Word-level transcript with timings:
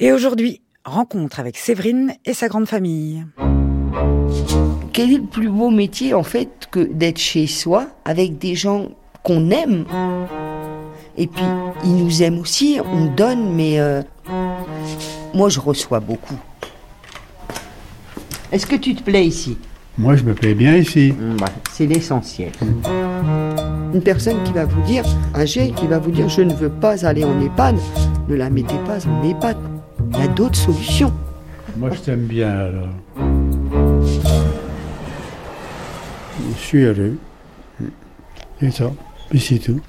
Et 0.00 0.12
aujourd'hui, 0.12 0.60
rencontre 0.84 1.40
avec 1.40 1.56
Séverine 1.56 2.12
et 2.24 2.32
sa 2.32 2.46
grande 2.46 2.68
famille. 2.68 3.24
Quel 4.92 5.12
est 5.12 5.16
le 5.16 5.24
plus 5.24 5.48
beau 5.48 5.70
métier 5.70 6.14
en 6.14 6.22
fait 6.22 6.68
que 6.70 6.78
d'être 6.78 7.18
chez 7.18 7.48
soi 7.48 7.88
avec 8.04 8.38
des 8.38 8.54
gens 8.54 8.90
qu'on 9.24 9.50
aime? 9.50 9.86
Et 11.16 11.26
puis 11.26 11.42
ils 11.82 11.96
nous 11.96 12.22
aiment 12.22 12.38
aussi, 12.38 12.78
on 12.84 13.06
donne, 13.06 13.56
mais 13.56 13.80
euh, 13.80 14.02
moi 15.34 15.48
je 15.48 15.58
reçois 15.58 15.98
beaucoup. 15.98 16.38
Est-ce 18.52 18.66
que 18.66 18.76
tu 18.76 18.94
te 18.94 19.02
plais 19.02 19.26
ici? 19.26 19.58
Moi, 19.98 20.14
je 20.14 20.22
me 20.22 20.32
plais 20.32 20.54
bien 20.54 20.76
ici. 20.76 21.12
Bah, 21.40 21.48
C'est 21.72 21.86
l'essentiel. 21.86 22.52
Une 23.92 24.00
personne 24.00 24.44
qui 24.44 24.52
va 24.52 24.64
vous 24.64 24.80
dire, 24.82 25.04
âgée, 25.34 25.72
qui 25.72 25.88
va 25.88 25.98
vous 25.98 26.12
dire 26.12 26.28
je 26.28 26.42
ne 26.42 26.54
veux 26.54 26.70
pas 26.70 27.04
aller 27.04 27.24
en 27.24 27.40
EHPAD, 27.40 27.76
ne 28.28 28.36
la 28.36 28.48
mettez 28.48 28.76
pas 28.86 29.04
en 29.08 29.28
EHPAD. 29.28 29.56
Il 30.12 30.18
y 30.18 30.22
a 30.22 30.28
d'autres 30.28 30.56
solutions. 30.56 31.12
Moi, 31.76 31.90
je 31.92 32.00
t'aime 32.00 32.26
bien 32.26 32.50
alors. 32.50 32.88
Je 36.38 36.58
suis 36.58 36.82
heureux. 36.82 37.18
Et 38.60 38.70
ça, 38.70 38.90
et 39.32 39.38
c'est 39.38 39.58
tout. 39.58 39.80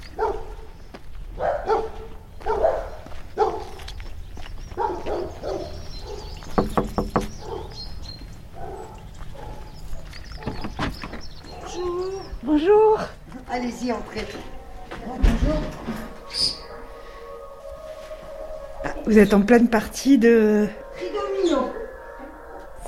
Bonjour. 12.42 12.98
Allez-y, 13.50 13.92
entrez. 13.92 14.26
Vous 19.06 19.18
êtes 19.18 19.34
en 19.34 19.42
pleine 19.42 19.68
partie 19.68 20.18
de... 20.18 20.66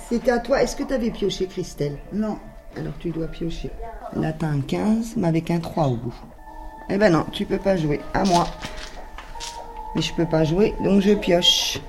C'était 0.09 0.31
à 0.31 0.39
toi. 0.39 0.63
Est-ce 0.63 0.77
que 0.77 0.83
tu 0.83 0.93
avais 0.93 1.11
pioché, 1.11 1.47
Christelle? 1.47 1.97
Non. 2.13 2.39
Alors 2.77 2.93
tu 2.99 3.11
dois 3.11 3.27
piocher. 3.27 3.71
Là, 4.15 4.33
t'as 4.33 4.47
un 4.47 4.61
15, 4.61 5.15
mais 5.17 5.29
avec 5.29 5.51
un 5.51 5.59
3 5.59 5.87
au 5.87 5.97
bout. 5.97 6.15
Eh 6.91 6.99
ben 6.99 7.13
non, 7.13 7.25
tu 7.33 7.47
peux 7.47 7.59
pas 7.59 7.77
jouer. 7.77 8.01
À 8.13 8.25
moi. 8.25 8.47
Mais 9.95 10.03
je 10.03 10.13
peux 10.15 10.27
pas 10.27 10.45
jouer, 10.45 10.75
donc 10.85 11.01
je 11.01 11.15
pioche. 11.15 11.81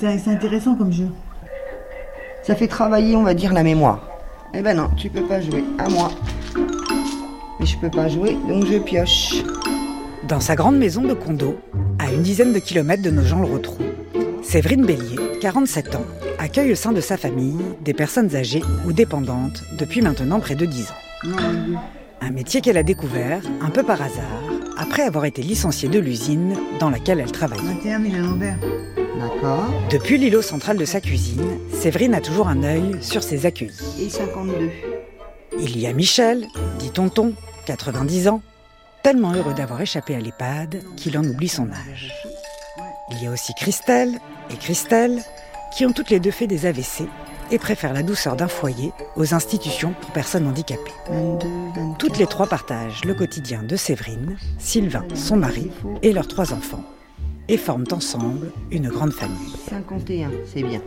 C'est 0.00 0.18
c'est 0.18 0.30
intéressant 0.30 0.74
comme 0.74 0.92
jeu. 0.92 1.08
Ça 2.42 2.54
fait 2.54 2.68
travailler, 2.68 3.16
on 3.16 3.22
va 3.22 3.34
dire, 3.34 3.52
la 3.52 3.62
mémoire. 3.62 4.08
Eh 4.54 4.62
ben 4.62 4.76
non, 4.76 4.90
tu 4.96 5.08
peux 5.08 5.22
pas 5.22 5.40
jouer. 5.40 5.64
À 5.78 5.88
moi. 5.88 6.10
Mais 7.60 7.66
je 7.66 7.78
peux 7.78 7.90
pas 7.90 8.08
jouer, 8.08 8.36
donc 8.48 8.66
je 8.66 8.78
pioche. 8.78 9.42
Dans 10.24 10.40
sa 10.40 10.54
grande 10.54 10.76
maison 10.76 11.02
de 11.02 11.14
condo, 11.14 11.58
à 12.08 12.12
une 12.12 12.22
dizaine 12.22 12.54
de 12.54 12.58
kilomètres 12.58 13.02
de 13.02 13.10
nos 13.10 13.24
gens 13.24 13.40
le 13.40 13.46
retrouvent, 13.46 13.92
Séverine 14.42 14.86
Bélier, 14.86 15.18
47 15.42 15.94
ans, 15.94 16.06
accueille 16.38 16.72
au 16.72 16.74
sein 16.74 16.92
de 16.92 17.02
sa 17.02 17.18
famille 17.18 17.58
des 17.82 17.92
personnes 17.92 18.34
âgées 18.34 18.62
ou 18.86 18.94
dépendantes 18.94 19.62
depuis 19.78 20.00
maintenant 20.00 20.40
près 20.40 20.54
de 20.54 20.64
10 20.64 20.90
ans. 20.90 21.28
Un 22.22 22.30
métier 22.30 22.62
qu'elle 22.62 22.78
a 22.78 22.82
découvert, 22.82 23.42
un 23.60 23.68
peu 23.68 23.82
par 23.82 24.00
hasard, 24.00 24.24
après 24.78 25.02
avoir 25.02 25.26
été 25.26 25.42
licenciée 25.42 25.90
de 25.90 25.98
l'usine 25.98 26.56
dans 26.80 26.88
laquelle 26.88 27.20
elle 27.20 27.30
travaillait. 27.30 27.62
21 27.62 28.02
000 28.02 28.14
à 28.14 28.18
l'envers. 28.20 28.58
D'accord. 29.20 29.68
Depuis 29.90 30.16
l'îlot 30.16 30.42
central 30.42 30.78
de 30.78 30.86
sa 30.86 31.02
cuisine, 31.02 31.58
Séverine 31.74 32.14
a 32.14 32.22
toujours 32.22 32.48
un 32.48 32.62
œil 32.62 32.96
sur 33.02 33.22
ses 33.22 33.44
accueillis. 33.44 33.72
Et 34.00 34.08
52. 34.08 34.70
Il 35.60 35.78
y 35.78 35.86
a 35.86 35.92
Michel, 35.92 36.46
dit 36.78 36.90
tonton, 36.90 37.34
90 37.66 38.28
ans, 38.28 38.40
tellement 39.02 39.32
heureux 39.32 39.54
d'avoir 39.54 39.80
échappé 39.80 40.14
à 40.14 40.20
l'EHPAD 40.20 40.82
qu'il 40.96 41.16
en 41.18 41.24
oublie 41.24 41.48
son 41.48 41.68
âge. 41.70 42.12
Il 43.10 43.22
y 43.22 43.26
a 43.26 43.30
aussi 43.30 43.54
Christelle 43.54 44.18
et 44.50 44.56
Christelle, 44.56 45.22
qui 45.74 45.86
ont 45.86 45.92
toutes 45.92 46.10
les 46.10 46.20
deux 46.20 46.30
fait 46.30 46.46
des 46.46 46.66
AVC 46.66 47.04
et 47.50 47.58
préfèrent 47.58 47.94
la 47.94 48.02
douceur 48.02 48.36
d'un 48.36 48.48
foyer 48.48 48.92
aux 49.16 49.34
institutions 49.34 49.94
pour 50.00 50.10
personnes 50.10 50.46
handicapées. 50.46 50.92
22, 51.10 51.48
24. 51.48 51.98
Toutes 51.98 52.18
les 52.18 52.26
trois 52.26 52.46
partagent 52.46 53.04
le 53.04 53.14
quotidien 53.14 53.62
de 53.62 53.76
Séverine, 53.76 54.36
Sylvain, 54.58 55.04
son 55.14 55.36
mari, 55.36 55.70
et 56.02 56.12
leurs 56.12 56.28
trois 56.28 56.52
enfants, 56.52 56.84
et 57.48 57.56
forment 57.56 57.86
ensemble 57.92 58.52
une 58.70 58.88
grande 58.88 59.12
famille. 59.12 59.54
51, 59.68 60.30
c'est 60.52 60.62
bien. 60.62 60.82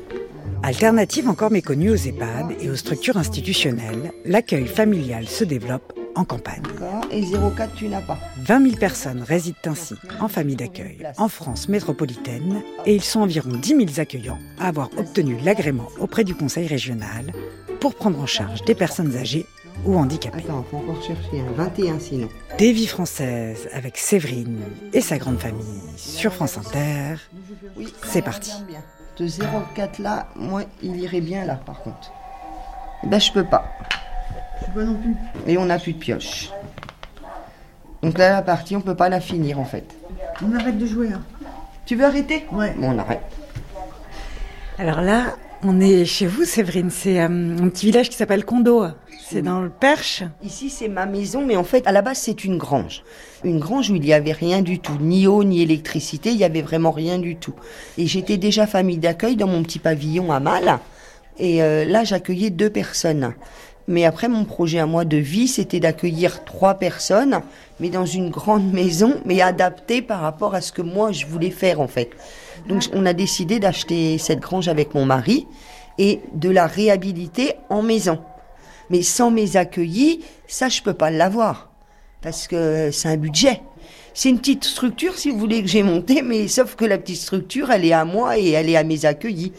Alternative 0.64 1.28
encore 1.28 1.52
méconnue 1.52 1.90
aux 1.90 1.96
EHPAD 1.96 2.56
et 2.60 2.70
aux 2.70 2.76
structures 2.76 3.18
institutionnelles, 3.18 4.12
l'accueil 4.26 4.68
familial 4.68 5.28
se 5.28 5.44
développe 5.44 5.94
en 6.16 6.24
campagne. 6.26 6.64
Et 7.12 7.24
04, 7.24 7.74
tu 7.76 7.88
n'as 7.88 8.02
pas. 8.02 8.18
20 8.38 8.64
000 8.64 8.76
personnes 8.78 9.24
résident 9.24 9.58
ainsi 9.68 9.96
en 10.20 10.28
famille 10.28 10.56
d'accueil 10.56 10.98
en 11.18 11.28
France 11.28 11.70
métropolitaine 11.70 12.62
et 12.86 12.96
ils 12.96 13.04
sont 13.04 13.22
environ 13.22 13.50
10 13.50 13.70
000 13.70 13.82
accueillants 13.98 14.40
à 14.60 14.68
avoir 14.68 14.90
obtenu 14.98 15.38
l'agrément 15.44 15.88
auprès 16.00 16.24
du 16.24 16.36
Conseil 16.36 16.68
régional 16.68 17.32
pour 17.80 17.96
prendre 17.96 18.20
en 18.20 18.26
charge 18.26 18.64
des 18.66 18.76
personnes 18.76 19.16
âgées 19.18 19.46
ou 19.86 19.96
handicapées. 19.98 20.44
Attends, 20.46 20.66
faut 20.70 20.78
encore 20.78 21.02
chercher 21.02 21.42
un 21.42 21.52
21 21.54 22.00
sinon. 22.00 22.30
Des 22.58 22.72
vies 22.72 22.88
françaises 22.88 23.68
avec 23.74 23.98
Séverine 23.98 24.60
et 24.94 25.02
sa 25.02 25.18
grande 25.18 25.40
famille 25.40 25.82
sur 25.96 26.34
France 26.34 26.58
Inter. 26.58 27.16
Oui, 27.78 27.94
C'est 28.04 28.22
parti. 28.22 28.52
De 29.18 29.28
04 29.76 30.00
là, 30.00 30.28
moi, 30.36 30.64
il 30.82 30.98
irait 30.98 31.22
bien 31.22 31.46
là, 31.46 31.56
par 31.56 31.82
contre. 31.82 32.12
Ben, 33.04 33.20
je 33.20 33.32
peux 33.32 33.44
pas. 33.44 33.66
Non 34.76 34.96
plus. 34.96 35.16
Et 35.48 35.58
on 35.58 35.66
n'a 35.66 35.80
plus 35.80 35.94
de 35.94 36.00
pioche. 36.00 36.52
Donc 38.02 38.18
là, 38.18 38.32
la 38.32 38.42
partie, 38.42 38.76
on 38.76 38.82
peut 38.82 38.96
pas 38.96 39.09
la 39.09 39.20
finir, 39.20 39.59
en 39.59 39.66
fait. 39.66 39.86
On 40.44 40.56
arrête 40.56 40.78
de 40.78 40.86
jouer. 40.86 41.09
Hein. 41.14 41.22
Tu 41.86 41.96
veux 41.96 42.06
arrêter? 42.06 42.46
Ouais. 42.52 42.74
Bon, 42.78 42.92
on 42.96 42.98
arrête. 42.98 43.22
Alors 44.80 45.02
là, 45.02 45.36
on 45.64 45.80
est 45.80 46.06
chez 46.06 46.26
vous, 46.26 46.44
Séverine. 46.44 46.90
C'est 46.90 47.20
euh, 47.20 47.26
un 47.28 47.70
petit 47.70 47.86
village 47.86 48.09
qui 48.09 48.16
s'appelle 48.16 48.46
Condo. 48.46 48.86
C'est 49.22 49.44
dans 49.44 49.62
le 49.62 49.70
Perche. 49.70 50.24
Ici, 50.44 50.70
c'est 50.70 50.88
ma 50.88 51.06
maison, 51.06 51.46
mais 51.46 51.56
en 51.56 51.64
fait, 51.64 51.86
à 51.86 51.92
la 51.92 52.02
base, 52.02 52.18
c'est 52.18 52.44
une 52.44 52.58
grange. 52.58 53.03
Une 53.44 53.59
grange 53.59 53.92
où 53.92 53.96
il 53.96 54.02
n'y 54.02 54.14
avait 54.14 54.32
rien 54.32 54.62
du 54.62 54.80
tout, 54.80 54.98
ni 55.00 55.28
eau, 55.28 55.44
ni 55.44 55.62
électricité, 55.62 56.32
il 56.32 56.38
n'y 56.38 56.44
avait 56.44 56.62
vraiment 56.62 56.92
rien 56.92 57.20
du 57.20 57.36
tout. 57.36 57.53
Et 57.98 58.08
j'étais 58.08 58.38
déjà 58.38 58.66
famille 58.66 58.98
d'accueil 58.98 59.36
dans 59.36 59.48
mon 59.48 59.62
petit 59.64 59.80
pavillon 59.80 60.32
à 60.32 60.40
Mal. 60.40 60.80
Et 61.38 61.62
euh, 61.62 61.86
là, 61.86 62.03
j'accueillais 62.03 62.50
deux 62.50 62.70
personnes. 62.70 63.34
Mais 63.91 64.06
après, 64.06 64.29
mon 64.29 64.46
projet 64.46 64.79
à 64.79 64.85
moi 64.85 65.03
de 65.03 65.18
vie, 65.18 65.50
c'était 65.50 65.81
d'accueillir 65.81 66.46
trois 66.46 66.75
personnes, 66.75 67.41
mais 67.81 67.90
dans 67.90 68.06
une 68.06 68.29
grande 68.29 68.72
maison, 68.74 69.16
mais 69.25 69.41
adaptée 69.41 70.02
par 70.02 70.22
rapport 70.22 70.56
à 70.56 70.62
ce 70.62 70.72
que 70.72 70.81
moi, 70.81 71.12
je 71.12 71.25
voulais 71.25 71.52
faire, 71.52 71.81
en 71.81 71.88
fait. 71.88 72.12
Donc, 72.69 72.84
on 72.94 73.06
a 73.06 73.12
décidé 73.12 73.59
d'acheter 73.59 74.18
cette 74.18 74.40
grange 74.40 74.69
avec 74.69 74.96
mon 74.96 75.06
mari 75.06 75.46
et 75.97 76.22
de 76.34 76.50
la 76.50 76.68
réhabiliter 76.68 77.56
en 77.69 77.81
maison. 77.81 78.19
Mais 78.90 79.02
sans 79.02 79.29
mes 79.29 79.57
accueillis, 79.57 80.22
ça, 80.47 80.69
je 80.69 80.81
peux 80.81 80.94
pas 80.94 81.12
l'avoir. 81.12 81.69
Parce 82.22 82.47
que 82.47 82.91
c'est 82.91 83.09
un 83.09 83.18
budget. 83.18 83.62
C'est 84.13 84.29
une 84.29 84.40
petite 84.40 84.63
structure, 84.63 85.18
si 85.18 85.31
vous 85.31 85.38
voulez, 85.38 85.62
que 85.62 85.68
j'ai 85.68 85.84
montée, 85.84 86.22
mais 86.22 86.47
sauf 86.47 86.75
que 86.75 86.85
la 86.85 86.97
petite 86.97 87.18
structure, 87.18 87.72
elle 87.72 87.84
est 87.84 87.94
à 87.94 88.06
moi 88.06 88.38
et 88.38 88.52
elle 88.52 88.69
est 88.69 88.78
à 88.78 88.84
mes 88.85 89.06
accueillis. 89.06 89.52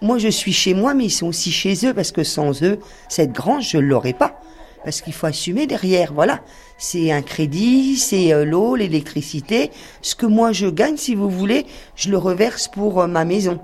Moi, 0.00 0.18
je 0.18 0.28
suis 0.28 0.52
chez 0.52 0.74
moi, 0.74 0.94
mais 0.94 1.06
ils 1.06 1.10
sont 1.10 1.26
aussi 1.26 1.50
chez 1.50 1.86
eux, 1.86 1.94
parce 1.94 2.12
que 2.12 2.22
sans 2.24 2.62
eux, 2.62 2.78
cette 3.08 3.32
grange, 3.32 3.70
je 3.70 3.78
l'aurais 3.78 4.12
pas. 4.12 4.40
Parce 4.84 5.00
qu'il 5.00 5.12
faut 5.12 5.26
assumer 5.26 5.66
derrière, 5.66 6.12
voilà. 6.12 6.40
C'est 6.78 7.10
un 7.10 7.22
crédit, 7.22 7.96
c'est 7.96 8.32
euh, 8.32 8.44
l'eau, 8.44 8.76
l'électricité. 8.76 9.70
Ce 10.02 10.14
que 10.14 10.26
moi 10.26 10.52
je 10.52 10.68
gagne, 10.68 10.96
si 10.96 11.14
vous 11.16 11.28
voulez, 11.28 11.66
je 11.96 12.10
le 12.10 12.18
reverse 12.18 12.68
pour 12.68 13.00
euh, 13.00 13.06
ma 13.08 13.24
maison. 13.24 13.58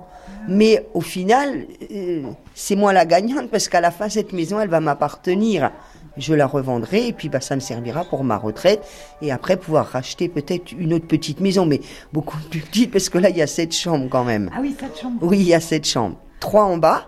Mais 0.47 0.85
au 0.93 1.01
final, 1.01 1.65
euh, 1.91 2.23
c'est 2.53 2.75
moi 2.75 2.93
la 2.93 3.05
gagnante 3.05 3.49
parce 3.49 3.69
qu'à 3.69 3.81
la 3.81 3.91
fin, 3.91 4.09
cette 4.09 4.33
maison, 4.33 4.59
elle 4.59 4.69
va 4.69 4.81
m'appartenir. 4.81 5.71
Je 6.17 6.33
la 6.33 6.47
revendrai 6.47 7.07
et 7.07 7.13
puis 7.13 7.29
bah, 7.29 7.41
ça 7.41 7.55
me 7.55 7.59
servira 7.59 8.05
pour 8.05 8.23
ma 8.23 8.37
retraite 8.37 8.81
et 9.21 9.31
après 9.31 9.57
pouvoir 9.57 9.87
racheter 9.87 10.29
peut-être 10.29 10.71
une 10.71 10.93
autre 10.93 11.07
petite 11.07 11.41
maison, 11.41 11.65
mais 11.65 11.81
beaucoup 12.13 12.37
plus 12.49 12.61
petite 12.61 12.91
parce 12.91 13.09
que 13.09 13.17
là, 13.17 13.29
il 13.29 13.37
y 13.37 13.41
a 13.41 13.47
sept 13.47 13.73
chambres 13.73 14.07
quand 14.09 14.23
même. 14.23 14.49
Ah 14.53 14.59
oui, 14.61 14.75
cette 14.79 14.97
chambre. 14.97 15.17
Oui, 15.21 15.39
il 15.39 15.47
y 15.47 15.53
a 15.53 15.59
sept 15.59 15.85
chambres. 15.85 16.17
Trois 16.45 16.65
en 16.65 16.77
bas 16.77 17.07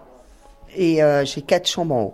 et 0.76 1.04
euh, 1.04 1.24
j'ai 1.24 1.44
quatre 1.44 1.68
chambres 1.68 1.94
en 1.96 2.02
haut. 2.06 2.14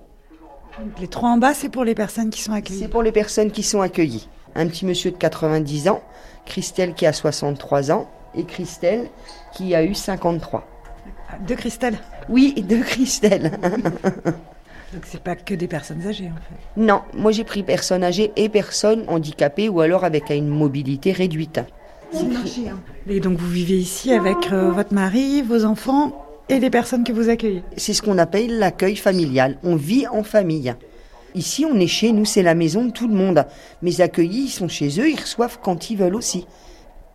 Les 0.99 1.07
trois 1.07 1.29
en 1.29 1.37
bas, 1.37 1.53
c'est 1.53 1.69
pour 1.69 1.85
les 1.85 1.95
personnes 1.95 2.29
qui 2.29 2.41
sont 2.41 2.51
C'est 2.51 2.57
accueillies. 2.57 2.87
pour 2.89 3.01
les 3.01 3.13
personnes 3.13 3.49
qui 3.49 3.63
sont 3.63 3.79
accueillies. 3.79 4.27
Un 4.55 4.67
petit 4.67 4.85
monsieur 4.85 5.09
de 5.09 5.15
90 5.15 5.87
ans, 5.87 6.01
Christelle 6.45 6.93
qui 6.93 7.05
a 7.05 7.13
63 7.13 7.93
ans 7.93 8.09
et 8.35 8.43
Christelle 8.43 9.07
qui 9.53 9.73
a 9.73 9.85
eu 9.85 9.93
53. 9.93 10.67
De 11.47 11.55
Christelle. 11.55 11.97
Oui, 12.27 12.53
de 12.61 12.83
Christelle. 12.83 13.57
Donc 14.93 15.03
c'est 15.05 15.23
pas 15.23 15.37
que 15.37 15.53
des 15.53 15.69
personnes 15.69 16.05
âgées 16.05 16.29
en 16.29 16.35
fait. 16.35 16.81
non, 16.81 17.03
moi 17.13 17.31
j'ai 17.31 17.45
pris 17.45 17.63
personnes 17.63 18.03
âgées 18.03 18.33
et 18.35 18.49
personnes 18.49 19.05
handicapées 19.07 19.69
ou 19.69 19.79
alors 19.79 20.03
avec 20.03 20.29
une 20.29 20.49
mobilité 20.49 21.13
réduite. 21.13 21.61
C'est 22.11 22.25
marché. 22.25 22.67
Hein. 22.69 22.79
Et 23.07 23.21
donc 23.21 23.37
vous 23.37 23.49
vivez 23.49 23.77
ici 23.77 24.11
avec 24.11 24.51
euh, 24.51 24.71
votre 24.71 24.93
mari, 24.93 25.41
vos 25.41 25.63
enfants 25.63 26.22
et 26.50 26.60
les 26.60 26.69
personnes 26.69 27.04
que 27.04 27.13
vous 27.13 27.30
accueillez. 27.30 27.63
C'est 27.78 27.94
ce 27.94 28.01
qu'on 28.01 28.18
appelle 28.18 28.60
l'accueil 28.60 28.95
familial. 28.95 29.57
On 29.63 29.75
vit 29.75 30.07
en 30.07 30.24
famille. 30.24 30.74
Ici, 31.36 31.66
on 31.66 31.80
est 31.80 31.88
chez 31.88 32.12
nous, 32.12 32.25
c'est 32.25 32.44
la 32.44 32.54
maison 32.54 32.86
de 32.86 32.92
tout 32.92 33.07
le 33.07 33.16
monde. 33.16 33.45
Mes 33.81 34.01
accueillis, 34.01 34.45
ils 34.45 34.50
sont 34.50 34.68
chez 34.68 35.00
eux, 35.00 35.10
ils 35.10 35.19
reçoivent 35.19 35.60
quand 35.62 35.90
ils 35.90 35.98
veulent 35.98 36.16
aussi. 36.16 36.45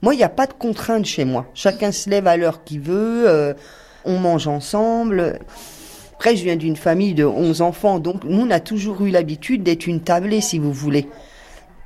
Moi, 0.03 0.15
il 0.15 0.19
n'y 0.19 0.25
a 0.25 0.29
pas 0.29 0.47
de 0.47 0.53
contrainte 0.53 1.05
chez 1.05 1.25
moi. 1.25 1.47
Chacun 1.55 1.93
se 1.93 2.11
lève 2.11 2.27
à 2.27 2.37
l'heure 2.37 2.65
qu'il 2.65 2.81
veut, 2.81 3.29
euh, 3.29 3.55
on 4.05 4.19
mange 4.19 4.49
ensemble. 4.49 5.39
Après, 6.15 6.35
je 6.35 6.43
viens 6.43 6.57
d'une 6.57 6.77
famille 6.77 7.15
de 7.15 7.25
11 7.25 7.63
enfants, 7.63 8.01
donc 8.01 8.25
nous, 8.25 8.41
on 8.41 8.51
a 8.51 8.59
toujours 8.59 9.03
eu 9.03 9.11
l'habitude 9.11 9.63
d'être 9.63 9.87
une 9.87 10.01
tablée, 10.01 10.41
si 10.41 10.59
vous 10.59 10.73
voulez. 10.73 11.07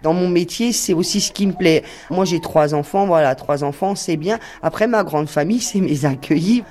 Dans 0.02 0.12
mon 0.12 0.28
métier, 0.28 0.72
c'est 0.72 0.93
aussi 0.94 1.20
ce 1.20 1.32
qui 1.32 1.46
me 1.46 1.52
plaît. 1.52 1.82
Moi, 2.10 2.25
j'ai 2.25 2.40
trois 2.40 2.75
enfants, 2.75 3.06
voilà, 3.06 3.34
trois 3.34 3.62
enfants, 3.64 3.94
c'est 3.94 4.16
bien. 4.16 4.38
Après, 4.62 4.87
ma 4.87 5.04
grande 5.04 5.28
famille, 5.28 5.60
c'est 5.60 5.81
mes 5.81 6.04
accueillis. 6.04 6.64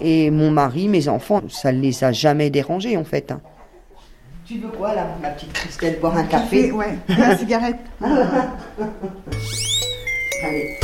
Et 0.00 0.30
mon 0.30 0.50
mari, 0.50 0.88
mes 0.88 1.08
enfants, 1.08 1.42
ça 1.48 1.72
ne 1.72 1.80
les 1.80 2.04
a 2.04 2.12
jamais 2.12 2.50
dérangés, 2.50 2.96
en 2.96 3.04
fait. 3.04 3.30
hein. 3.32 3.40
Tu 4.46 4.58
veux 4.58 4.68
quoi, 4.68 4.94
là, 4.94 5.06
ma 5.20 5.30
petite 5.30 5.52
Christelle, 5.52 5.98
boire 6.00 6.16
un 6.16 6.22
café 6.24 6.70
Ouais, 6.70 6.96
la 7.08 7.36
cigarette. 7.36 7.78
Allez. 10.44 10.76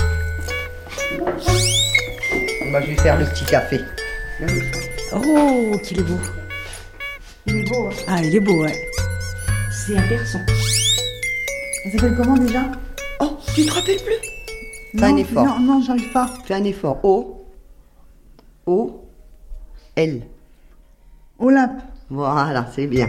Bah, 2.73 2.81
je 2.81 2.87
vais 2.91 2.97
faire 2.97 3.19
le 3.19 3.27
petit 3.27 3.45
café. 3.45 3.79
Oh, 5.15 5.77
qu'il 5.85 6.01
est 6.01 6.03
beau. 6.03 6.19
Il 7.47 7.57
est 7.59 7.69
beau. 7.71 7.87
hein. 7.89 7.95
Ah, 8.09 8.21
il 8.23 8.35
est 8.35 8.41
beau, 8.41 8.63
ouais. 8.65 8.75
C'est 9.71 9.97
un 9.97 10.07
garçon. 10.09 10.39
Elle 11.85 11.93
s'appelle 11.93 12.17
comment 12.17 12.37
déjà 12.37 12.63
Oh, 13.21 13.37
tu 13.55 13.65
te 13.67 13.73
rappelles 13.73 13.97
plus 14.03 14.99
Fais 14.99 15.05
un 15.05 15.11
Non, 15.13 15.17
effort. 15.17 15.45
Non, 15.47 15.59
non, 15.61 15.83
j'arrive 15.83 16.13
pas. 16.13 16.29
Fais 16.45 16.55
un 16.55 16.65
effort. 16.65 17.01
O. 17.03 17.47
O. 18.67 19.05
L. 19.97 20.23
Olympe. 21.39 21.81
Voilà, 22.11 22.69
c'est 22.75 22.87
bien. 22.87 23.09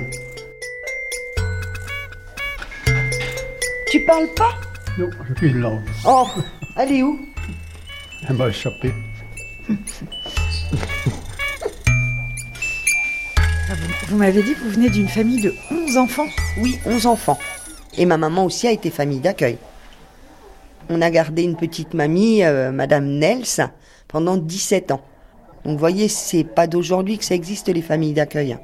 Tu 3.91 3.99
parles 4.05 4.29
pas 4.35 4.51
Non, 4.97 5.09
j'ai 5.27 5.33
plus 5.35 5.51
de 5.51 5.59
langue. 5.59 5.81
Oh, 6.07 6.27
elle 6.77 6.91
est 6.93 7.03
où 7.03 7.19
Elle 8.27 8.35
m'a 8.37 8.47
échappé. 8.47 8.93
Vous 9.69 9.75
vous 14.09 14.17
m'avez 14.17 14.41
dit 14.43 14.53
que 14.53 14.59
vous 14.61 14.69
venez 14.71 14.89
d'une 14.89 15.07
famille 15.07 15.41
de 15.41 15.53
11 15.71 15.97
enfants. 15.97 16.27
Oui, 16.57 16.79
11 16.85 17.05
enfants. 17.07 17.39
Et 17.97 18.05
ma 18.05 18.17
maman 18.17 18.45
aussi 18.45 18.67
a 18.67 18.71
été 18.71 18.89
famille 18.89 19.19
d'accueil. 19.19 19.57
On 20.89 21.01
a 21.01 21.09
gardé 21.09 21.43
une 21.43 21.55
petite 21.55 21.93
mamie, 21.93 22.43
euh, 22.43 22.71
Madame 22.71 23.05
Nels, 23.05 23.69
pendant 24.07 24.37
17 24.37 24.91
ans. 24.91 25.01
Donc 25.63 25.73
vous 25.73 25.79
voyez, 25.79 26.07
c'est 26.07 26.43
pas 26.43 26.67
d'aujourd'hui 26.67 27.17
que 27.17 27.25
ça 27.25 27.35
existe 27.35 27.69
les 27.69 27.81
familles 27.81 28.13
d'accueil. 28.13 28.57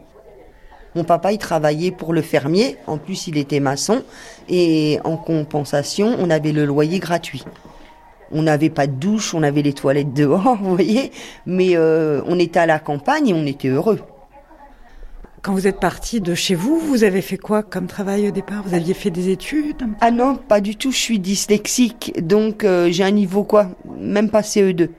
Mon 0.95 1.03
papa, 1.03 1.31
il 1.31 1.37
travaillait 1.37 1.91
pour 1.91 2.13
le 2.13 2.21
fermier, 2.21 2.77
en 2.87 2.97
plus 2.97 3.27
il 3.27 3.37
était 3.37 3.59
maçon, 3.59 4.03
et 4.49 4.99
en 5.03 5.17
compensation, 5.17 6.15
on 6.19 6.29
avait 6.29 6.51
le 6.51 6.65
loyer 6.65 6.99
gratuit. 6.99 7.45
On 8.31 8.41
n'avait 8.41 8.69
pas 8.69 8.87
de 8.87 8.93
douche, 8.93 9.33
on 9.33 9.43
avait 9.43 9.61
les 9.61 9.73
toilettes 9.73 10.13
dehors, 10.13 10.57
vous 10.61 10.75
voyez, 10.75 11.11
mais 11.45 11.75
euh, 11.75 12.21
on 12.25 12.39
était 12.39 12.59
à 12.59 12.65
la 12.65 12.79
campagne 12.79 13.29
et 13.29 13.33
on 13.33 13.45
était 13.45 13.69
heureux. 13.69 13.99
Quand 15.41 15.53
vous 15.53 15.67
êtes 15.67 15.79
parti 15.79 16.19
de 16.19 16.35
chez 16.35 16.53
vous, 16.53 16.79
vous 16.79 17.05
avez 17.05 17.21
fait 17.21 17.37
quoi 17.37 17.63
comme 17.63 17.87
travail 17.87 18.27
au 18.27 18.31
départ? 18.31 18.61
Vous 18.65 18.73
aviez 18.73 18.93
fait 18.93 19.09
des 19.09 19.29
études? 19.29 19.87
Ah 20.01 20.11
non, 20.11 20.35
pas 20.35 20.59
du 20.59 20.75
tout, 20.75 20.91
je 20.91 20.97
suis 20.97 21.19
dyslexique, 21.19 22.13
donc 22.21 22.65
euh, 22.65 22.89
j'ai 22.91 23.05
un 23.05 23.11
niveau 23.11 23.45
quoi? 23.45 23.69
Même 23.97 24.29
pas 24.29 24.41
CE2. 24.41 24.89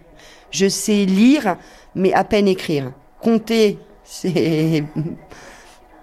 Je 0.51 0.69
sais 0.69 1.05
lire, 1.05 1.59
mais 1.95 2.15
à 2.15 2.25
peine 2.25 2.49
écrire. 2.49 2.93
Compter, 3.21 3.79
c'est 4.05 4.85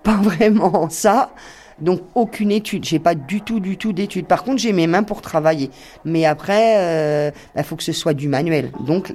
pas 0.04 0.18
vraiment 0.18 0.88
ça. 0.90 1.32
Donc 1.80 2.02
aucune 2.14 2.52
étude, 2.52 2.86
j'ai 2.86 3.00
pas 3.00 3.16
du 3.16 3.42
tout, 3.42 3.60
du 3.60 3.78
tout 3.78 3.94
d'études. 3.94 4.28
Par 4.28 4.44
contre, 4.44 4.58
j'ai 4.58 4.74
mes 4.74 4.88
mains 4.88 5.04
pour 5.04 5.22
travailler. 5.22 5.72
Mais 6.06 6.26
après, 6.26 7.32
il 7.56 7.64
faut 7.64 7.76
que 7.76 7.84
ce 7.84 7.92
soit 7.92 8.16
du 8.16 8.28
manuel. 8.28 8.72
Donc 8.80 9.14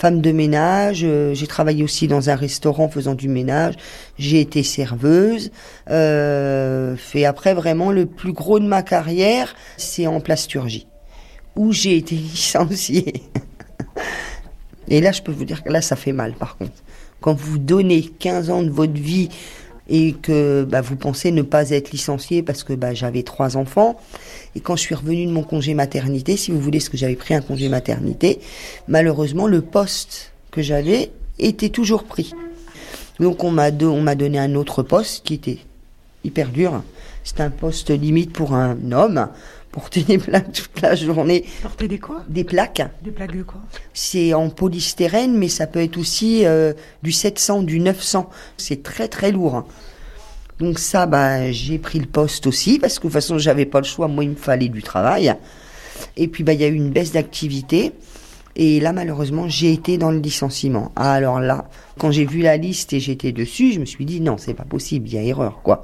femme 0.00 0.22
de 0.22 0.32
ménage, 0.32 1.02
euh, 1.04 1.34
j'ai 1.34 1.46
travaillé 1.46 1.84
aussi 1.84 2.08
dans 2.08 2.30
un 2.30 2.34
restaurant 2.34 2.88
faisant 2.88 3.14
du 3.14 3.28
ménage. 3.28 3.74
J'ai 4.18 4.40
été 4.40 4.62
serveuse. 4.62 5.50
Euh, 5.90 6.96
fait 6.96 7.26
après 7.26 7.52
vraiment 7.52 7.92
le 7.92 8.06
plus 8.06 8.32
gros 8.32 8.58
de 8.58 8.64
ma 8.64 8.82
carrière, 8.82 9.54
c'est 9.76 10.06
en 10.06 10.20
plasturgie, 10.20 10.86
où 11.54 11.72
j'ai 11.72 11.98
été 11.98 12.14
licenciée. 12.16 13.24
Et 14.88 15.02
là, 15.02 15.12
je 15.12 15.20
peux 15.20 15.32
vous 15.32 15.44
dire 15.44 15.62
que 15.62 15.68
là, 15.68 15.82
ça 15.82 15.96
fait 15.96 16.12
mal, 16.12 16.32
par 16.32 16.56
contre. 16.56 16.82
Quand 17.20 17.34
vous 17.34 17.58
donnez 17.58 18.02
15 18.02 18.48
ans 18.48 18.62
de 18.62 18.70
votre 18.70 18.98
vie 18.98 19.28
et 19.90 20.12
que 20.12 20.64
bah, 20.64 20.80
vous 20.80 20.96
pensez 20.96 21.32
ne 21.32 21.42
pas 21.42 21.68
être 21.70 21.90
licencié 21.90 22.42
parce 22.42 22.62
que 22.64 22.72
bah, 22.72 22.94
j'avais 22.94 23.24
trois 23.24 23.56
enfants, 23.56 24.00
et 24.54 24.60
quand 24.60 24.76
je 24.76 24.82
suis 24.82 24.94
revenue 24.94 25.26
de 25.26 25.32
mon 25.32 25.42
congé 25.42 25.74
maternité, 25.74 26.36
si 26.36 26.52
vous 26.52 26.60
voulez, 26.60 26.80
ce 26.80 26.88
que 26.88 26.96
j'avais 26.96 27.16
pris 27.16 27.34
un 27.34 27.40
congé 27.42 27.68
maternité, 27.68 28.40
malheureusement, 28.88 29.46
le 29.48 29.60
poste 29.60 30.32
que 30.52 30.62
j'avais 30.62 31.10
était 31.38 31.68
toujours 31.68 32.04
pris. 32.04 32.32
Donc 33.18 33.44
on 33.44 33.50
m'a 33.50 33.70
do- 33.70 33.92
on 33.92 34.00
m'a 34.00 34.14
donné 34.14 34.38
un 34.38 34.54
autre 34.54 34.82
poste 34.82 35.24
qui 35.26 35.34
était 35.34 35.58
hyper 36.24 36.48
dur. 36.48 36.82
C'était 37.24 37.42
un 37.42 37.50
poste 37.50 37.90
limite 37.90 38.32
pour 38.32 38.54
un 38.54 38.76
homme, 38.92 39.28
porter 39.72 40.02
des 40.02 40.18
plaques 40.18 40.52
toute 40.52 40.80
la 40.80 40.94
journée. 40.94 41.44
Porter 41.62 41.88
des 41.88 41.98
quoi? 41.98 42.24
Des 42.28 42.44
plaques, 42.44 42.82
Des 43.02 43.10
plaques 43.10 43.36
de 43.36 43.42
quoi? 43.42 43.60
C'est 43.94 44.34
en 44.34 44.50
polystyrène, 44.50 45.36
mais 45.36 45.48
ça 45.48 45.66
peut 45.66 45.82
être 45.82 45.98
aussi 45.98 46.44
euh, 46.46 46.72
du 47.02 47.12
700, 47.12 47.62
du 47.62 47.80
900. 47.80 48.28
C'est 48.56 48.82
très 48.82 49.08
très 49.08 49.32
lourd. 49.32 49.66
Donc 50.58 50.78
ça, 50.78 51.06
bah, 51.06 51.50
j'ai 51.52 51.78
pris 51.78 51.98
le 51.98 52.06
poste 52.06 52.46
aussi, 52.46 52.78
parce 52.78 52.98
que 52.98 53.04
de 53.04 53.08
toute 53.08 53.12
façon, 53.14 53.38
j'avais 53.38 53.66
pas 53.66 53.78
le 53.78 53.86
choix. 53.86 54.08
Moi, 54.08 54.24
il 54.24 54.30
me 54.30 54.36
fallait 54.36 54.68
du 54.68 54.82
travail. 54.82 55.34
Et 56.16 56.28
puis, 56.28 56.44
bah, 56.44 56.52
il 56.52 56.60
y 56.60 56.64
a 56.64 56.68
eu 56.68 56.74
une 56.74 56.90
baisse 56.90 57.12
d'activité. 57.12 57.92
Et 58.56 58.80
là, 58.80 58.92
malheureusement, 58.92 59.48
j'ai 59.48 59.72
été 59.72 59.96
dans 59.96 60.10
le 60.10 60.18
licenciement. 60.18 60.90
Ah, 60.96 61.12
alors 61.12 61.40
là, 61.40 61.68
quand 61.98 62.10
j'ai 62.10 62.26
vu 62.26 62.40
la 62.40 62.56
liste 62.56 62.92
et 62.92 63.00
j'étais 63.00 63.32
dessus, 63.32 63.72
je 63.72 63.80
me 63.80 63.84
suis 63.84 64.04
dit, 64.04 64.20
non, 64.20 64.36
c'est 64.38 64.54
pas 64.54 64.64
possible, 64.64 65.08
il 65.08 65.14
y 65.14 65.18
a 65.18 65.22
erreur, 65.22 65.60
quoi. 65.62 65.82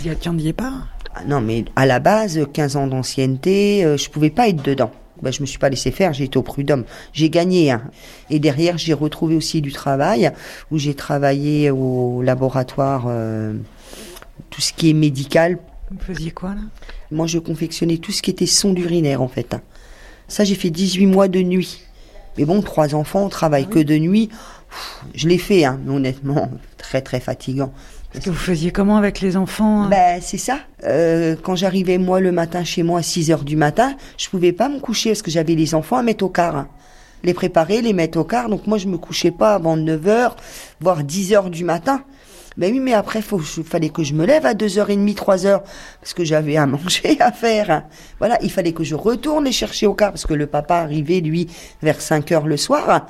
Vous 0.00 0.08
y 0.08 0.10
attendiez 0.10 0.52
pas 0.52 0.72
Ah 1.14 1.22
non, 1.26 1.40
mais 1.40 1.64
à 1.76 1.84
la 1.86 1.98
base, 2.00 2.40
15 2.52 2.76
ans 2.76 2.86
d'ancienneté, 2.86 3.84
euh, 3.84 3.96
je 3.96 4.08
pouvais 4.10 4.30
pas 4.30 4.48
être 4.48 4.62
dedans. 4.62 4.90
Bah, 5.22 5.30
je 5.30 5.40
me 5.40 5.46
suis 5.46 5.58
pas 5.58 5.68
laissé 5.70 5.90
faire, 5.92 6.12
j'ai 6.12 6.24
été 6.24 6.38
au 6.38 6.42
prud'homme. 6.42 6.84
J'ai 7.12 7.30
gagné. 7.30 7.70
hein. 7.70 7.82
Et 8.28 8.38
derrière, 8.38 8.76
j'ai 8.78 8.92
retrouvé 8.92 9.34
aussi 9.36 9.60
du 9.62 9.72
travail, 9.72 10.30
où 10.70 10.78
j'ai 10.78 10.94
travaillé 10.94 11.70
au 11.70 12.22
laboratoire, 12.22 13.04
euh, 13.08 13.54
tout 14.50 14.60
ce 14.60 14.72
qui 14.72 14.90
est 14.90 14.94
médical. 14.94 15.58
Vous 15.90 15.98
faisiez 16.00 16.30
quoi 16.32 16.50
là? 16.50 16.60
Moi, 17.10 17.26
je 17.26 17.38
confectionnais 17.38 17.98
tout 17.98 18.10
ce 18.12 18.20
qui 18.22 18.30
était 18.30 18.46
sonde 18.46 18.78
urinaire, 18.78 19.22
en 19.22 19.28
fait. 19.28 19.54
hein. 19.54 19.60
Ça, 20.28 20.44
j'ai 20.44 20.54
fait 20.56 20.70
18 20.70 21.06
mois 21.06 21.28
de 21.28 21.40
nuit. 21.40 21.82
Mais 22.38 22.44
bon, 22.44 22.60
trois 22.62 22.94
enfants, 22.94 23.24
on 23.24 23.28
travaille 23.28 23.66
que 23.66 23.78
de 23.78 23.96
nuit. 23.96 24.28
Pff, 24.28 25.04
Je 25.14 25.28
l'ai 25.28 25.38
fait, 25.38 25.64
hein, 25.64 25.78
honnêtement, 25.88 26.50
très 26.78 27.00
très 27.02 27.20
fatigant. 27.20 27.72
Parce 28.12 28.24
que 28.24 28.30
vous 28.30 28.36
faisiez 28.36 28.70
comment 28.70 28.96
avec 28.96 29.20
les 29.20 29.36
enfants 29.36 29.82
hein? 29.82 29.88
Ben, 29.88 30.20
c'est 30.22 30.38
ça. 30.38 30.60
Euh, 30.84 31.36
quand 31.42 31.54
j'arrivais, 31.56 31.98
moi, 31.98 32.20
le 32.20 32.32
matin 32.32 32.64
chez 32.64 32.82
moi 32.82 33.00
à 33.00 33.02
6 33.02 33.30
heures 33.30 33.44
du 33.44 33.56
matin, 33.56 33.94
je 34.16 34.28
pouvais 34.28 34.52
pas 34.52 34.68
me 34.68 34.78
coucher 34.80 35.10
parce 35.10 35.22
que 35.22 35.30
j'avais 35.30 35.54
les 35.54 35.74
enfants 35.74 35.96
à 35.96 36.02
mettre 36.02 36.24
au 36.24 36.28
quart. 36.30 36.56
hein. 36.56 36.68
Les 37.24 37.34
préparer, 37.34 37.82
les 37.82 37.92
mettre 37.92 38.18
au 38.18 38.24
quart. 38.24 38.48
Donc, 38.48 38.66
moi, 38.66 38.78
je 38.78 38.86
me 38.86 38.96
couchais 38.98 39.30
pas 39.32 39.54
avant 39.54 39.76
9 39.76 40.06
heures, 40.06 40.36
voire 40.80 41.02
10 41.02 41.32
heures 41.34 41.50
du 41.50 41.64
matin. 41.64 42.02
Ben 42.56 42.72
oui, 42.72 42.80
mais 42.80 42.94
après, 42.94 43.20
faut, 43.20 43.40
il 43.58 43.64
fallait 43.64 43.90
que 43.90 44.02
je 44.02 44.14
me 44.14 44.24
lève 44.24 44.46
à 44.46 44.54
2h30, 44.54 45.14
3h, 45.14 45.60
parce 46.00 46.14
que 46.14 46.24
j'avais 46.24 46.56
à 46.56 46.66
manger 46.66 47.16
à 47.20 47.30
faire. 47.32 47.70
hein. 47.70 47.84
Voilà, 48.18 48.38
il 48.42 48.50
fallait 48.50 48.72
que 48.72 48.82
je 48.84 48.94
retourne 48.94 49.44
les 49.44 49.52
chercher 49.52 49.86
au 49.86 49.94
quart, 49.94 50.10
parce 50.12 50.26
que 50.26 50.34
le 50.34 50.46
papa 50.46 50.76
arrivait, 50.76 51.20
lui, 51.20 51.48
vers 51.82 52.00
5 52.00 52.32
heures 52.32 52.46
le 52.46 52.56
soir. 52.56 53.06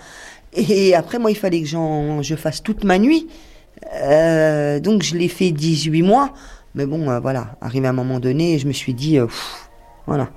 Et 0.55 0.95
après, 0.95 1.19
moi, 1.19 1.31
il 1.31 1.37
fallait 1.37 1.61
que 1.61 1.69
j'en, 1.69 2.23
je 2.23 2.35
fasse 2.35 2.63
toute 2.63 2.83
ma 2.85 2.99
nuit. 2.99 3.29
Euh, 3.95 4.81
donc 4.81 5.03
je 5.03 5.15
l'ai 5.17 5.29
fait 5.29 5.51
18 5.51 6.03
mois. 6.03 6.33
Mais 6.75 6.87
bon, 6.87 7.09
euh, 7.11 7.21
voilà, 7.21 7.57
arrivé 7.61 7.87
à 7.87 7.91
un 7.91 7.95
moment 7.95 8.21
donné, 8.21 8.59
je 8.59 8.67
me 8.67 8.73
suis 8.73 8.95
dit, 8.95 9.19
euh, 9.19 9.27
pff, 9.27 9.69
voilà. 10.07 10.29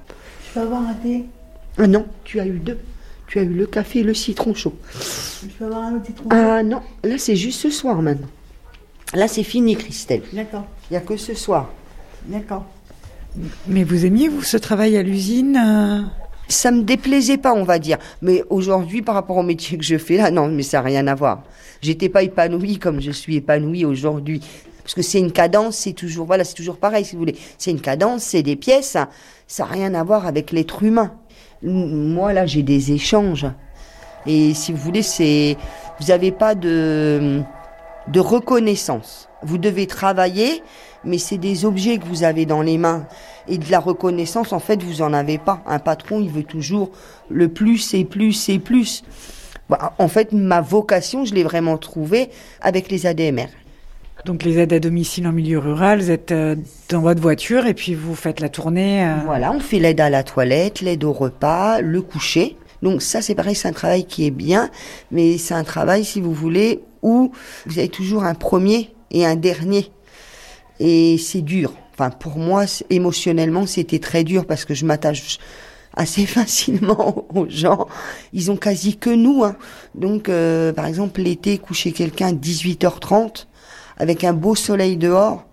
Je 0.48 0.54
peux 0.54 0.60
avoir 0.66 0.82
un 0.82 0.94
thé? 0.94 1.26
Ah 1.78 1.88
non, 1.88 2.06
tu 2.26 2.40
as 2.40 2.46
eu 2.46 2.60
deux. 2.60 2.78
Tu 3.28 3.40
as 3.40 3.44
eu 3.44 3.50
le 3.50 3.66
café 3.66 4.00
et 4.00 4.04
le 4.04 4.14
citron 4.14 4.54
chaud. 4.54 4.74
Je 4.94 5.48
peux 5.58 5.66
avoir 5.66 5.84
un 5.84 5.96
autre 5.96 6.06
citron 6.08 6.26
Ah 6.32 6.64
non, 6.64 6.82
là 7.04 7.18
c'est 7.18 7.36
juste 7.36 7.62
ce 7.62 7.70
soir 7.70 8.02
maintenant. 8.02 8.28
Là 9.14 9.28
c'est 9.28 9.44
fini, 9.44 9.76
Christelle. 9.76 10.22
D'accord, 10.34 10.66
Il 10.90 10.94
n'y 10.94 10.98
a 10.98 11.02
que 11.02 11.18
ce 11.18 11.34
soir. 11.34 11.70
d'accord. 12.26 12.66
Mais 13.68 13.84
vous 13.84 14.06
aimiez, 14.06 14.28
vous, 14.28 14.42
ce 14.42 14.58
travail 14.58 14.98
à 14.98 15.04
l'usine 15.04 15.58
euh 15.58 16.02
Ça 16.48 16.72
me 16.72 16.82
déplaisait 16.82 17.38
pas, 17.38 17.54
on 17.54 17.64
va 17.64 17.80
dire. 17.80 17.98
Mais 18.22 18.44
aujourd'hui, 18.50 19.02
par 19.02 19.16
rapport 19.16 19.38
au 19.38 19.44
métier 19.44 19.78
que 19.78 19.84
je 19.84 19.98
fais 19.98 20.18
là, 20.18 20.32
non, 20.32 20.48
mais 20.48 20.64
ça 20.64 20.80
n'a 20.80 20.84
rien 20.84 21.08
à 21.08 21.16
voir. 21.16 21.44
J'étais 21.82 22.10
pas 22.10 22.24
épanouie 22.24 22.80
comme 22.80 23.00
je 23.00 23.12
suis 23.12 23.36
épanouie 23.38 23.86
aujourd'hui. 23.86 24.42
Parce 24.84 24.96
que 24.96 25.02
c'est 25.04 25.20
une 25.20 25.32
cadence, 25.32 25.78
c'est 25.78 25.94
toujours, 25.94 26.26
voilà, 26.26 26.44
c'est 26.44 26.56
toujours 26.56 26.78
pareil, 26.78 27.06
si 27.06 27.14
vous 27.14 27.20
voulez. 27.20 27.36
C'est 27.60 27.70
une 27.70 27.82
cadence, 27.82 28.24
c'est 28.24 28.42
des 28.42 28.56
pièces. 28.56 28.98
Ça 29.48 29.64
n'a 29.64 29.72
rien 29.72 29.94
à 29.94 30.04
voir 30.04 30.26
avec 30.26 30.52
l'être 30.52 30.82
humain. 30.82 31.14
Moi, 31.62 32.34
là, 32.34 32.48
j'ai 32.48 32.64
des 32.64 32.92
échanges. 32.92 33.46
Et 34.26 34.54
si 34.56 34.72
vous 34.72 34.80
voulez, 34.80 35.04
c'est, 35.04 35.56
vous 36.00 36.08
n'avez 36.08 36.32
pas 36.32 36.56
de, 36.56 37.42
de 38.12 38.20
reconnaissance. 38.20 39.30
Vous 39.44 39.58
devez 39.58 39.88
travailler, 39.88 40.64
mais 41.06 41.18
c'est 41.18 41.38
des 41.38 41.66
objets 41.66 41.98
que 41.98 42.06
vous 42.06 42.24
avez 42.24 42.46
dans 42.46 42.62
les 42.62 42.78
mains. 42.78 43.08
Et 43.48 43.58
de 43.58 43.72
la 43.72 43.80
reconnaissance, 43.80 44.52
en 44.54 44.60
fait, 44.60 44.84
vous 44.84 45.02
en 45.02 45.14
avez 45.14 45.38
pas. 45.38 45.62
Un 45.66 45.80
patron, 45.80 46.20
il 46.20 46.30
veut 46.30 46.44
toujours 46.44 46.92
le 47.30 47.48
plus 47.48 47.94
et 47.94 48.06
plus 48.06 48.50
et 48.50 48.60
plus. 48.60 49.04
Bah, 49.70 49.94
en 49.98 50.08
fait, 50.08 50.34
ma 50.34 50.62
vocation, 50.62 51.26
je 51.26 51.34
l'ai 51.34 51.44
vraiment 51.44 51.78
trouvée 51.78 52.30
avec 52.62 52.90
les 52.92 53.06
ADMR. 53.06 53.48
Donc 54.26 54.44
les 54.44 54.60
aides 54.60 54.74
à 54.74 54.80
domicile 54.80 55.28
en 55.28 55.32
milieu 55.32 55.60
rural, 55.60 56.02
vous 56.02 56.12
êtes 56.12 56.34
euh, 56.34 56.58
dans 56.90 57.00
votre 57.00 57.22
voiture 57.22 57.66
et 57.68 57.74
puis 57.74 57.96
vous 57.96 58.16
faites 58.16 58.42
la 58.42 58.50
tournée. 58.50 59.06
euh, 59.06 59.16
Voilà, 59.24 59.54
on 59.54 59.62
fait 59.62 59.80
l'aide 59.80 60.02
à 60.02 60.10
la 60.10 60.24
toilette, 60.24 60.82
l'aide 60.82 61.06
au 61.06 61.14
repas, 61.14 61.80
le 61.80 62.02
coucher. 62.02 62.58
Donc 62.82 63.02
ça, 63.02 63.22
c'est 63.22 63.36
pareil, 63.36 63.56
c'est 63.56 63.70
un 63.70 63.74
travail 63.74 64.04
qui 64.06 64.26
est 64.26 64.32
bien, 64.32 64.70
mais 65.12 65.38
c'est 65.38 65.54
un 65.54 65.64
travail, 65.64 66.04
si 66.04 66.20
vous 66.20 66.34
voulez, 66.34 66.82
où 67.02 67.32
vous 67.66 67.80
avez 67.80 67.90
toujours 67.90 68.24
un 68.24 68.36
premier 68.36 68.94
et 69.12 69.26
un 69.26 69.36
dernier. 69.36 69.92
Et 70.80 71.18
c'est 71.18 71.42
dur. 71.42 71.74
Enfin, 71.94 72.10
pour 72.10 72.38
moi, 72.38 72.64
émotionnellement, 72.90 73.66
c'était 73.66 74.00
très 74.00 74.24
dur 74.24 74.46
parce 74.46 74.66
que 74.66 74.74
je 74.74 74.86
m'attache 74.86 75.38
assez 75.96 76.26
facilement 76.26 77.26
aux 77.36 77.50
gens. 77.50 77.88
Ils 78.34 78.52
ont 78.52 78.58
quasi 78.58 78.98
que 78.98 79.10
nous. 79.10 79.44
Hein. 79.44 79.56
Donc, 79.96 80.30
euh, 80.30 80.72
par 80.74 80.86
exemple, 80.86 81.22
l'été, 81.22 81.58
coucher 81.58 81.92
quelqu'un 81.92 82.30
à 82.30 82.32
18h30 82.32 83.48
avec 83.98 84.24
un 84.24 84.34
beau 84.34 84.56
soleil 84.56 84.96
dehors 84.96 85.46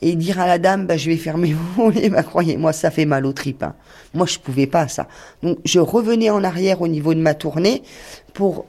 et 0.00 0.14
dire 0.14 0.38
à 0.38 0.46
la 0.46 0.58
dame, 0.58 0.86
bah, 0.86 0.96
je 0.96 1.10
vais 1.10 1.16
fermer 1.16 1.54
vos 1.54 1.84
volets, 1.84 2.10
bah, 2.10 2.22
croyez-moi, 2.22 2.72
ça 2.72 2.90
fait 2.90 3.06
mal 3.06 3.26
aux 3.26 3.32
tripes. 3.32 3.62
hein. 3.62 3.74
Moi, 4.14 4.26
je 4.26 4.38
pouvais 4.38 4.66
pas 4.66 4.86
ça. 4.88 5.08
Donc, 5.42 5.58
je 5.64 5.80
revenais 5.80 6.30
en 6.30 6.44
arrière 6.44 6.82
au 6.82 6.88
niveau 6.88 7.14
de 7.14 7.20
ma 7.20 7.34
tournée 7.34 7.82
pour 8.34 8.66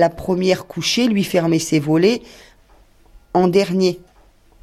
la 0.00 0.10
première 0.10 0.66
coucher, 0.66 1.06
lui 1.06 1.22
fermer 1.22 1.60
ses 1.60 1.78
volets 1.78 2.22
en 3.34 3.46
dernier. 3.46 4.00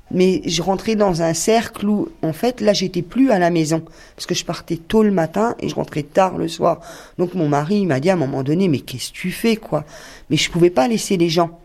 Mais 0.10 0.42
je 0.46 0.62
rentrais 0.62 0.96
dans 0.96 1.22
un 1.22 1.34
cercle 1.34 1.88
où, 1.88 2.10
en 2.22 2.32
fait, 2.32 2.62
là, 2.62 2.72
j'étais 2.72 3.02
plus 3.02 3.30
à 3.32 3.40
la 3.40 3.50
maison. 3.50 3.84
Parce 4.16 4.26
que 4.26 4.36
je 4.36 4.46
partais 4.46 4.78
tôt 4.78 5.04
le 5.04 5.12
matin 5.12 5.56
et 5.60 5.68
je 5.68 5.76
rentrais 5.76 6.04
tard 6.04 6.38
le 6.38 6.48
soir. 6.48 6.80
Donc, 7.18 7.34
mon 7.34 7.50
mari, 7.50 7.86
m'a 7.86 8.00
dit 8.00 8.10
à 8.10 8.14
un 8.14 8.18
moment 8.18 8.44
donné, 8.44 8.70
mais 8.70 8.80
qu'est-ce 8.80 9.12
que 9.12 9.18
tu 9.18 9.32
fais, 9.32 9.58
quoi? 9.58 9.84
Mais 10.30 10.38
je 10.38 10.50
pouvais 10.50 10.70
pas 10.70 10.88
laisser 10.88 11.18
les 11.18 11.30
gens. 11.30 11.60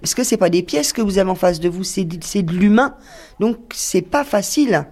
Parce 0.00 0.14
que 0.14 0.22
c'est 0.22 0.36
pas 0.36 0.50
des 0.50 0.62
pièces 0.62 0.92
que 0.92 1.02
vous 1.02 1.18
avez 1.18 1.30
en 1.30 1.34
face 1.34 1.60
de 1.60 1.68
vous, 1.68 1.82
c'est 1.82 2.04
de, 2.04 2.18
c'est 2.22 2.42
de 2.42 2.52
l'humain. 2.52 2.94
Donc, 3.40 3.58
c'est 3.74 4.02
pas 4.02 4.22
facile. 4.22 4.86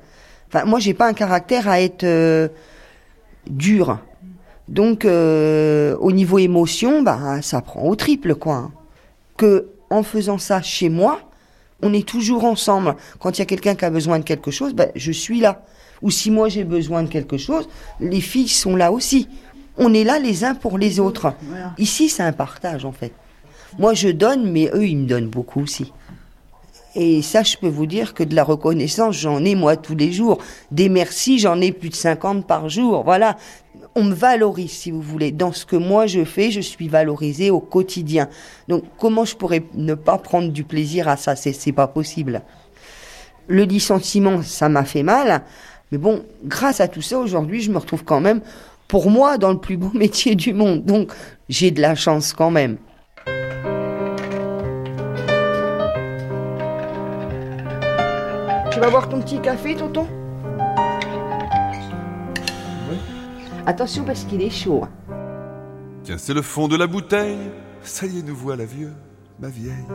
Enfin, 0.48 0.64
moi, 0.64 0.80
j'ai 0.80 0.94
pas 0.94 1.06
un 1.06 1.14
caractère 1.14 1.68
à 1.68 1.80
être 1.80 2.02
euh, 2.02 2.48
dur. 3.48 4.00
Donc, 4.68 5.04
euh, 5.04 5.96
au 6.00 6.12
niveau 6.12 6.38
émotion, 6.38 7.02
bah, 7.02 7.42
ça 7.42 7.60
prend 7.60 7.82
au 7.84 7.96
triple, 7.96 8.34
quoi. 8.34 8.54
hein. 8.54 8.72
Que, 9.36 9.68
en 9.90 10.02
faisant 10.02 10.38
ça 10.38 10.62
chez 10.62 10.88
moi, 10.88 11.20
on 11.82 11.92
est 11.92 12.06
toujours 12.06 12.44
ensemble. 12.44 12.94
Quand 13.18 13.36
il 13.36 13.40
y 13.40 13.42
a 13.42 13.46
quelqu'un 13.46 13.74
qui 13.74 13.84
a 13.84 13.90
besoin 13.90 14.18
de 14.18 14.24
quelque 14.24 14.50
chose, 14.50 14.72
ben, 14.74 14.90
je 14.94 15.12
suis 15.12 15.40
là. 15.40 15.62
Ou 16.00 16.10
si 16.10 16.30
moi 16.30 16.48
j'ai 16.48 16.64
besoin 16.64 17.02
de 17.02 17.08
quelque 17.08 17.36
chose, 17.38 17.68
les 18.00 18.20
filles 18.20 18.48
sont 18.48 18.76
là 18.76 18.90
aussi. 18.92 19.28
On 19.78 19.92
est 19.94 20.04
là 20.04 20.18
les 20.18 20.44
uns 20.44 20.54
pour 20.54 20.78
les 20.78 21.00
autres. 21.00 21.32
Voilà. 21.42 21.72
Ici, 21.78 22.08
c'est 22.08 22.22
un 22.22 22.32
partage 22.32 22.84
en 22.84 22.92
fait. 22.92 23.12
Moi, 23.78 23.94
je 23.94 24.08
donne, 24.08 24.50
mais 24.50 24.70
eux, 24.74 24.86
ils 24.86 24.96
me 24.98 25.06
donnent 25.06 25.28
beaucoup 25.28 25.60
aussi. 25.62 25.92
Et 26.94 27.22
ça, 27.22 27.42
je 27.42 27.56
peux 27.56 27.68
vous 27.68 27.86
dire 27.86 28.12
que 28.12 28.22
de 28.22 28.34
la 28.34 28.44
reconnaissance, 28.44 29.16
j'en 29.16 29.42
ai 29.44 29.54
moi 29.54 29.76
tous 29.76 29.94
les 29.94 30.12
jours. 30.12 30.38
Des 30.70 30.88
merci, 30.90 31.38
j'en 31.38 31.58
ai 31.60 31.72
plus 31.72 31.88
de 31.88 31.94
50 31.94 32.46
par 32.46 32.68
jour. 32.68 33.02
Voilà. 33.02 33.38
On 33.94 34.04
me 34.04 34.14
valorise, 34.14 34.70
si 34.70 34.90
vous 34.90 35.02
voulez. 35.02 35.32
Dans 35.32 35.52
ce 35.52 35.66
que 35.66 35.76
moi 35.76 36.06
je 36.06 36.24
fais, 36.24 36.50
je 36.50 36.60
suis 36.60 36.88
valorisée 36.88 37.50
au 37.50 37.60
quotidien. 37.60 38.28
Donc, 38.68 38.84
comment 38.98 39.26
je 39.26 39.36
pourrais 39.36 39.64
ne 39.74 39.94
pas 39.94 40.16
prendre 40.16 40.50
du 40.50 40.64
plaisir 40.64 41.08
à 41.08 41.16
ça? 41.18 41.36
C'est, 41.36 41.72
pas 41.72 41.86
possible. 41.86 42.40
Le 43.48 43.64
licenciement, 43.64 44.42
ça 44.42 44.70
m'a 44.70 44.84
fait 44.84 45.02
mal. 45.02 45.42
Mais 45.90 45.98
bon, 45.98 46.24
grâce 46.42 46.80
à 46.80 46.88
tout 46.88 47.02
ça, 47.02 47.18
aujourd'hui, 47.18 47.60
je 47.60 47.70
me 47.70 47.76
retrouve 47.76 48.02
quand 48.02 48.20
même, 48.20 48.40
pour 48.88 49.10
moi, 49.10 49.36
dans 49.36 49.52
le 49.52 49.58
plus 49.58 49.76
beau 49.76 49.90
métier 49.94 50.36
du 50.36 50.54
monde. 50.54 50.84
Donc, 50.84 51.12
j'ai 51.50 51.70
de 51.70 51.82
la 51.82 51.94
chance 51.94 52.32
quand 52.32 52.50
même. 52.50 52.78
Tu 58.70 58.80
vas 58.80 58.88
boire 58.88 59.10
ton 59.10 59.20
petit 59.20 59.38
café, 59.38 59.76
tonton? 59.76 60.06
Attention 63.66 64.04
parce 64.04 64.24
qu'il 64.24 64.42
est 64.42 64.50
chaud. 64.50 64.84
hein. 64.84 65.14
Tiens, 66.04 66.16
c'est 66.18 66.34
le 66.34 66.42
fond 66.42 66.66
de 66.68 66.76
la 66.76 66.86
bouteille. 66.86 67.38
Ça 67.82 68.06
y 68.06 68.18
est, 68.18 68.22
nous 68.22 68.34
voilà 68.34 68.64
vieux, 68.64 68.92
ma 69.40 69.48
vieille. 69.48 69.86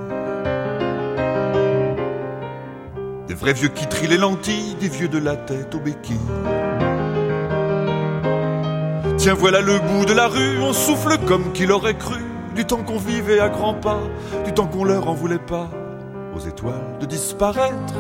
Des 3.27 3.33
vrais 3.33 3.53
vieux 3.53 3.67
qui 3.69 3.87
trient 3.87 4.07
les 4.07 4.17
lentilles, 4.17 4.75
des 4.79 4.87
vieux 4.89 5.07
de 5.09 5.17
la 5.17 5.35
tête 5.35 5.75
aux 5.75 5.79
béquilles. 5.79 6.17
Tiens, 9.17 9.33
voilà 9.33 9.59
le 9.61 9.79
bout 9.79 10.05
de 10.05 10.13
la 10.13 10.27
rue, 10.27 10.59
on 10.61 10.71
souffle 10.73 11.17
comme 11.27 11.51
qu'il 11.51 11.71
aurait 11.71 11.97
cru. 11.97 12.21
Du 12.55 12.65
temps 12.65 12.83
qu'on 12.83 12.97
vivait 12.97 13.39
à 13.39 13.49
grands 13.49 13.73
pas, 13.73 13.99
du 14.45 14.53
temps 14.53 14.67
qu'on 14.67 14.83
leur 14.83 15.07
en 15.09 15.13
voulait 15.13 15.37
pas, 15.39 15.69
aux 16.35 16.39
étoiles 16.39 16.97
de 16.99 17.05
disparaître. 17.05 17.93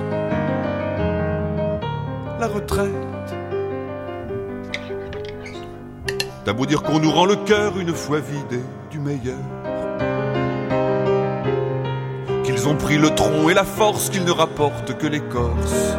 La 2.39 2.47
retraite. 2.47 2.91
T'as 6.47 6.53
beau 6.53 6.65
dire 6.65 6.81
qu'on 6.81 6.99
nous 6.99 7.11
rend 7.11 7.25
le 7.25 7.35
cœur 7.35 7.77
une 7.77 7.93
fois 7.93 8.21
vidé 8.21 8.61
du 8.89 8.99
meilleur. 8.99 9.35
Qu'ils 12.45 12.69
ont 12.69 12.75
pris 12.75 12.97
le 12.97 13.09
tronc 13.09 13.49
et 13.49 13.53
la 13.53 13.65
force 13.65 14.09
qu'ils 14.09 14.23
ne 14.23 14.31
rapportent 14.31 14.97
que 14.97 15.07
l'écorce. 15.07 15.97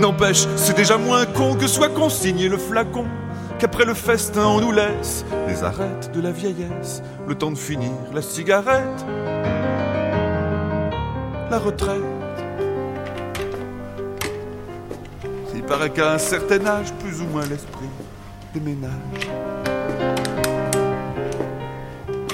N'empêche, 0.00 0.46
c'est 0.56 0.74
déjà 0.74 0.96
moins 0.96 1.26
con 1.26 1.54
que 1.54 1.66
soit 1.66 1.90
consigné 1.90 2.48
le 2.48 2.56
flacon. 2.56 3.04
Qu'après 3.58 3.84
le 3.84 3.92
festin, 3.92 4.46
on 4.46 4.62
nous 4.62 4.72
laisse 4.72 5.26
les 5.46 5.62
arêtes 5.62 6.10
de 6.14 6.22
la 6.22 6.30
vieillesse, 6.30 7.02
le 7.26 7.34
temps 7.34 7.50
de 7.50 7.58
finir 7.58 7.92
la 8.14 8.22
cigarette, 8.22 9.04
la 11.50 11.58
retraite. 11.58 12.00
Il 15.54 15.62
paraît 15.64 15.90
qu'à 15.90 16.14
un 16.14 16.18
certain 16.18 16.64
âge, 16.64 16.86
moins 17.28 17.46
l'esprit 17.46 17.88
déménage. 18.54 18.90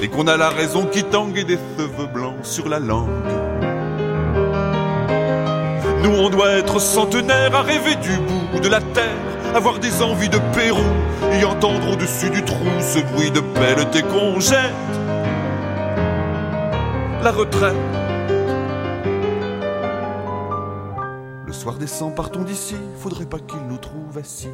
Et 0.03 0.09
qu'on 0.09 0.27
a 0.27 0.37
la 0.37 0.51
raison 0.51 0.87
qui 0.87 1.05
tangue 1.05 1.39
et 1.39 1.45
des 1.45 1.59
cheveux 1.79 2.07
blancs 2.07 2.37
sur 2.43 2.69
la 2.69 2.79
langue. 2.79 3.09
Nous, 6.03 6.11
on 6.11 6.29
doit 6.29 6.51
être 6.51 6.79
centenaires 6.79 7.55
à 7.55 7.63
rêver 7.63 7.97
du 7.97 8.17
bout 8.53 8.61
de 8.61 8.69
la 8.69 8.81
terre, 8.81 9.17
avoir 9.55 9.79
des 9.79 10.03
envies 10.03 10.29
de 10.29 10.39
Pérou 10.53 10.83
et 11.33 11.45
entendre 11.45 11.93
au-dessus 11.93 12.31
du 12.31 12.45
trou 12.45 12.67
ce 12.81 12.99
bruit 13.13 13.31
de 13.31 13.41
pelle 13.41 13.87
et 13.95 14.03
qu'on. 14.03 14.39
La 17.23 17.33
retraite. 17.33 17.75
Le 21.47 21.53
soir 21.53 21.77
descend, 21.77 22.15
partons 22.15 22.43
d'ici, 22.43 22.77
faudrait 22.99 23.25
pas 23.25 23.39
qu'il 23.39 23.63
nous 23.67 23.79
trouve 23.79 24.19
assis. 24.19 24.51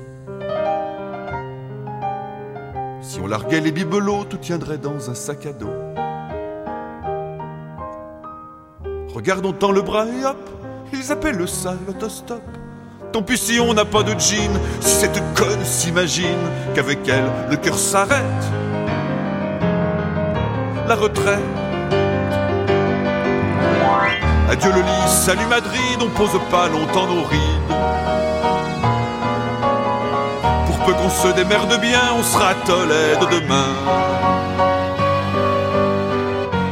Si 3.10 3.18
on 3.18 3.26
larguait 3.26 3.58
les 3.58 3.72
bibelots, 3.72 4.22
tout 4.22 4.36
tiendrait 4.36 4.78
dans 4.78 5.10
un 5.10 5.14
sac 5.14 5.44
à 5.44 5.52
dos. 5.52 5.72
Regardons 9.12 9.52
tant 9.52 9.72
le 9.72 9.82
bras 9.82 10.06
et 10.06 10.24
hop, 10.24 10.38
ils 10.92 11.10
appellent 11.10 11.48
ça 11.48 11.74
l'autostop. 11.88 12.40
Tant 13.10 13.22
pis 13.24 13.36
si 13.36 13.58
on 13.58 13.74
n'a 13.74 13.84
pas 13.84 14.04
de 14.04 14.12
jean, 14.12 14.52
si 14.78 14.94
cette 14.94 15.20
conne 15.34 15.64
s'imagine 15.64 16.38
qu'avec 16.76 17.00
elle, 17.08 17.28
le 17.50 17.56
cœur 17.56 17.76
s'arrête. 17.76 18.22
La 20.86 20.94
retraite. 20.94 21.40
Adieu 24.50 24.70
le 24.70 24.82
lit, 24.82 25.08
salut 25.08 25.46
Madrid, 25.46 25.98
on 26.00 26.10
pose 26.16 26.38
pas 26.48 26.68
longtemps 26.68 27.08
nos 27.08 27.24
rides. 27.24 28.29
Qu'on 31.00 31.08
se 31.08 31.28
démerde 31.34 31.80
bien, 31.80 32.12
on 32.14 32.22
sera 32.22 32.54
Tolède 32.66 33.20
demain. 33.30 33.74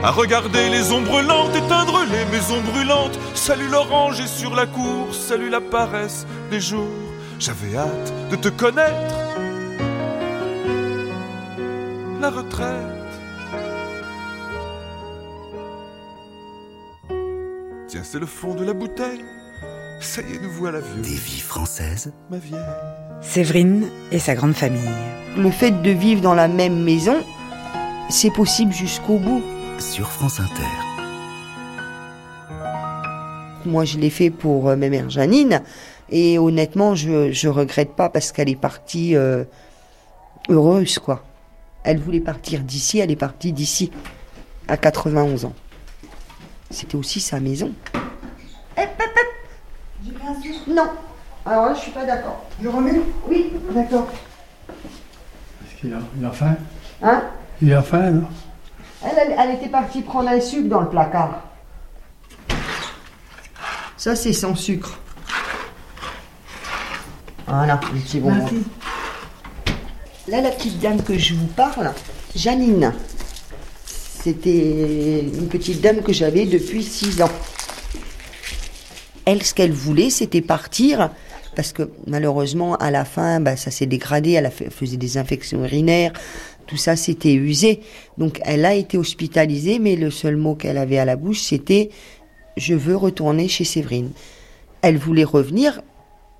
À 0.04 0.10
regarder 0.10 0.68
les 0.68 0.92
ombres 0.92 1.22
lentes, 1.22 1.56
éteindre 1.56 2.04
les 2.10 2.26
maisons 2.26 2.60
brûlantes. 2.60 3.18
Salut 3.34 3.68
l'orange 3.68 4.20
et 4.20 4.26
sur 4.26 4.54
la 4.54 4.66
cour, 4.66 5.14
salut 5.14 5.48
la 5.48 5.62
paresse 5.62 6.26
des 6.50 6.60
jours. 6.60 6.88
J'avais 7.38 7.74
hâte 7.74 8.12
de 8.30 8.36
te 8.36 8.48
connaître. 8.48 9.14
La 12.20 12.28
retraite. 12.28 12.68
Tiens, 17.86 18.02
c'est 18.04 18.18
le 18.18 18.26
fond 18.26 18.54
de 18.54 18.64
la 18.64 18.74
bouteille. 18.74 19.24
Ça 20.02 20.20
y 20.20 20.34
est, 20.34 20.42
nous 20.42 20.50
voilà 20.50 20.80
vieux, 20.80 21.02
Des 21.02 21.08
vies 21.08 21.40
françaises 21.40 22.12
ma 22.30 22.36
vieille. 22.36 22.60
Séverine 23.20 23.88
et 24.12 24.18
sa 24.18 24.34
grande 24.34 24.54
famille. 24.54 24.88
Le 25.36 25.50
fait 25.50 25.82
de 25.82 25.90
vivre 25.90 26.20
dans 26.20 26.34
la 26.34 26.48
même 26.48 26.82
maison, 26.82 27.16
c'est 28.08 28.30
possible 28.30 28.72
jusqu'au 28.72 29.18
bout. 29.18 29.42
sur 29.78 30.08
France 30.10 30.40
Inter. 30.40 30.66
Moi, 33.66 33.84
je 33.84 33.98
l'ai 33.98 34.10
fait 34.10 34.30
pour 34.30 34.68
euh, 34.68 34.76
ma 34.76 34.88
mère 34.88 35.10
Janine. 35.10 35.62
Et 36.10 36.38
honnêtement, 36.38 36.94
je, 36.94 37.30
je 37.32 37.48
regrette 37.48 37.94
pas 37.94 38.08
parce 38.08 38.32
qu'elle 38.32 38.48
est 38.48 38.56
partie 38.56 39.14
euh, 39.14 39.44
heureuse, 40.48 40.98
quoi. 40.98 41.22
Elle 41.84 41.98
voulait 41.98 42.20
partir 42.20 42.60
d'ici, 42.60 42.98
elle 42.98 43.10
est 43.10 43.16
partie 43.16 43.52
d'ici 43.52 43.90
à 44.68 44.76
91 44.76 45.44
ans. 45.44 45.52
C'était 46.70 46.96
aussi 46.96 47.20
sa 47.20 47.40
maison. 47.40 47.72
Non. 50.66 50.88
Alors 51.48 51.66
là, 51.66 51.74
je 51.74 51.80
suis 51.80 51.90
pas 51.92 52.04
d'accord. 52.04 52.44
Je 52.62 52.68
remets? 52.68 53.00
Oui. 53.26 53.52
D'accord. 53.70 54.06
Est-ce 54.68 55.80
qu'il 55.80 55.94
a, 55.94 55.98
il 56.18 56.24
a 56.26 56.30
faim 56.30 56.56
Hein? 57.02 57.22
Il 57.62 57.72
a 57.72 57.80
faim, 57.82 58.10
non? 58.10 58.28
Elle, 59.02 59.16
elle, 59.16 59.36
elle 59.38 59.54
était 59.54 59.68
partie 59.68 60.02
prendre 60.02 60.28
un 60.28 60.40
sucre 60.40 60.68
dans 60.68 60.80
le 60.80 60.90
placard. 60.90 61.42
Ça, 63.96 64.14
c'est 64.14 64.34
sans 64.34 64.54
sucre. 64.54 64.98
Voilà, 67.46 67.80
le 67.94 68.00
petit 68.00 68.20
bonbon. 68.20 68.36
Merci. 68.36 68.64
Là, 70.28 70.42
la 70.42 70.50
petite 70.50 70.78
dame 70.80 71.02
que 71.02 71.16
je 71.16 71.32
vous 71.34 71.46
parle, 71.46 71.92
Janine. 72.36 72.92
C'était 73.86 75.20
une 75.20 75.48
petite 75.48 75.80
dame 75.80 76.02
que 76.02 76.12
j'avais 76.12 76.44
depuis 76.44 76.84
6 76.84 77.22
ans. 77.22 77.30
Elle, 79.24 79.42
ce 79.42 79.54
qu'elle 79.54 79.72
voulait, 79.72 80.10
c'était 80.10 80.42
partir, 80.42 81.10
parce 81.58 81.72
que 81.72 81.90
malheureusement, 82.06 82.76
à 82.76 82.92
la 82.92 83.04
fin, 83.04 83.40
bah, 83.40 83.56
ça 83.56 83.72
s'est 83.72 83.86
dégradé, 83.86 84.30
elle 84.30 84.48
faisait 84.48 84.96
des 84.96 85.18
infections 85.18 85.64
urinaires, 85.64 86.12
tout 86.68 86.76
ça 86.76 86.94
s'était 86.94 87.34
usé. 87.34 87.80
Donc, 88.16 88.40
elle 88.44 88.64
a 88.64 88.76
été 88.76 88.96
hospitalisée, 88.96 89.80
mais 89.80 89.96
le 89.96 90.12
seul 90.12 90.36
mot 90.36 90.54
qu'elle 90.54 90.78
avait 90.78 90.98
à 90.98 91.04
la 91.04 91.16
bouche, 91.16 91.40
c'était 91.40 91.90
«je 92.56 92.74
veux 92.74 92.94
retourner 92.94 93.48
chez 93.48 93.64
Séverine». 93.64 94.12
Elle 94.82 94.98
voulait 94.98 95.24
revenir, 95.24 95.82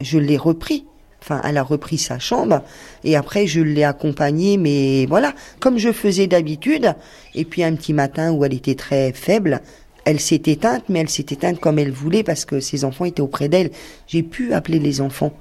je 0.01 0.21
l'ai 0.21 0.37
repris. 0.37 0.87
Enfin, 1.21 1.41
elle 1.43 1.57
a 1.57 1.65
repris 1.65 1.99
sa 1.99 2.21
chambre 2.21 2.63
et 3.03 3.17
après 3.17 3.49
je 3.49 3.61
l'ai 3.61 3.83
accompagnée, 3.83 4.57
mais 4.57 5.05
voilà, 5.07 5.35
comme 5.59 5.77
je 5.77 5.91
faisais 5.91 6.29
d'habitude. 6.29 6.95
Et 7.35 7.45
puis 7.45 7.65
un 7.65 7.75
petit 7.75 7.93
matin 7.93 8.31
où 8.31 8.45
elle 8.45 8.55
était 8.55 8.77
très 8.77 9.13
faible, 9.13 9.63
elle 10.09 10.21
s'est 10.21 10.41
éteinte, 10.47 10.85
mais 10.89 11.01
elle 11.01 11.11
s'est 11.11 11.27
éteinte 11.29 11.61
comme 11.61 11.79
elle 11.79 11.93
voulait 11.93 12.23
parce 12.23 12.47
que 12.47 12.61
ses 12.61 12.87
enfants 12.87 13.05
étaient 13.05 13.21
auprès 13.21 13.51
d'elle. 13.51 13.71
J'ai 14.07 14.23
pu 14.23 14.55
appeler 14.55 14.79
les 14.79 15.03
enfants. 15.03 15.35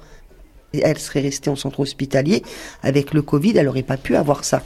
Elle 0.74 0.98
serait 0.98 1.22
restée 1.22 1.48
en 1.48 1.56
centre 1.56 1.80
hospitalier. 1.80 2.42
Avec 2.82 3.14
le 3.14 3.22
Covid, 3.22 3.56
elle 3.56 3.64
n'aurait 3.64 3.82
pas 3.82 3.96
pu 3.96 4.14
avoir 4.14 4.44
ça. 4.44 4.62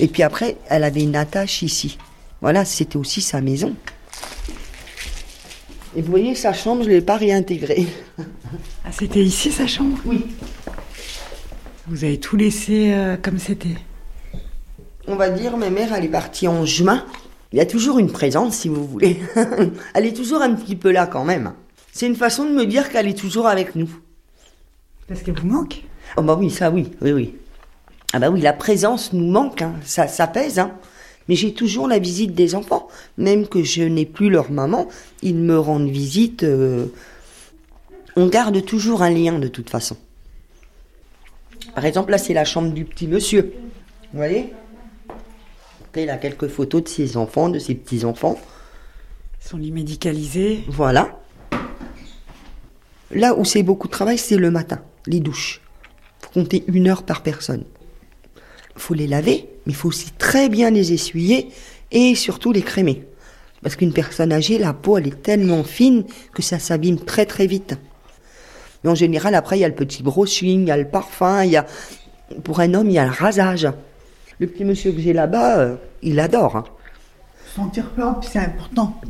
Et 0.00 0.08
puis 0.08 0.24
après, 0.24 0.56
elle 0.68 0.82
avait 0.82 1.04
une 1.04 1.14
attache 1.14 1.62
ici. 1.62 1.96
Voilà, 2.40 2.64
c'était 2.64 2.96
aussi 2.96 3.20
sa 3.20 3.40
maison. 3.40 3.76
Et 5.94 6.02
vous 6.02 6.10
voyez, 6.10 6.34
sa 6.34 6.52
chambre, 6.52 6.82
je 6.82 6.88
ne 6.88 6.94
l'ai 6.94 7.00
pas 7.00 7.16
réintégrée. 7.16 7.86
Ah, 8.84 8.90
c'était 8.90 9.22
ici 9.22 9.52
sa 9.52 9.68
chambre? 9.68 9.96
Oui. 10.06 10.26
Vous 11.86 12.02
avez 12.02 12.18
tout 12.18 12.36
laissé 12.36 12.92
euh, 12.92 13.16
comme 13.16 13.38
c'était? 13.38 13.76
On 15.06 15.14
va 15.14 15.30
dire, 15.30 15.56
ma 15.56 15.70
mère, 15.70 15.94
elle 15.94 16.04
est 16.04 16.08
partie 16.08 16.48
en 16.48 16.66
juin. 16.66 17.06
Il 17.52 17.58
y 17.58 17.60
a 17.60 17.66
toujours 17.66 17.98
une 17.98 18.10
présence, 18.10 18.56
si 18.56 18.68
vous 18.68 18.86
voulez. 18.86 19.18
elle 19.94 20.06
est 20.06 20.16
toujours 20.16 20.42
un 20.42 20.52
petit 20.54 20.76
peu 20.76 20.90
là, 20.90 21.06
quand 21.06 21.24
même. 21.24 21.52
C'est 21.92 22.06
une 22.06 22.16
façon 22.16 22.44
de 22.44 22.50
me 22.50 22.66
dire 22.66 22.90
qu'elle 22.90 23.06
est 23.08 23.18
toujours 23.18 23.46
avec 23.46 23.74
nous. 23.76 23.88
Parce 25.08 25.22
qu'elle 25.22 25.38
vous 25.38 25.46
manque 25.46 25.82
Oh 26.16 26.22
bah 26.22 26.36
oui, 26.38 26.50
ça 26.50 26.70
oui, 26.70 26.90
oui, 27.00 27.12
oui. 27.12 27.34
Ah 28.12 28.18
bah 28.18 28.30
oui, 28.30 28.40
la 28.40 28.52
présence 28.52 29.12
nous 29.12 29.30
manque, 29.30 29.62
hein. 29.62 29.74
ça, 29.84 30.08
ça 30.08 30.26
pèse. 30.26 30.58
Hein. 30.58 30.72
Mais 31.28 31.34
j'ai 31.34 31.54
toujours 31.54 31.88
la 31.88 31.98
visite 31.98 32.34
des 32.34 32.54
enfants. 32.54 32.88
Même 33.18 33.46
que 33.46 33.62
je 33.62 33.82
n'ai 33.82 34.06
plus 34.06 34.30
leur 34.30 34.50
maman, 34.50 34.88
ils 35.22 35.36
me 35.36 35.58
rendent 35.58 35.88
visite. 35.88 36.42
euh, 36.42 36.86
On 38.16 38.26
garde 38.26 38.64
toujours 38.64 39.02
un 39.02 39.10
lien, 39.10 39.38
de 39.38 39.48
toute 39.48 39.70
façon. 39.70 39.96
Par 41.74 41.84
exemple, 41.84 42.10
là, 42.10 42.18
c'est 42.18 42.34
la 42.34 42.44
chambre 42.44 42.72
du 42.72 42.84
petit 42.84 43.06
monsieur. 43.06 43.52
Vous 44.12 44.18
voyez? 44.18 44.52
A 45.98 46.18
quelques 46.18 46.48
photos 46.48 46.84
de 46.84 46.88
ses 46.88 47.16
enfants, 47.16 47.48
de 47.48 47.58
ses 47.58 47.74
petits-enfants. 47.74 48.38
Son 49.40 49.56
lit 49.56 49.72
médicalisé. 49.72 50.62
Voilà. 50.68 51.18
Là 53.10 53.34
où 53.34 53.46
c'est 53.46 53.62
beaucoup 53.62 53.86
de 53.86 53.92
travail, 53.92 54.18
c'est 54.18 54.36
le 54.36 54.50
matin, 54.50 54.82
les 55.06 55.20
douches. 55.20 55.62
faut 56.20 56.30
compter 56.34 56.64
une 56.66 56.88
heure 56.88 57.02
par 57.02 57.22
personne. 57.22 57.64
faut 58.76 58.92
les 58.92 59.06
laver, 59.06 59.48
mais 59.64 59.72
il 59.72 59.74
faut 59.74 59.88
aussi 59.88 60.10
très 60.18 60.50
bien 60.50 60.70
les 60.70 60.92
essuyer 60.92 61.48
et 61.90 62.14
surtout 62.14 62.52
les 62.52 62.62
crémer. 62.62 63.06
Parce 63.62 63.74
qu'une 63.74 63.94
personne 63.94 64.34
âgée, 64.34 64.58
la 64.58 64.74
peau, 64.74 64.98
elle 64.98 65.08
est 65.08 65.22
tellement 65.22 65.64
fine 65.64 66.04
que 66.34 66.42
ça 66.42 66.58
s'abîme 66.58 66.98
très 67.00 67.24
très 67.24 67.46
vite. 67.46 67.74
Mais 68.84 68.90
en 68.90 68.94
général, 68.94 69.34
après, 69.34 69.56
il 69.56 69.62
y 69.62 69.64
a 69.64 69.68
le 69.68 69.74
petit 69.74 70.02
brushing, 70.02 70.60
il 70.60 70.68
y 70.68 70.70
a 70.70 70.76
le 70.76 70.88
parfum, 70.88 71.42
il 71.42 71.52
y 71.52 71.56
a... 71.56 71.64
Pour 72.44 72.60
un 72.60 72.74
homme, 72.74 72.90
il 72.90 72.94
y 72.94 72.98
a 72.98 73.06
le 73.06 73.12
rasage. 73.12 73.66
Le 74.38 74.46
petit 74.46 74.64
monsieur 74.64 74.92
que 74.92 75.00
j'ai 75.00 75.12
là-bas, 75.12 75.58
euh, 75.58 75.76
il 76.02 76.20
adore. 76.20 76.56
hein. 76.56 76.64
Sentir 77.54 77.88
propre, 77.90 78.26
c'est 78.30 78.38
important. 78.38 79.00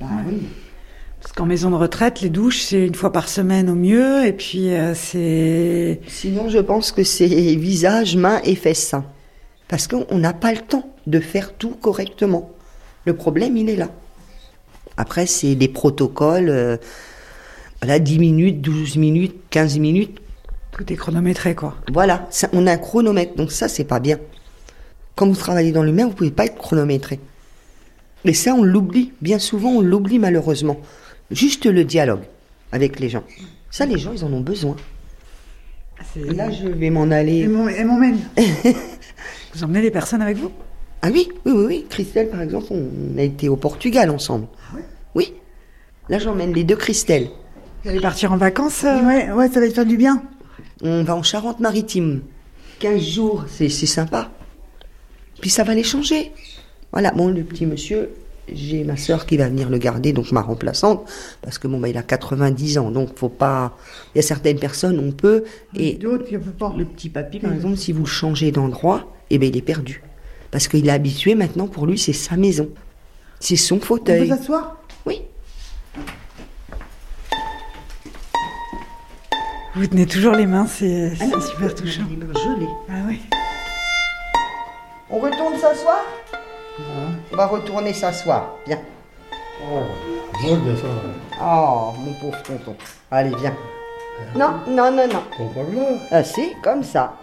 Parce 1.20 1.32
qu'en 1.32 1.46
maison 1.46 1.70
de 1.70 1.74
retraite, 1.76 2.20
les 2.20 2.28
douches, 2.28 2.60
c'est 2.60 2.86
une 2.86 2.94
fois 2.94 3.10
par 3.10 3.28
semaine 3.28 3.68
au 3.68 3.74
mieux. 3.74 4.24
Et 4.24 4.32
puis, 4.32 4.72
euh, 4.72 4.94
c'est. 4.94 6.00
Sinon, 6.06 6.48
je 6.48 6.58
pense 6.58 6.92
que 6.92 7.02
c'est 7.02 7.26
visage, 7.56 8.16
mains 8.16 8.40
et 8.44 8.54
fesses. 8.54 8.94
hein. 8.94 9.04
Parce 9.68 9.88
qu'on 9.88 10.18
n'a 10.18 10.32
pas 10.32 10.52
le 10.52 10.60
temps 10.60 10.88
de 11.08 11.18
faire 11.18 11.54
tout 11.54 11.70
correctement. 11.74 12.50
Le 13.04 13.16
problème, 13.16 13.56
il 13.56 13.68
est 13.68 13.76
là. 13.76 13.88
Après, 14.96 15.26
c'est 15.26 15.56
des 15.56 15.68
protocoles. 15.68 16.48
euh, 16.50 16.76
voilà, 17.82 17.98
10 17.98 18.18
minutes, 18.20 18.60
12 18.60 18.96
minutes, 18.96 19.34
15 19.50 19.78
minutes. 19.78 20.18
Tout 20.70 20.92
est 20.92 20.96
chronométré, 20.96 21.54
quoi. 21.56 21.74
Voilà, 21.92 22.26
ça- 22.30 22.48
on 22.52 22.66
a 22.68 22.72
un 22.72 22.78
chronomètre. 22.78 23.34
Donc 23.34 23.50
ça, 23.50 23.66
c'est 23.68 23.84
pas 23.84 23.98
bien. 23.98 24.18
Quand 25.16 25.26
vous 25.26 25.34
travaillez 25.34 25.72
dans 25.72 25.82
l'humain, 25.82 26.06
vous 26.06 26.12
pouvez 26.12 26.30
pas 26.30 26.44
être 26.44 26.58
chronométré. 26.58 27.18
Et 28.24 28.34
ça, 28.34 28.54
on 28.54 28.62
l'oublie. 28.62 29.12
Bien 29.22 29.38
souvent, 29.38 29.70
on 29.70 29.80
l'oublie 29.80 30.18
malheureusement. 30.18 30.78
Juste 31.30 31.64
le 31.64 31.84
dialogue 31.84 32.22
avec 32.70 33.00
les 33.00 33.08
gens. 33.08 33.24
Ça, 33.70 33.86
les 33.86 33.98
gens, 33.98 34.12
ils 34.12 34.24
en 34.24 34.32
ont 34.32 34.40
besoin. 34.40 34.76
Là, 36.16 36.50
je 36.50 36.68
vais 36.68 36.90
m'en 36.90 37.10
aller. 37.10 37.40
Elle 37.40 37.86
m'emmène. 37.86 38.20
Vous 39.54 39.64
emmenez 39.64 39.80
les 39.80 39.90
personnes 39.90 40.20
avec 40.20 40.36
vous? 40.36 40.52
Ah 41.00 41.08
oui, 41.10 41.28
oui, 41.44 41.52
oui, 41.52 41.64
oui. 41.66 41.86
Christelle, 41.88 42.28
par 42.28 42.42
exemple, 42.42 42.66
on 42.70 43.18
a 43.18 43.22
été 43.22 43.48
au 43.48 43.56
Portugal 43.56 44.10
ensemble. 44.10 44.46
Oui. 45.14 45.32
Là, 46.10 46.18
j'emmène 46.18 46.52
les 46.52 46.64
deux 46.64 46.76
Christelle. 46.76 47.28
Vous 47.82 47.90
allez 47.90 48.00
partir 48.00 48.32
en 48.32 48.36
vacances 48.36 48.84
euh? 48.84 49.00
Ouais, 49.02 49.30
ouais, 49.32 49.48
ça 49.48 49.60
va 49.60 49.68
te 49.68 49.72
faire 49.72 49.86
du 49.86 49.96
bien. 49.96 50.22
On 50.82 51.04
va 51.04 51.16
en 51.16 51.22
Charente-Maritime. 51.22 52.22
15 52.80 53.00
jours, 53.00 53.44
c'est 53.48 53.68
sympa. 53.68 54.30
Puis 55.40 55.50
ça 55.50 55.64
va 55.64 55.74
les 55.74 55.82
changer. 55.84 56.32
Voilà, 56.92 57.10
bon, 57.12 57.28
le 57.28 57.42
petit 57.44 57.66
monsieur, 57.66 58.10
j'ai 58.52 58.84
ma 58.84 58.96
sœur 58.96 59.26
qui 59.26 59.36
va 59.36 59.48
venir 59.48 59.68
le 59.68 59.78
garder, 59.78 60.12
donc 60.12 60.32
ma 60.32 60.40
remplaçante, 60.40 61.04
parce 61.42 61.58
que 61.58 61.68
bon, 61.68 61.78
bah, 61.80 61.88
il 61.88 61.96
a 61.98 62.02
90 62.02 62.78
ans, 62.78 62.90
donc 62.90 63.16
faut 63.18 63.28
pas. 63.28 63.76
Il 64.14 64.18
y 64.18 64.20
a 64.20 64.22
certaines 64.22 64.58
personnes, 64.58 64.98
on 64.98 65.12
peut. 65.12 65.44
Et 65.76 65.94
D'autres, 65.94 66.26
je 66.30 66.38
peux 66.38 66.50
pas. 66.52 66.72
le 66.76 66.84
petit 66.84 67.08
papy, 67.10 67.38
par 67.40 67.52
exemple, 67.52 67.76
si 67.76 67.92
vous 67.92 68.00
le 68.04 68.06
changez 68.08 68.50
d'endroit, 68.52 69.12
eh 69.30 69.38
ben, 69.38 69.48
il 69.48 69.56
est 69.56 69.62
perdu. 69.62 70.02
Parce 70.50 70.68
qu'il 70.68 70.86
est 70.86 70.92
habitué 70.92 71.34
maintenant, 71.34 71.66
pour 71.66 71.86
lui, 71.86 71.98
c'est 71.98 72.12
sa 72.12 72.36
maison. 72.36 72.70
C'est 73.40 73.56
son 73.56 73.74
On 73.74 73.78
peut 73.78 73.84
fauteuil. 73.86 74.28
s'asseoir? 74.28 74.80
Oui. 75.04 75.20
Vous 79.74 79.86
tenez 79.86 80.06
toujours 80.06 80.32
les 80.34 80.46
mains, 80.46 80.66
c'est 80.66 81.12
Ah 81.20 81.40
super 81.40 81.74
touchant. 81.74 82.02
Il 82.10 82.16
est 82.22 82.38
gelé. 82.38 82.66
Ah 82.88 83.02
oui. 83.06 83.20
On 85.10 85.18
retourne 85.18 85.56
s'asseoir? 85.58 86.00
On 87.32 87.36
va 87.36 87.46
retourner 87.46 87.92
s'asseoir. 87.92 88.50
Viens. 88.66 88.80
Oh. 89.62 89.80
Oh, 91.40 91.92
mon 91.98 92.12
pauvre 92.20 92.42
tonton. 92.42 92.76
Allez, 93.10 93.34
viens. 93.38 93.54
Non, 94.34 94.54
non, 94.66 94.90
non, 94.90 95.06
non. 95.08 95.22
Ah 96.10 96.22
si, 96.24 96.52
comme 96.62 96.82
ça. 96.82 97.14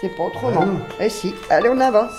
C'est 0.00 0.08
pas 0.16 0.24
autrement. 0.24 0.64
Ah. 0.64 0.94
Eh 1.00 1.08
si, 1.08 1.34
allez, 1.50 1.68
on 1.70 1.80
avance. 1.80 2.12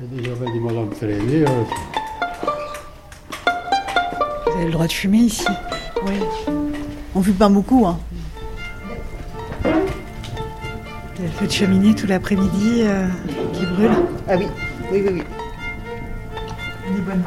J'ai 0.00 0.06
déjà 0.06 0.34
fait 0.36 0.50
du 0.52 0.60
mal 0.60 0.78
à 0.78 0.80
me 0.82 0.94
traîner. 0.94 1.42
euh, 1.42 1.64
Vous 4.46 4.52
avez 4.52 4.64
le 4.66 4.72
droit 4.72 4.86
de 4.86 4.92
fumer 4.92 5.18
ici. 5.18 5.46
Oui. 6.06 6.20
On 7.14 7.22
fume 7.22 7.34
pas 7.34 7.48
beaucoup, 7.48 7.86
hein. 7.86 7.98
Le 11.22 11.28
feu 11.28 11.46
de 11.46 11.52
cheminée 11.52 11.94
tout 11.94 12.06
l'après-midi 12.06 12.82
euh, 12.82 13.06
qui 13.52 13.66
brûle. 13.66 13.90
Ah 14.28 14.36
oui, 14.36 14.46
oui, 14.90 15.02
oui, 15.06 15.12
oui. 15.14 15.22
Elle 16.86 16.96
est 16.96 17.02
bonne. 17.02 17.22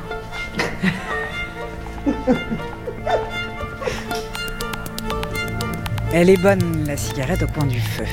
Elle 6.14 6.30
est 6.30 6.38
bonne, 6.38 6.86
la 6.86 6.98
cigarette 6.98 7.44
au 7.44 7.48
coin 7.48 7.66
du 7.66 7.80
feu. 7.80 8.06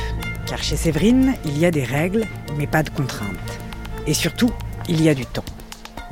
Car 0.47 0.62
chez 0.62 0.77
Séverine, 0.77 1.35
il 1.45 1.59
y 1.59 1.66
a 1.66 1.71
des 1.71 1.85
règles, 1.85 2.25
mais 2.57 2.66
pas 2.66 2.83
de 2.83 2.90
contraintes. 2.90 3.29
Et 4.07 4.14
surtout, 4.14 4.51
il 4.88 5.03
y 5.03 5.09
a 5.09 5.14
du 5.14 5.27
temps. 5.27 5.45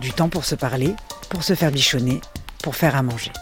Du 0.00 0.12
temps 0.12 0.28
pour 0.28 0.44
se 0.44 0.54
parler, 0.54 0.94
pour 1.28 1.42
se 1.42 1.54
faire 1.54 1.70
bichonner, 1.70 2.20
pour 2.62 2.76
faire 2.76 2.94
à 2.96 3.02
manger. 3.02 3.32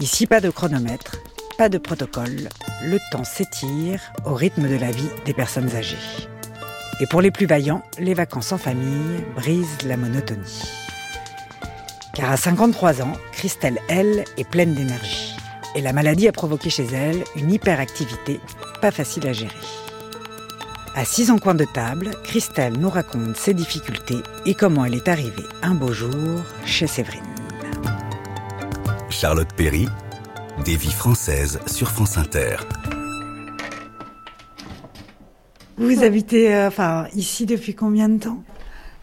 Ici, 0.00 0.26
pas 0.26 0.40
de 0.40 0.50
chronomètre, 0.50 1.16
pas 1.56 1.68
de 1.68 1.78
protocole. 1.78 2.48
Le 2.84 2.98
temps 3.10 3.24
s'étire 3.24 4.00
au 4.24 4.34
rythme 4.34 4.68
de 4.68 4.76
la 4.76 4.90
vie 4.90 5.08
des 5.24 5.34
personnes 5.34 5.74
âgées. 5.74 5.96
Et 7.00 7.06
pour 7.06 7.20
les 7.20 7.30
plus 7.30 7.46
vaillants, 7.46 7.82
les 7.98 8.14
vacances 8.14 8.52
en 8.52 8.58
famille 8.58 9.24
brisent 9.34 9.82
la 9.84 9.96
monotonie. 9.96 10.62
Car 12.14 12.30
à 12.30 12.36
53 12.36 13.02
ans, 13.02 13.12
Christelle, 13.32 13.78
elle, 13.88 14.24
est 14.36 14.48
pleine 14.48 14.74
d'énergie. 14.74 15.36
Et 15.74 15.82
la 15.82 15.92
maladie 15.92 16.28
a 16.28 16.32
provoqué 16.32 16.70
chez 16.70 16.86
elle 16.86 17.22
une 17.36 17.52
hyperactivité 17.52 18.40
pas 18.80 18.90
facile 18.90 19.26
à 19.26 19.32
gérer. 19.32 19.52
Assise 20.94 21.30
en 21.30 21.38
coin 21.38 21.54
de 21.54 21.66
table, 21.66 22.12
Christelle 22.24 22.78
nous 22.78 22.88
raconte 22.88 23.36
ses 23.36 23.52
difficultés 23.52 24.22
et 24.46 24.54
comment 24.54 24.86
elle 24.86 24.94
est 24.94 25.08
arrivée 25.08 25.44
un 25.62 25.74
beau 25.74 25.92
jour 25.92 26.42
chez 26.64 26.86
Séverine. 26.86 27.22
Charlotte 29.10 29.52
Perry, 29.54 29.88
des 30.64 30.76
vies 30.76 30.92
françaises 30.92 31.60
sur 31.66 31.90
France 31.90 32.16
Inter. 32.18 32.56
Vous 35.76 36.02
habitez 36.02 36.54
euh, 36.54 36.68
enfin 36.68 37.06
ici 37.14 37.46
depuis 37.46 37.74
combien 37.74 38.08
de 38.08 38.18
temps? 38.18 38.42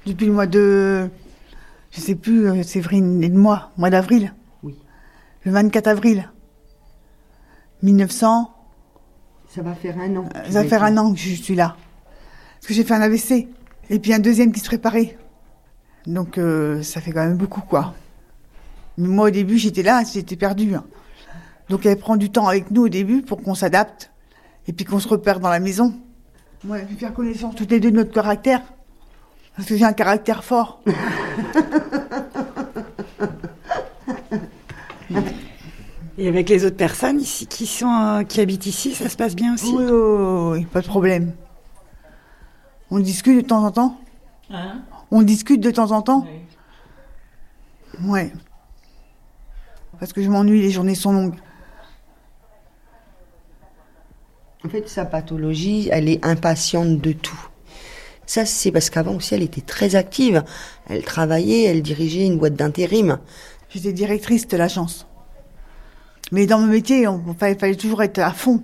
Depuis 0.05 0.25
le 0.25 0.33
mois 0.33 0.47
de. 0.47 1.09
Je 1.91 2.01
sais 2.01 2.15
plus, 2.15 2.49
euh, 2.49 2.63
Séverine 2.63 3.23
et 3.23 3.29
de 3.29 3.37
moi, 3.37 3.71
mois 3.77 3.89
d'avril. 3.91 4.33
Oui. 4.63 4.75
Le 5.43 5.51
24 5.51 5.87
avril. 5.87 6.29
1900. 7.83 8.51
Ça 9.53 9.61
va 9.61 9.75
faire 9.75 9.97
un 9.99 10.15
an. 10.15 10.29
Ça 10.49 10.63
va 10.63 10.67
faire 10.67 10.83
un 10.83 10.97
an 10.97 11.13
que 11.13 11.19
je 11.19 11.35
suis 11.35 11.55
là. 11.55 11.75
Parce 12.55 12.67
que 12.67 12.73
j'ai 12.73 12.83
fait 12.83 12.95
un 12.95 13.01
AVC. 13.01 13.47
Et 13.89 13.99
puis 13.99 14.13
un 14.13 14.19
deuxième 14.19 14.51
qui 14.51 14.59
se 14.59 14.65
préparait. 14.65 15.17
Donc 16.07 16.37
euh, 16.37 16.81
ça 16.81 16.99
fait 17.01 17.11
quand 17.11 17.23
même 17.25 17.37
beaucoup, 17.37 17.61
quoi. 17.61 17.93
Mais 18.97 19.07
moi, 19.07 19.27
au 19.27 19.29
début, 19.29 19.57
j'étais 19.57 19.83
là, 19.83 20.01
j'étais 20.11 20.35
perdue. 20.35 20.73
hein. 20.75 20.83
Donc 21.69 21.85
elle 21.85 21.97
prend 21.97 22.15
du 22.17 22.29
temps 22.29 22.47
avec 22.47 22.71
nous 22.71 22.83
au 22.83 22.89
début 22.89 23.21
pour 23.21 23.41
qu'on 23.41 23.55
s'adapte. 23.55 24.11
Et 24.67 24.73
puis 24.73 24.85
qu'on 24.85 24.99
se 24.99 25.07
repère 25.07 25.39
dans 25.39 25.49
la 25.49 25.59
maison. 25.59 25.93
Moi, 26.63 26.77
elle 26.77 26.85
a 26.85 26.87
pu 26.87 26.95
faire 26.95 27.13
connaissance 27.13 27.55
toutes 27.55 27.71
les 27.71 27.79
deux 27.79 27.91
de 27.91 27.97
notre 27.97 28.13
caractère. 28.13 28.61
Parce 29.55 29.67
que 29.67 29.75
j'ai 29.75 29.85
un 29.85 29.93
caractère 29.93 30.43
fort. 30.43 30.81
Et 36.17 36.27
avec 36.27 36.47
les 36.47 36.63
autres 36.63 36.77
personnes 36.77 37.19
ici 37.19 37.47
qui 37.47 37.65
sont 37.65 37.91
euh, 37.91 38.23
qui 38.23 38.39
habitent 38.39 38.67
ici, 38.67 38.93
ça 38.93 39.09
se 39.09 39.17
passe 39.17 39.35
bien 39.35 39.55
aussi? 39.55 39.73
Oui, 39.73 39.83
oui, 39.83 39.91
oui, 39.91 40.59
oui, 40.59 40.65
pas 40.65 40.81
de 40.81 40.87
problème. 40.87 41.33
On 42.91 42.99
discute 42.99 43.35
de 43.35 43.47
temps 43.47 43.63
en 43.63 43.71
temps 43.71 43.99
On 45.09 45.23
discute 45.23 45.59
de 45.59 45.71
temps 45.71 45.91
en 45.91 46.01
temps 46.03 46.27
Ouais. 48.03 48.31
Parce 49.99 50.13
que 50.13 50.21
je 50.21 50.29
m'ennuie, 50.29 50.61
les 50.61 50.71
journées 50.71 50.95
sont 50.95 51.13
longues. 51.13 51.35
En 54.65 54.69
fait, 54.69 54.87
sa 54.87 55.05
pathologie, 55.05 55.89
elle 55.91 56.07
est 56.07 56.23
impatiente 56.25 56.99
de 57.01 57.11
tout. 57.11 57.47
Ça, 58.25 58.45
c'est 58.45 58.71
parce 58.71 58.89
qu'avant 58.89 59.15
aussi, 59.15 59.35
elle 59.35 59.43
était 59.43 59.61
très 59.61 59.95
active. 59.95 60.43
Elle 60.89 61.03
travaillait, 61.03 61.63
elle 61.63 61.81
dirigeait 61.81 62.25
une 62.25 62.37
boîte 62.37 62.53
d'intérim. 62.55 63.17
J'étais 63.69 63.91
directrice 63.91 64.47
de 64.47 64.55
l'agence. 64.55 65.05
Mais 66.31 66.45
dans 66.45 66.59
mon 66.59 66.67
métier, 66.67 67.07
on 67.07 67.33
fallait, 67.33 67.75
toujours 67.75 68.01
être 68.03 68.19
à 68.19 68.31
fond. 68.31 68.63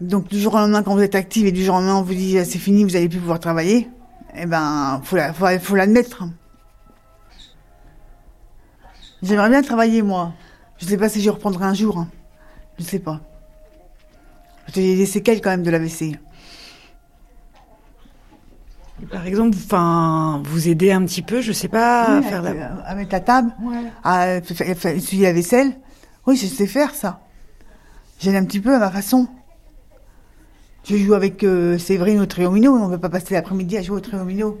Donc 0.00 0.28
du 0.28 0.40
jour 0.40 0.54
au 0.54 0.58
lendemain, 0.58 0.82
quand 0.82 0.94
vous 0.94 1.02
êtes 1.02 1.14
active 1.14 1.46
et 1.46 1.52
du 1.52 1.64
jour 1.64 1.76
au 1.76 1.78
lendemain, 1.78 1.96
on 1.96 2.02
vous 2.02 2.14
dit 2.14 2.36
c'est 2.44 2.58
fini, 2.58 2.82
vous 2.82 2.96
allez 2.96 3.08
plus 3.08 3.20
pouvoir 3.20 3.40
travailler, 3.40 3.88
eh 4.36 4.44
ben, 4.44 5.00
faut 5.04 5.16
faut, 5.60 5.76
l'admettre. 5.76 6.24
J'aimerais 9.22 9.48
bien 9.48 9.62
travailler 9.62 10.02
moi. 10.02 10.34
Je 10.78 10.84
sais 10.84 10.98
pas 10.98 11.08
si 11.08 11.22
je 11.22 11.30
reprendrai 11.30 11.64
un 11.64 11.74
jour. 11.74 11.96
hein. 11.98 12.08
Je 12.78 12.84
sais 12.84 12.98
pas. 12.98 13.20
J'ai 14.74 14.96
des 14.96 15.06
séquelles 15.06 15.40
quand 15.40 15.50
même 15.50 15.62
de 15.62 15.70
l'AVC. 15.70 16.18
Par 19.10 19.26
exemple, 19.26 19.56
enfin, 19.56 20.42
vous 20.44 20.68
aider 20.68 20.90
un 20.90 21.04
petit 21.04 21.22
peu, 21.22 21.40
je 21.40 21.52
sais 21.52 21.68
pas, 21.68 22.18
à 22.18 22.22
faire 22.22 22.42
la. 22.42 22.50
à 22.86 22.94
mettre 22.94 23.12
la 23.12 23.20
table, 23.20 23.52
à 24.02 24.38
essuyer 24.38 25.24
la 25.24 25.32
vaisselle. 25.32 25.72
Oui, 26.26 26.36
je 26.36 26.46
sais 26.46 26.66
faire 26.66 26.94
ça. 26.94 27.20
J'aide 28.18 28.34
un 28.36 28.44
petit 28.44 28.60
peu 28.60 28.74
à 28.74 28.78
ma 28.78 28.90
façon. 28.90 29.28
Je 30.88 30.96
joue 30.96 31.14
avec 31.14 31.42
euh, 31.42 31.78
Séverine 31.78 32.20
au 32.20 32.26
triomino, 32.26 32.72
on 32.72 32.88
ne 32.88 32.94
peut 32.94 33.00
pas 33.00 33.08
passer 33.08 33.34
l'après-midi 33.34 33.76
à 33.76 33.82
jouer 33.82 33.96
au 33.96 34.00
triomino. 34.00 34.58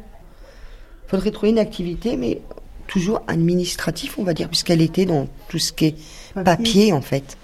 Faudrait 1.06 1.30
trouver 1.30 1.50
une 1.50 1.58
activité, 1.58 2.16
mais 2.16 2.42
toujours 2.88 3.22
administratif, 3.28 4.18
on 4.18 4.24
va 4.24 4.34
dire, 4.34 4.48
puisqu'elle 4.48 4.82
était 4.82 5.06
dans 5.06 5.28
tout 5.48 5.58
ce 5.58 5.72
qui 5.72 5.86
est 5.86 5.94
Papier. 6.34 6.44
papier, 6.44 6.92
en 6.92 7.00
fait. 7.00 7.38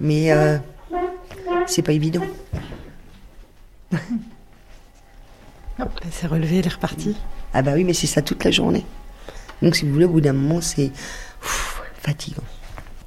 Mais 0.00 0.32
euh, 0.32 0.56
c'est 1.66 1.82
pas 1.82 1.92
évident. 1.92 2.24
S'est 6.10 6.26
relevée, 6.26 6.58
elle 6.58 6.66
est 6.66 6.74
repartie. 6.74 7.16
Ah 7.54 7.62
bah 7.62 7.72
oui, 7.74 7.84
mais 7.84 7.92
c'est 7.92 8.06
ça 8.06 8.22
toute 8.22 8.44
la 8.44 8.50
journée. 8.50 8.84
Donc 9.62 9.76
si 9.76 9.86
vous 9.86 9.92
voulez, 9.92 10.04
au 10.04 10.10
bout 10.10 10.20
d'un 10.20 10.32
moment, 10.32 10.60
c'est 10.60 10.90
fatigant. 11.40 12.42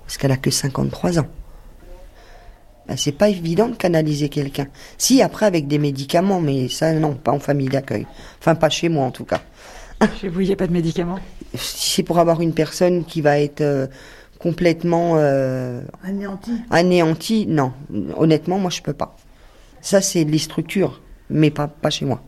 Parce 0.06 0.18
qu'elle 0.18 0.32
a 0.32 0.38
que 0.38 0.52
53 0.52 1.20
ans. 1.20 1.28
Bah, 2.88 2.96
c'est 2.98 3.12
pas 3.12 3.30
évident 3.30 3.68
de 3.68 3.76
canaliser 3.76 4.30
quelqu'un. 4.30 4.68
Si, 4.98 5.22
après 5.22 5.46
avec 5.46 5.68
des 5.68 5.80
médicaments, 5.80 6.42
mais 6.42 6.68
ça 6.70 6.94
non, 6.94 7.14
pas 7.14 7.32
en 7.32 7.40
famille 7.40 7.70
d'accueil. 7.70 8.08
Enfin, 8.40 8.56
pas 8.56 8.70
chez 8.70 8.90
moi 8.90 9.06
en 9.06 9.12
tout 9.12 9.26
cas. 9.26 9.42
Chez 10.20 10.30
vous, 10.30 10.42
il 10.42 10.48
n'y 10.48 10.54
a 10.54 10.56
pas 10.56 10.68
de 10.68 10.74
médicaments? 10.74 11.20
C'est 11.56 12.04
pour 12.04 12.20
avoir 12.20 12.42
une 12.42 12.54
personne 12.54 13.06
qui 13.06 13.22
va 13.22 13.40
être 13.40 13.62
euh, 13.62 13.88
complètement 14.42 15.14
euh, 15.18 15.82
Anéanti. 16.04 16.52
anéantie, 16.72 17.46
non. 17.48 17.74
Honnêtement, 18.18 18.58
moi, 18.58 18.72
je 18.72 18.82
peux 18.82 18.94
pas. 18.94 19.16
Ça, 19.82 20.02
c'est 20.02 20.24
les 20.24 20.40
structures, 20.40 21.02
mais 21.30 21.52
pas, 21.52 21.68
pas 21.68 21.90
chez 21.90 22.06
moi. 22.06 22.22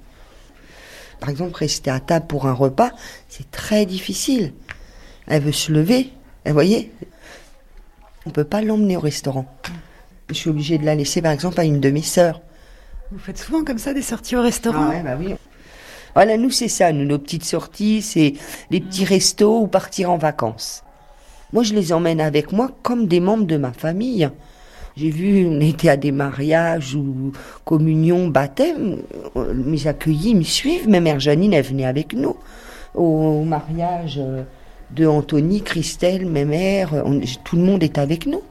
Par 1.19 1.29
exemple, 1.29 1.55
rester 1.55 1.89
à 1.89 1.99
table 1.99 2.27
pour 2.27 2.47
un 2.47 2.53
repas, 2.53 2.91
c'est 3.29 3.49
très 3.49 3.85
difficile. 3.85 4.53
Elle 5.27 5.41
veut 5.41 5.51
se 5.51 5.71
lever, 5.71 6.11
vous 6.45 6.53
voyez 6.53 6.91
On 8.25 8.29
peut 8.29 8.43
pas 8.43 8.61
l'emmener 8.61 8.97
au 8.97 8.99
restaurant. 8.99 9.45
Je 10.29 10.33
suis 10.35 10.49
obligée 10.49 10.77
de 10.77 10.85
la 10.85 10.95
laisser, 10.95 11.21
par 11.21 11.31
exemple, 11.31 11.59
à 11.59 11.63
une 11.63 11.79
de 11.79 11.89
mes 11.89 12.01
sœurs. 12.01 12.41
Vous 13.11 13.19
faites 13.19 13.37
souvent 13.37 13.63
comme 13.63 13.77
ça 13.77 13.93
des 13.93 14.01
sorties 14.01 14.35
au 14.35 14.41
restaurant? 14.41 14.87
Ah 14.87 14.89
ouais, 14.89 15.03
bah 15.03 15.15
oui. 15.19 15.35
Voilà, 16.13 16.37
nous, 16.37 16.51
c'est 16.51 16.67
ça. 16.67 16.91
Nous, 16.91 17.05
nos 17.05 17.17
petites 17.17 17.45
sorties, 17.45 18.01
c'est 18.01 18.33
les 18.69 18.81
petits 18.81 19.05
restos 19.05 19.61
ou 19.61 19.67
partir 19.67 20.11
en 20.11 20.17
vacances. 20.17 20.83
Moi, 21.53 21.63
je 21.63 21.73
les 21.73 21.93
emmène 21.93 22.19
avec 22.19 22.51
moi 22.51 22.71
comme 22.81 23.07
des 23.07 23.19
membres 23.19 23.45
de 23.45 23.57
ma 23.57 23.71
famille. 23.71 24.29
J'ai 24.97 25.09
vu, 25.09 25.47
on 25.47 25.59
était 25.61 25.89
à 25.89 25.97
des 25.97 26.11
mariages 26.11 26.95
ou 26.95 27.31
communions, 27.65 28.27
baptêmes. 28.27 28.97
euh, 29.35 29.53
Mes 29.53 29.87
accueillis 29.87 30.35
me 30.35 30.43
suivent. 30.43 30.89
Ma 30.89 30.99
mère 30.99 31.19
Janine, 31.19 31.53
elle 31.53 31.63
venait 31.65 31.85
avec 31.85 32.13
nous. 32.13 32.35
Au 32.93 33.43
mariage 33.43 34.17
euh, 34.19 34.43
de 34.91 35.05
Anthony, 35.07 35.61
Christelle, 35.61 36.25
mes 36.27 36.45
mères, 36.45 36.93
on- 37.05 37.21
tout 37.43 37.55
le 37.55 37.63
monde 37.63 37.83
est 37.83 37.97
avec 37.97 38.25
nous. 38.27 38.41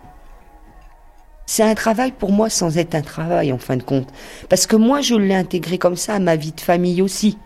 C'est 1.46 1.62
un 1.64 1.74
travail 1.74 2.12
pour 2.12 2.32
moi 2.32 2.48
sans 2.48 2.78
être 2.78 2.94
un 2.94 3.02
travail 3.02 3.52
en 3.52 3.58
fin 3.58 3.76
de 3.76 3.82
compte. 3.82 4.08
Parce 4.48 4.66
que 4.66 4.76
moi, 4.76 5.00
je 5.00 5.14
l'ai 5.14 5.34
intégré 5.34 5.76
comme 5.78 5.96
ça 5.96 6.14
à 6.14 6.18
ma 6.18 6.36
vie 6.36 6.52
de 6.52 6.60
famille 6.60 7.02
aussi. 7.02 7.36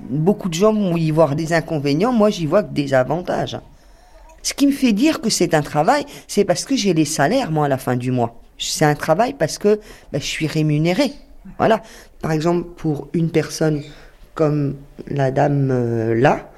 Beaucoup 0.00 0.48
de 0.48 0.54
gens 0.54 0.72
vont 0.72 0.96
y 0.96 1.10
voir 1.10 1.34
des 1.36 1.52
inconvénients, 1.52 2.12
moi 2.12 2.28
j'y 2.30 2.46
vois 2.46 2.62
que 2.62 2.72
des 2.72 2.94
avantages. 2.94 3.58
Ce 4.44 4.52
qui 4.52 4.66
me 4.66 4.72
fait 4.72 4.92
dire 4.92 5.22
que 5.22 5.30
c'est 5.30 5.54
un 5.54 5.62
travail, 5.62 6.04
c'est 6.28 6.44
parce 6.44 6.66
que 6.66 6.76
j'ai 6.76 6.92
les 6.92 7.06
salaires, 7.06 7.50
moi, 7.50 7.64
à 7.64 7.68
la 7.68 7.78
fin 7.78 7.96
du 7.96 8.12
mois. 8.12 8.40
C'est 8.58 8.84
un 8.84 8.94
travail 8.94 9.32
parce 9.32 9.58
que 9.58 9.80
ben, 10.12 10.20
je 10.20 10.26
suis 10.26 10.46
rémunéré. 10.46 11.12
Voilà. 11.58 11.82
Par 12.20 12.30
exemple, 12.30 12.68
pour 12.76 13.08
une 13.14 13.30
personne 13.30 13.82
comme 14.34 14.76
la 15.08 15.30
dame 15.30 15.70
euh, 15.70 16.14
là, 16.14 16.50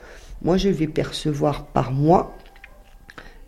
moi 0.42 0.57
je 0.57 0.68
vais 0.68 0.87
percevoir 0.87 1.66
par 1.66 1.92
mois 1.92 2.37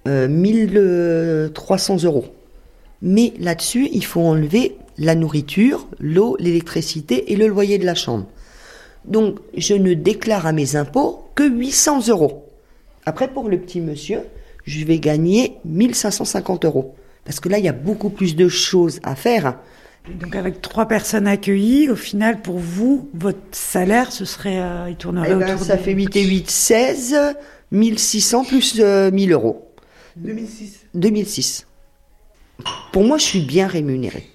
euh, 0.07 0.29
1300 0.29 2.05
euros. 2.05 2.27
Mais 3.03 3.35
là-dessus, 3.41 3.89
il 3.93 4.05
faut 4.05 4.23
enlever 4.23 4.77
la 4.99 5.17
nourriture, 5.17 5.89
l'eau, 5.99 6.37
l'électricité 6.39 7.33
et 7.33 7.37
le 7.37 7.49
loyer 7.49 7.79
de 7.79 7.87
la 7.87 7.95
chambre. 7.95 8.27
Donc, 9.05 9.39
je 9.57 9.75
ne 9.75 9.95
déclare 9.95 10.47
à 10.47 10.53
mes 10.53 10.77
impôts 10.77 11.25
que 11.35 11.49
800 11.49 12.09
euros. 12.09 12.48
Après, 13.09 13.29
pour 13.29 13.49
le 13.49 13.59
petit 13.59 13.81
monsieur, 13.81 14.21
je 14.67 14.85
vais 14.85 14.99
gagner 14.99 15.57
1550 15.65 16.67
euros. 16.67 16.95
Parce 17.25 17.41
que 17.41 17.49
là, 17.49 17.59
il 17.59 17.65
y 17.65 17.69
a 17.69 17.73
beaucoup 17.73 18.11
plus 18.11 18.37
de 18.37 18.49
choses 18.49 19.01
à 19.03 19.15
faire. 19.15 19.59
Donc 20.21 20.37
avec 20.37 20.61
trois 20.61 20.87
personnes 20.87 21.27
accueillies, 21.27 21.89
au 21.89 21.97
final, 21.97 22.43
pour 22.43 22.59
vous, 22.59 23.09
votre 23.15 23.39
salaire, 23.53 24.13
ce 24.13 24.27
serait, 24.27 24.61
euh, 24.61 24.91
il 24.91 24.97
tournerait 24.97 25.29
Eh 25.31 25.35
ben, 25.37 25.55
autour 25.55 25.65
ça 25.65 25.77
de... 25.77 25.83
fait 25.83 25.93
8 25.93 26.17
et 26.17 26.23
8, 26.23 26.51
16, 26.51 27.17
1600 27.71 28.45
plus 28.45 28.77
euh, 28.79 29.11
1000 29.11 29.33
euros. 29.33 29.73
2006. 30.17 30.87
2006. 30.93 31.67
Pour 32.93 33.05
moi, 33.05 33.17
je 33.17 33.25
suis 33.25 33.41
bien 33.41 33.67
rémunérée. 33.67 34.29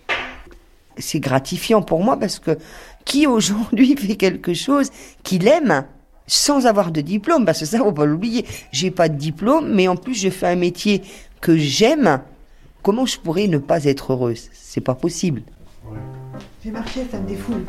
C'est 0.98 1.20
gratifiant 1.20 1.84
pour 1.84 2.04
moi 2.04 2.18
parce 2.18 2.40
que 2.40 2.58
qui 3.06 3.28
aujourd'hui 3.28 3.96
fait 4.00 4.16
quelque 4.16 4.56
chose 4.56 4.90
qu'il 5.22 5.48
aime 5.48 5.86
sans 6.28 6.66
avoir 6.66 6.92
de 6.92 7.02
diplôme, 7.02 7.46
parce 7.46 7.60
que 7.60 7.66
ça, 7.66 7.78
faut 7.78 7.92
pas 7.92 8.06
l'oublier. 8.06 8.46
J'ai 8.72 8.92
pas 8.92 9.10
de 9.10 9.16
diplôme, 9.18 9.74
mais 9.74 9.88
en 9.88 9.96
plus, 9.96 10.16
je 10.16 10.30
fais 10.30 10.48
un 10.48 10.56
métier 10.56 11.02
que 11.42 11.58
j'aime 11.58 12.22
comment 12.82 13.06
je 13.06 13.18
pourrais 13.20 13.48
ne 13.48 13.58
pas 13.58 13.84
être 13.86 14.14
heureuse? 14.14 14.50
C'est 14.54 14.82
pas 14.82 14.96
possible. 14.96 15.42
J'ai 16.64 16.72
marché, 16.72 17.06
ça 17.12 17.20
me 17.20 17.28
défoule. 17.28 17.64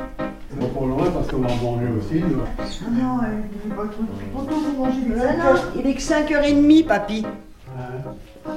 C'est 0.51 0.59
pas 0.59 0.67
pour 0.67 0.87
loin 0.87 1.11
parce 1.11 1.27
qu'on 1.29 1.39
va 1.39 1.49
manger 1.49 1.87
aussi. 1.99 2.23
Ah 2.23 2.91
non, 2.93 3.19
euh, 3.19 3.41
il 3.65 3.73
est 3.73 3.75
pas 3.75 3.87
trop 3.87 4.05
trop 4.33 4.45
tôt 4.45 4.61
pour 4.77 4.87
manger 4.87 5.01
Non, 5.09 5.19
cinq 5.21 5.37
non, 5.39 5.45
heures. 5.45 5.73
il 5.77 5.87
est 5.87 5.95
que 5.95 6.01
5h30, 6.01 6.87
papy. 6.87 7.27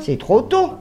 C'est 0.02 0.20
trop 0.20 0.42
tôt. 0.42 0.74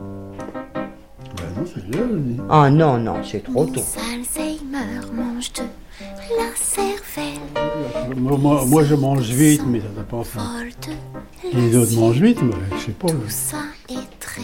Non, 0.00 1.64
c'est 1.66 1.90
dis. 1.90 2.40
Ah 2.48 2.70
non, 2.70 2.98
non, 2.98 3.16
c'est 3.24 3.42
trop 3.42 3.64
tôt. 3.66 3.82
Alzheimer 4.12 5.00
mange 5.12 5.52
de 5.54 5.62
la 6.00 6.54
cervelle, 6.54 8.16
Moi, 8.18 8.36
moi, 8.38 8.64
moi, 8.66 8.84
je 8.84 8.94
mange 8.94 9.28
vite, 9.30 9.62
mais 9.66 9.80
ça 9.80 9.86
ça. 10.24 10.40
folle 10.40 10.70
de 10.86 11.58
Les 11.58 11.76
autres 11.76 11.94
mangent 11.94 12.20
vite, 12.20 12.42
mais 12.42 12.52
je 12.78 12.84
sais 12.86 12.92
pas. 12.92 13.08
Tout 13.08 13.16
ça 13.28 13.58
est 13.88 14.18
très 14.20 14.42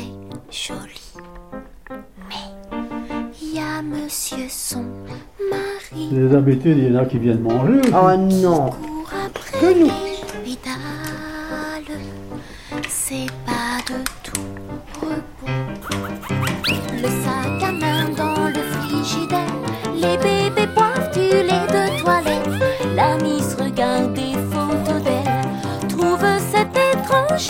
joli. 0.51 1.01
Mais 2.29 2.81
il 3.43 3.55
y 3.57 3.59
a 3.59 3.83
monsieur 3.83 4.47
son 4.49 4.83
mari 5.51 6.09
Les 6.12 6.35
habitudes, 6.35 6.79
il 6.79 6.93
y 6.93 6.97
en 6.97 7.01
a 7.01 7.05
qui 7.07 7.19
viennent 7.19 7.41
manger. 7.41 7.81
aussi. 7.81 7.91
Oh 7.93 8.17
non. 8.17 8.71
court 8.71 9.11
après 9.27 9.59
Que 9.61 9.79
nous. 9.81 9.91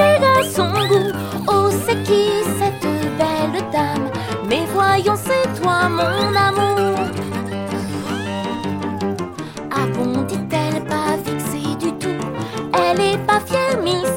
À 0.01 0.43
son 0.45 0.71
goût. 0.89 1.13
Oh, 1.49 1.69
c'est 1.87 2.03
qui 2.05 2.31
cette 2.59 2.83
belle 3.19 3.63
dame? 3.73 4.09
Mais 4.49 4.65
voyons, 4.73 5.17
c'est 5.17 5.61
toi, 5.61 5.89
mon 5.89 6.35
amour. 6.35 6.99
Ah 9.71 9.87
bon, 9.95 10.23
dit-elle, 10.23 10.85
pas 10.85 11.17
fixée 11.25 11.77
du 11.77 11.93
tout. 11.99 12.25
Elle 12.73 13.01
est 13.01 13.19
pas 13.27 13.41
fière, 13.41 13.81
Miss. 13.83 14.09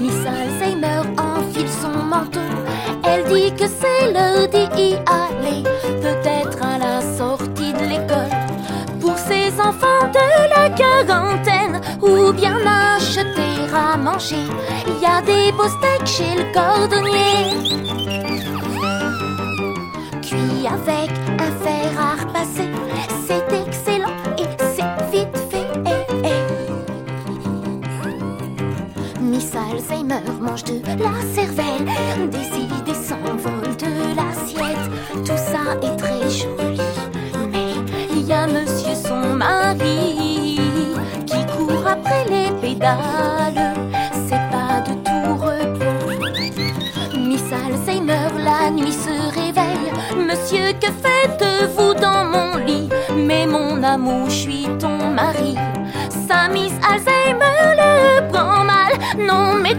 Miss 0.02 0.20
Alzheimer 0.36 1.02
enfile 1.18 1.72
son 1.82 1.96
manteau. 2.12 2.50
Elle 3.04 3.24
dit 3.32 3.52
que 3.58 3.66
c'est 3.66 3.92
d'y 4.76 4.94
aller, 5.22 5.62
peut-être 6.06 6.58
à 6.72 6.78
la 6.78 7.00
sortie 7.18 7.72
de 7.80 7.84
l'école. 7.92 8.34
Pour 9.00 9.16
ses 9.18 9.48
enfants 9.68 10.06
de 10.18 10.28
la 10.54 10.64
quarantaine, 10.80 11.80
ou 12.00 12.32
bien 12.32 12.56
acheter 12.96 13.54
à 13.74 13.96
manger. 13.96 14.46
Il 14.86 14.98
y 15.02 15.06
a 15.06 15.20
des 15.22 15.52
beaux 15.52 15.72
steaks 15.76 16.10
chez 16.16 16.34
le 16.40 16.46
cordonnier. 16.58 17.40
Cuit 20.22 20.66
avec 20.66 21.10
un 21.46 21.52
fer 21.64 21.88
à 22.08 22.10
repasser, 22.22 22.71
de 30.64 30.80
la 31.02 31.14
cervelle, 31.34 32.30
décide 32.30 32.88
et 32.88 32.94
s'envole 32.94 33.76
de 33.76 34.16
l'assiette. 34.16 34.90
Tout 35.24 35.36
ça 35.36 35.76
est 35.82 35.96
très 35.96 36.30
joli, 36.30 36.80
mais 37.50 37.72
il 38.10 38.26
y 38.26 38.32
a 38.32 38.46
monsieur 38.46 38.94
son 38.94 39.34
mari 39.34 40.60
qui 41.26 41.46
court 41.46 41.86
après 41.86 42.24
les 42.28 42.50
pédales. 42.60 43.74
C'est 44.28 44.44
pas 44.50 44.80
de 44.86 44.94
tout 45.04 45.34
repos. 45.34 47.18
Miss 47.18 47.44
Alzheimer 47.52 48.28
la 48.44 48.70
nuit 48.70 48.92
se 48.92 49.14
réveille. 49.34 49.92
Monsieur, 50.16 50.72
que 50.80 50.90
faites-vous 51.02 51.94
dans 51.94 52.24
mon 52.24 52.56
lit? 52.64 52.88
Mais 53.16 53.46
mon 53.46 53.82
amour, 53.82 54.28
je 54.28 54.34
suis 54.34 54.68
ton 54.78 55.10
mari. 55.10 55.56
Sa 56.28 56.48
Miss 56.48 56.72
Alzheimer 56.88 57.76
le 57.76 58.28
prend 58.30 58.64
mal. 58.64 58.92
Non, 59.18 59.54
mais 59.54 59.71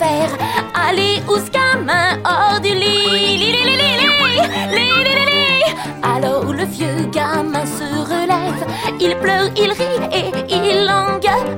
faire 0.00 0.32
Aller 0.74 1.20
où 1.28 1.36
ce 1.36 1.50
gamin 1.50 2.18
hors 2.24 2.58
du 2.60 2.72
lit. 2.82 3.36
Li, 3.42 3.52
Alors 6.02 6.52
le 6.52 6.64
vieux 6.64 7.06
gamin 7.12 7.64
se 7.66 7.84
relève. 8.12 8.64
Il 9.00 9.14
pleure, 9.16 9.50
il 9.56 9.70
rit 9.80 10.02
et 10.18 10.28
il 10.68 10.80
engueule. 10.88 11.52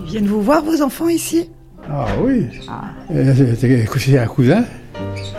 Ils 0.00 0.06
viennent 0.10 0.26
vous 0.26 0.42
voir 0.42 0.62
vos 0.62 0.82
enfants 0.82 1.08
ici. 1.08 1.50
Ah 1.88 2.06
oui. 2.20 2.46
Ah. 2.68 2.90
Euh, 3.12 3.32
c'est 3.96 4.18
un 4.18 4.26
cousin. 4.26 4.64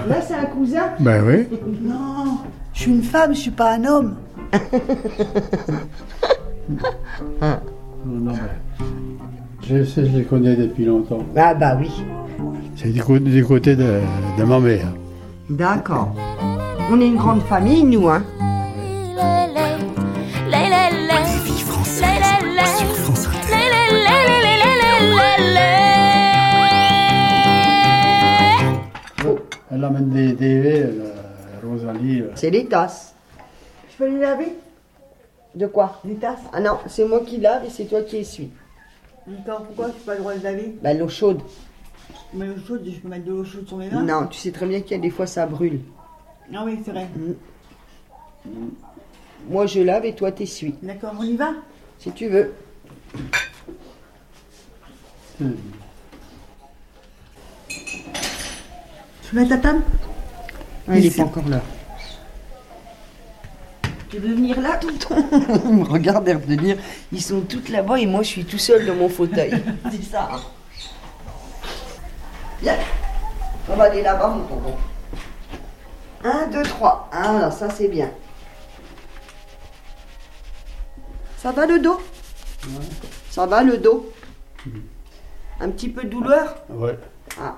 Là 0.07 0.21
c'est 0.25 0.35
un 0.35 0.45
cousin. 0.45 0.87
Ben 0.99 1.21
oui. 1.27 1.47
Non, 1.81 2.37
je 2.73 2.79
suis 2.81 2.91
une 2.91 3.03
femme, 3.03 3.35
je 3.35 3.39
suis 3.39 3.51
pas 3.51 3.73
un 3.73 3.83
homme. 3.85 4.15
je 9.69 9.83
sais, 9.83 10.05
je 10.05 10.17
les 10.17 10.23
connais 10.23 10.55
depuis 10.55 10.85
longtemps. 10.85 11.19
Ah 11.35 11.53
bah 11.53 11.77
oui. 11.79 11.91
C'est 12.75 12.89
du, 12.89 13.01
cô- 13.03 13.19
du 13.19 13.45
côté 13.45 13.75
de, 13.75 13.99
de 14.37 14.43
ma 14.43 14.59
mère. 14.59 14.87
D'accord. 15.49 16.13
On 16.91 16.99
est 17.01 17.07
une 17.07 17.17
grande 17.17 17.41
famille, 17.43 17.83
nous, 17.83 18.07
hein. 18.09 18.23
Inter. 29.21 29.35
Elle 29.71 29.83
amène 29.83 30.09
des 30.09 30.35
TV, 30.35 30.81
euh, 30.83 31.13
Rosalie. 31.63 32.21
euh. 32.21 32.31
C'est 32.35 32.49
les 32.49 32.65
tasses. 32.65 33.13
Je 33.91 33.97
peux 33.97 34.09
les 34.09 34.19
laver? 34.19 34.53
De 35.55 35.67
quoi? 35.67 35.99
Les 36.05 36.15
tasses? 36.15 36.39
Ah 36.53 36.59
non, 36.59 36.77
c'est 36.87 37.05
moi 37.07 37.21
qui 37.25 37.37
lave 37.37 37.65
et 37.65 37.69
c'est 37.69 37.85
toi 37.85 38.01
qui 38.01 38.17
essuie. 38.17 38.49
Attends, 39.31 39.61
pourquoi 39.65 39.87
je 39.87 39.93
n'ai 39.93 39.99
pas 39.99 40.13
le 40.15 40.19
droit 40.19 40.35
de 40.35 40.43
laver 40.43 40.75
Bah 40.81 40.93
l'eau 40.93 41.09
chaude. 41.09 41.41
Mais 42.33 42.47
l'eau 42.47 42.55
chaude, 42.67 42.81
je 42.85 42.99
peux 42.99 43.07
mettre 43.07 43.25
de 43.25 43.31
l'eau 43.31 43.43
chaude 43.45 43.67
sur 43.67 43.77
mes 43.77 43.89
mains 43.89 44.03
Non, 44.03 44.27
tu 44.27 44.39
sais 44.39 44.51
très 44.51 44.65
bien 44.65 44.81
qu'il 44.81 44.91
y 44.91 44.99
a 44.99 45.01
des 45.01 45.09
fois 45.09 45.27
ça 45.27 45.45
brûle. 45.45 45.81
Ah 46.53 46.63
oui, 46.65 46.79
c'est 46.83 46.91
vrai. 46.91 47.07
Moi 49.49 49.65
je 49.67 49.81
lave 49.81 50.05
et 50.05 50.15
toi 50.15 50.31
t'essuies. 50.31 50.75
D'accord, 50.81 51.13
on 51.19 51.23
y 51.23 51.35
va? 51.35 51.53
Si 51.99 52.11
tu 52.11 52.27
veux. 52.27 52.53
Tu 59.23 59.35
mets 59.35 59.47
ta 59.47 59.57
table 59.57 59.81
Ah, 60.87 60.97
il 60.97 61.05
est 61.05 61.07
Ici. 61.09 61.17
pas 61.17 61.23
encore 61.25 61.47
là. 61.47 61.61
Tu 64.09 64.17
veux 64.17 64.33
venir 64.33 64.59
là, 64.59 64.77
tonton 64.77 65.23
Il 65.65 65.75
me 65.75 66.55
dire 66.55 66.77
ils 67.11 67.21
sont 67.21 67.41
toutes 67.41 67.69
là-bas 67.69 67.99
et 67.99 68.07
moi 68.07 68.23
je 68.23 68.27
suis 68.27 68.45
tout 68.45 68.57
seul 68.57 68.85
dans 68.85 68.95
mon 68.95 69.09
fauteuil. 69.09 69.51
C'est 69.91 70.03
ça. 70.03 70.29
Viens. 72.61 72.77
On 73.69 73.75
va 73.75 73.83
aller 73.83 74.01
là-bas, 74.01 74.29
mon 74.29 74.43
tonton. 74.45 74.75
Un, 76.23 76.47
deux, 76.47 76.63
trois. 76.63 77.07
Ah, 77.13 77.31
voilà, 77.31 77.51
ça 77.51 77.69
c'est 77.69 77.87
bien. 77.87 78.11
Ça 81.37 81.51
va 81.51 81.65
le 81.65 81.79
dos? 81.79 82.01
Ça 83.29 83.45
va 83.45 83.63
le 83.63 83.77
dos? 83.77 84.11
Un 85.61 85.69
petit 85.69 85.87
peu 85.87 86.03
de 86.03 86.09
douleur? 86.09 86.55
Ouais. 86.69 86.97
Ah. 87.39 87.55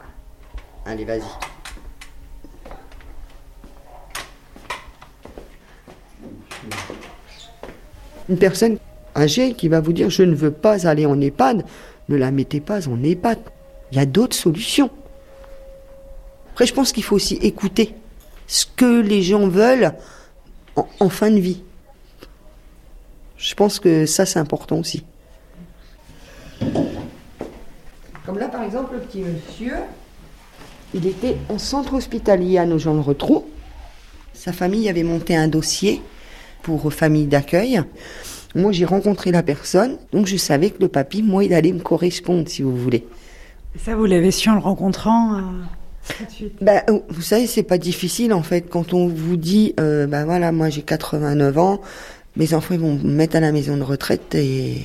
Allez, 0.85 1.05
vas-y. 1.05 1.23
Une 8.29 8.37
personne 8.37 8.77
âgée 9.15 9.53
qui 9.53 9.67
va 9.67 9.81
vous 9.81 9.93
dire 9.93 10.09
je 10.09 10.23
ne 10.23 10.35
veux 10.35 10.51
pas 10.51 10.87
aller 10.87 11.05
en 11.05 11.19
EHPAD, 11.19 11.65
ne 12.09 12.15
la 12.15 12.31
mettez 12.31 12.59
pas 12.59 12.87
en 12.87 13.03
EHPAD. 13.03 13.39
Il 13.91 13.97
y 13.97 14.01
a 14.01 14.05
d'autres 14.05 14.35
solutions. 14.35 14.89
Après, 16.51 16.65
je 16.65 16.73
pense 16.73 16.91
qu'il 16.91 17.03
faut 17.03 17.15
aussi 17.15 17.35
écouter 17.35 17.95
ce 18.47 18.65
que 18.65 19.01
les 19.01 19.21
gens 19.21 19.47
veulent 19.47 19.93
en, 20.75 21.09
fin 21.09 21.31
de 21.31 21.39
vie. 21.39 21.63
Je 23.37 23.55
pense 23.55 23.79
que 23.79 24.05
ça, 24.05 24.25
c'est 24.25 24.39
important 24.39 24.77
aussi. 24.79 25.03
Comme 28.25 28.37
là, 28.37 28.47
par 28.47 28.63
exemple, 28.63 28.93
le 28.93 28.99
petit 28.99 29.21
monsieur, 29.21 29.75
il 30.93 31.07
était 31.07 31.37
en 31.49 31.57
centre 31.57 31.93
hospitalier 31.93 32.57
à 32.57 32.65
Nogent-le-Rotrou. 32.65 33.45
Sa 34.33 34.53
famille 34.53 34.89
avait 34.89 35.03
monté 35.03 35.35
un 35.35 35.47
dossier 35.47 36.01
pour 36.63 36.93
famille 36.93 37.25
d'accueil. 37.27 37.81
Moi, 38.55 38.71
j'ai 38.71 38.85
rencontré 38.85 39.31
la 39.31 39.43
personne, 39.43 39.97
donc 40.11 40.27
je 40.27 40.35
savais 40.37 40.71
que 40.71 40.81
le 40.81 40.87
papy, 40.89 41.23
moi, 41.23 41.43
il 41.43 41.53
allait 41.53 41.71
me 41.71 41.79
correspondre, 41.79 42.47
si 42.49 42.61
vous 42.61 42.75
voulez. 42.75 43.05
Ça, 43.77 43.95
vous 43.95 44.05
l'avez 44.05 44.31
su 44.31 44.49
en 44.49 44.55
le 44.55 44.59
rencontrant 44.59 45.37
euh, 45.37 45.41
tout 46.17 46.25
de 46.25 46.31
suite? 46.31 46.53
Bah, 46.61 46.83
euh, 46.89 46.99
vous 47.09 47.21
savez, 47.21 47.47
c'est 47.47 47.63
pas 47.63 47.77
difficile 47.77 48.33
en 48.33 48.43
fait 48.43 48.63
quand 48.69 48.93
on 48.93 49.07
vous 49.07 49.37
dit, 49.37 49.73
euh, 49.79 50.07
bah 50.07 50.25
voilà, 50.25 50.51
moi 50.51 50.69
j'ai 50.69 50.81
89 50.81 51.57
ans, 51.57 51.81
mes 52.35 52.53
enfants 52.53 52.73
ils 52.73 52.79
vont 52.81 52.95
me 52.95 53.11
mettre 53.13 53.37
à 53.37 53.39
la 53.39 53.51
maison 53.53 53.77
de 53.77 53.83
retraite 53.83 54.35
et 54.35 54.81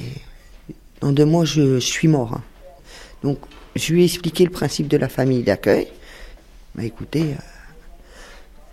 dans 1.00 1.10
deux 1.10 1.24
mois 1.24 1.44
je, 1.44 1.80
je 1.80 1.84
suis 1.84 2.06
mort. 2.06 2.34
hein. 2.34 2.42
Donc 3.24 3.38
je 3.74 3.92
lui 3.92 4.02
ai 4.02 4.04
expliqué 4.04 4.44
le 4.44 4.50
principe 4.50 4.86
de 4.86 4.96
la 4.96 5.08
famille 5.08 5.42
d'accueil. 5.42 5.88
Bah 6.76 6.84
écoutez, 6.84 7.22
euh, 7.22 7.42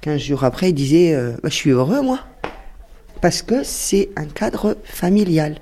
15 0.02 0.22
jours 0.22 0.44
après, 0.44 0.70
il 0.70 0.74
disait, 0.74 1.16
euh, 1.16 1.32
bah, 1.42 1.50
je 1.50 1.56
suis 1.56 1.72
heureux 1.72 2.02
moi, 2.02 2.20
parce 3.24 3.42
que 3.42 3.64
c'est 3.64 4.10
un 4.18 4.26
cadre 4.26 4.76
familial. 4.84 5.56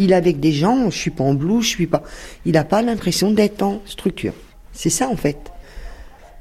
Il 0.00 0.10
est 0.10 0.16
avec 0.16 0.40
des 0.40 0.50
gens, 0.50 0.90
je 0.90 0.98
suis 0.98 1.12
pas 1.12 1.22
en 1.22 1.34
blouse, 1.34 1.62
je 1.62 1.68
suis 1.68 1.86
pas. 1.86 2.02
Il 2.44 2.54
n'a 2.54 2.64
pas 2.64 2.82
l'impression 2.82 3.30
d'être 3.30 3.62
en 3.62 3.80
structure. 3.84 4.32
C'est 4.72 4.90
ça 4.90 5.08
en 5.08 5.14
fait. 5.14 5.38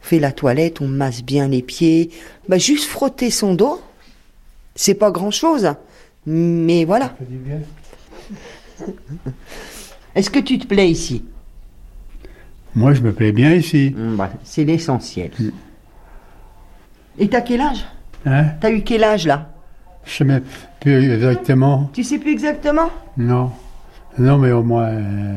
On 0.01 0.05
fait 0.07 0.17
la 0.17 0.31
toilette, 0.31 0.81
on 0.81 0.87
masse 0.87 1.21
bien 1.21 1.47
les 1.47 1.61
pieds. 1.61 2.09
Bah, 2.49 2.57
juste 2.57 2.85
frotter 2.85 3.29
son 3.29 3.53
dos, 3.53 3.79
c'est 4.73 4.95
pas 4.95 5.11
grand 5.11 5.29
chose. 5.29 5.71
Mais 6.25 6.85
voilà. 6.85 7.15
Est-ce 10.15 10.31
que 10.31 10.39
tu 10.39 10.57
te 10.57 10.65
plais 10.65 10.89
ici? 10.89 11.23
Moi, 12.73 12.95
je 12.95 13.01
me 13.01 13.13
plais 13.13 13.31
bien 13.31 13.53
ici. 13.53 13.93
C'est 14.43 14.63
l'essentiel. 14.63 15.29
Et 17.19 17.29
t'as 17.29 17.41
quel 17.41 17.61
âge? 17.61 17.85
Hein? 18.25 18.45
T'as 18.59 18.71
eu 18.71 18.81
quel 18.81 19.03
âge 19.03 19.27
là? 19.27 19.53
Je 20.07 20.13
sais 20.15 20.23
même 20.23 20.43
plus 20.79 21.13
exactement. 21.13 21.89
Tu 21.93 22.03
sais 22.03 22.17
plus 22.17 22.31
exactement? 22.31 22.89
Non. 23.17 23.51
Non, 24.17 24.37
mais 24.37 24.51
au 24.51 24.63
moins, 24.63 24.85
euh. 24.85 25.35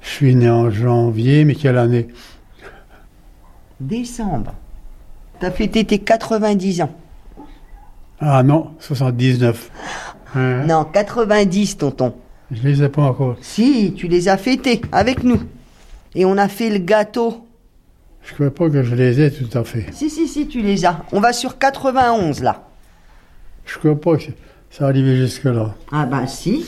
Je 0.00 0.08
suis 0.08 0.34
né 0.36 0.50
en 0.50 0.70
janvier, 0.70 1.44
mais 1.44 1.54
quelle 1.54 1.78
année? 1.78 2.08
Décembre. 3.80 4.54
T'as 5.40 5.50
fêté 5.50 5.84
tes 5.84 5.98
90 5.98 6.82
ans. 6.82 6.94
Ah 8.20 8.42
non, 8.42 8.70
79. 8.78 9.70
Hein? 10.36 10.66
Non, 10.66 10.84
90, 10.84 11.78
tonton. 11.78 12.14
Je 12.50 12.62
les 12.62 12.82
ai 12.82 12.88
pas 12.88 13.02
encore. 13.02 13.36
Si, 13.40 13.94
tu 13.96 14.08
les 14.08 14.28
as 14.28 14.36
fêtés 14.36 14.82
avec 14.92 15.24
nous. 15.24 15.40
Et 16.14 16.24
on 16.24 16.36
a 16.36 16.48
fait 16.48 16.70
le 16.70 16.78
gâteau. 16.78 17.43
Je 18.24 18.34
crois 18.34 18.50
pas 18.50 18.70
que 18.70 18.82
je 18.82 18.94
les 18.94 19.20
ai 19.20 19.30
tout 19.30 19.56
à 19.56 19.64
fait. 19.64 19.86
Si, 19.92 20.08
si, 20.10 20.26
si, 20.28 20.48
tu 20.48 20.60
les 20.62 20.84
as. 20.86 21.04
On 21.12 21.20
va 21.20 21.32
sur 21.32 21.58
91 21.58 22.42
là. 22.42 22.64
Je 23.66 23.78
crois 23.78 24.00
pas 24.00 24.16
que 24.16 24.24
ça 24.70 24.86
arrivé 24.86 25.16
jusque-là. 25.16 25.74
Ah 25.92 26.06
bah 26.06 26.26
si. 26.26 26.64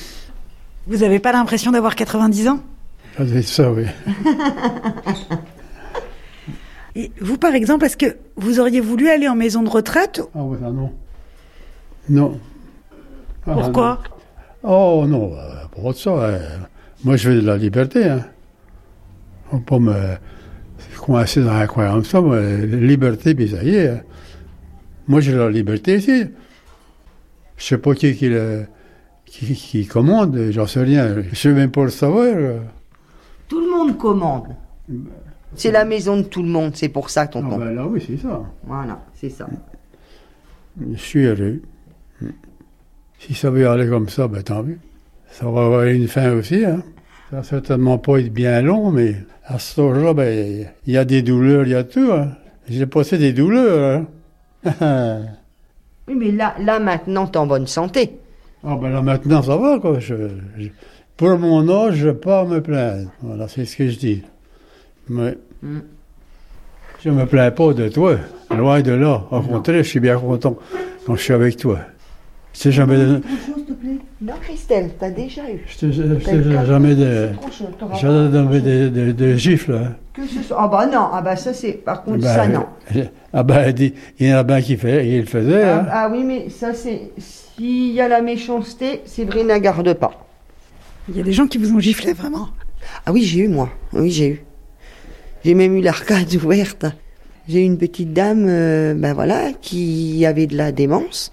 Vous 0.86 1.02
avez 1.02 1.18
pas 1.18 1.32
l'impression 1.32 1.72
d'avoir 1.72 1.94
90 1.96 2.48
ans? 2.48 2.60
Ça 3.16 3.24
doit 3.24 3.36
être 3.38 3.48
ça, 3.48 3.72
oui. 3.72 3.84
Et 6.94 7.10
vous, 7.20 7.36
par 7.36 7.54
exemple, 7.54 7.84
est-ce 7.84 7.96
que 7.96 8.16
vous 8.36 8.58
auriez 8.60 8.80
voulu 8.80 9.08
aller 9.10 9.28
en 9.28 9.34
maison 9.34 9.62
de 9.62 9.68
retraite 9.68 10.22
Ah 10.34 10.38
oui, 10.42 10.56
ça 10.60 10.70
non. 10.70 10.92
Non. 12.08 12.40
Ah, 13.46 13.52
Pourquoi? 13.54 14.00
non. 14.64 14.70
Oh 14.70 15.04
non, 15.06 15.32
euh, 15.36 15.64
pour 15.72 15.94
ça. 15.94 16.10
euh, 16.10 16.38
moi, 17.04 17.16
je 17.16 17.30
veux 17.30 17.40
de 17.42 17.46
la 17.46 17.56
liberté. 17.56 18.04
Hein. 18.08 18.24
Faut 19.50 19.58
pas 19.58 19.78
me 19.78 20.16
coincer 21.06 21.42
dans 21.42 21.52
un 21.52 21.66
coin 21.66 21.90
comme 21.92 22.04
ça. 22.04 22.20
Moi, 22.20 22.40
liberté, 22.64 23.34
puis 23.34 23.48
ça 23.48 23.62
y 23.62 23.74
est. 23.76 23.88
hein. 23.88 24.00
Moi, 25.08 25.20
j'ai 25.20 25.32
la 25.32 25.48
liberté 25.48 25.96
ici. 25.96 26.24
Je 27.56 27.64
sais 27.64 27.78
pas 27.78 27.94
qui, 27.94 28.14
qui, 28.16 28.28
le- 28.28 28.66
qui, 29.24 29.54
qui 29.54 29.86
commande, 29.86 30.36
j'en 30.50 30.66
sais 30.66 30.82
rien. 30.82 31.14
Je 31.30 31.34
sais 31.36 31.52
même 31.52 31.70
pas 31.70 31.84
le 31.84 31.90
savoir. 31.90 32.34
Tout 33.48 33.60
le 33.60 33.70
monde 33.70 33.96
commande. 33.96 34.48
C'est 35.54 35.70
la 35.70 35.84
maison 35.84 36.16
de 36.18 36.22
tout 36.22 36.42
le 36.42 36.48
monde, 36.48 36.72
c'est 36.74 36.88
pour 36.90 37.08
ça, 37.08 37.22
Ah, 37.22 37.26
tonton. 37.28 37.56
ben 37.56 37.70
là, 37.74 37.86
oui, 37.86 38.04
c'est 38.06 38.18
ça. 38.18 38.42
Voilà, 38.64 39.00
c'est 39.14 39.30
ça. 39.30 39.46
Je 40.92 40.96
suis 40.98 41.24
heureux. 41.24 41.62
Si 43.18 43.32
ça 43.34 43.50
veut 43.50 43.66
aller 43.68 43.88
comme 43.88 44.08
ça, 44.08 44.28
ben 44.28 44.42
tant 44.42 44.62
mieux. 44.62 44.78
Ça 45.30 45.46
va 45.46 45.64
avoir 45.64 45.84
une 45.84 46.08
fin 46.08 46.32
aussi. 46.32 46.64
Hein. 46.64 46.82
Ça 47.30 47.36
va 47.38 47.42
certainement 47.42 47.98
pas 47.98 48.18
être 48.20 48.32
bien 48.32 48.62
long, 48.62 48.90
mais 48.90 49.16
à 49.44 49.58
ce 49.58 49.80
âge-là, 49.80 50.14
ben, 50.14 50.66
il 50.86 50.92
y 50.92 50.96
a 50.96 51.04
des 51.04 51.22
douleurs, 51.22 51.64
il 51.64 51.70
y 51.70 51.74
a 51.74 51.82
tout. 51.84 52.10
Hein. 52.12 52.28
J'ai 52.68 52.86
passé 52.86 53.18
des 53.18 53.32
douleurs. 53.32 54.02
Hein. 54.80 55.22
Oui, 56.08 56.14
mais 56.14 56.30
là, 56.30 56.54
là 56.60 56.78
maintenant, 56.78 57.26
t'es 57.26 57.36
en 57.38 57.48
bonne 57.48 57.66
santé. 57.66 58.12
ah 58.64 58.76
ben 58.80 58.90
là 58.90 59.02
maintenant, 59.02 59.42
ça 59.42 59.56
va. 59.56 59.80
Quoi. 59.80 59.98
Je, 59.98 60.14
je- 60.56 60.68
pour 61.16 61.36
mon 61.36 61.68
âge, 61.68 61.96
je 61.96 62.06
ne 62.06 62.12
pas 62.12 62.44
me 62.44 62.60
plaindre. 62.62 63.10
Voilà, 63.22 63.48
c'est 63.48 63.64
ce 63.64 63.76
que 63.76 63.88
je 63.88 63.98
dis. 63.98 64.22
Mais 65.08 65.36
Mm. 65.64 65.78
je 67.04 67.10
me 67.10 67.26
plains 67.26 67.50
pas 67.50 67.72
de 67.72 67.88
toi. 67.88 68.18
Loin 68.56 68.82
de 68.82 68.92
là. 68.92 69.24
Au 69.32 69.40
contraire, 69.40 69.82
je 69.82 69.88
suis 69.88 69.98
bien 69.98 70.16
content 70.16 70.56
quand 71.04 71.16
je 71.16 71.22
suis 71.22 71.32
avec 71.32 71.56
toi. 71.56 71.80
C'est 72.52 72.70
jamais... 72.70 72.96
Non, 74.22 74.32
Christelle, 74.40 74.92
t'as 74.98 75.10
déjà 75.10 75.42
eu. 75.50 75.60
Je 75.66 75.76
te, 75.86 75.92
jamais 75.92 76.94
de, 76.94 77.28
C'est 77.32 77.36
trop 77.38 77.50
chaud, 77.52 77.64
t'auras 77.78 77.96
jamais 77.98 78.24
pas- 78.24 78.28
donné 78.28 78.60
de, 78.60 78.88
de, 78.88 79.12
de 79.12 79.34
gifles. 79.36 79.74
Hein. 79.74 79.94
Que 80.14 80.26
ce 80.26 80.42
soit. 80.42 80.56
Ah 80.58 80.68
bah 80.68 80.86
non, 80.86 81.08
ah 81.12 81.20
bah 81.20 81.36
ça 81.36 81.52
c'est. 81.52 81.72
Par 81.72 82.02
contre, 82.02 82.20
Ben, 82.22 82.34
ça 82.34 82.48
non. 82.48 82.64
euh, 82.96 83.04
Ah 83.34 83.42
ben, 83.42 83.68
il 83.68 83.74
dit- 83.74 83.94
il 84.18 84.28
y 84.28 84.32
en 84.34 84.38
a 84.38 84.42
bien 84.42 84.62
qui 84.62 84.78
fait, 84.78 85.06
il 85.06 85.20
le 85.20 85.26
faisait. 85.26 85.62
Ah, 85.64 85.78
Hein. 85.80 85.86
ah 85.90 86.08
oui, 86.10 86.24
mais 86.24 86.48
ça 86.48 86.72
c'est. 86.72 87.10
S'il 87.18 87.92
y 87.92 88.00
a 88.00 88.08
la 88.08 88.22
méchanceté, 88.22 89.02
c'est 89.04 89.24
vrai, 89.24 89.44
n'a 89.44 89.60
garde 89.60 89.92
pas. 89.92 90.26
Il 91.10 91.16
y 91.18 91.20
a 91.20 91.22
des 91.22 91.32
gens 91.34 91.46
qui 91.46 91.58
vous 91.58 91.74
ont 91.74 91.78
giflé, 91.80 92.14
vraiment. 92.14 92.48
Ah 93.04 93.12
oui, 93.12 93.22
j'ai 93.22 93.40
eu 93.40 93.48
moi. 93.48 93.68
Oui, 93.92 94.10
j'ai 94.10 94.28
eu. 94.28 94.44
J'ai 95.44 95.52
même 95.54 95.76
eu 95.76 95.82
l'arcade 95.82 96.34
ouverte. 96.42 96.86
J'ai 97.48 97.60
eu 97.60 97.64
une 97.64 97.76
petite 97.78 98.14
dame, 98.14 98.46
euh, 98.48 98.94
ben 98.94 99.12
voilà, 99.12 99.52
qui 99.60 100.24
avait 100.24 100.46
de 100.46 100.56
la 100.56 100.72
démence. 100.72 101.30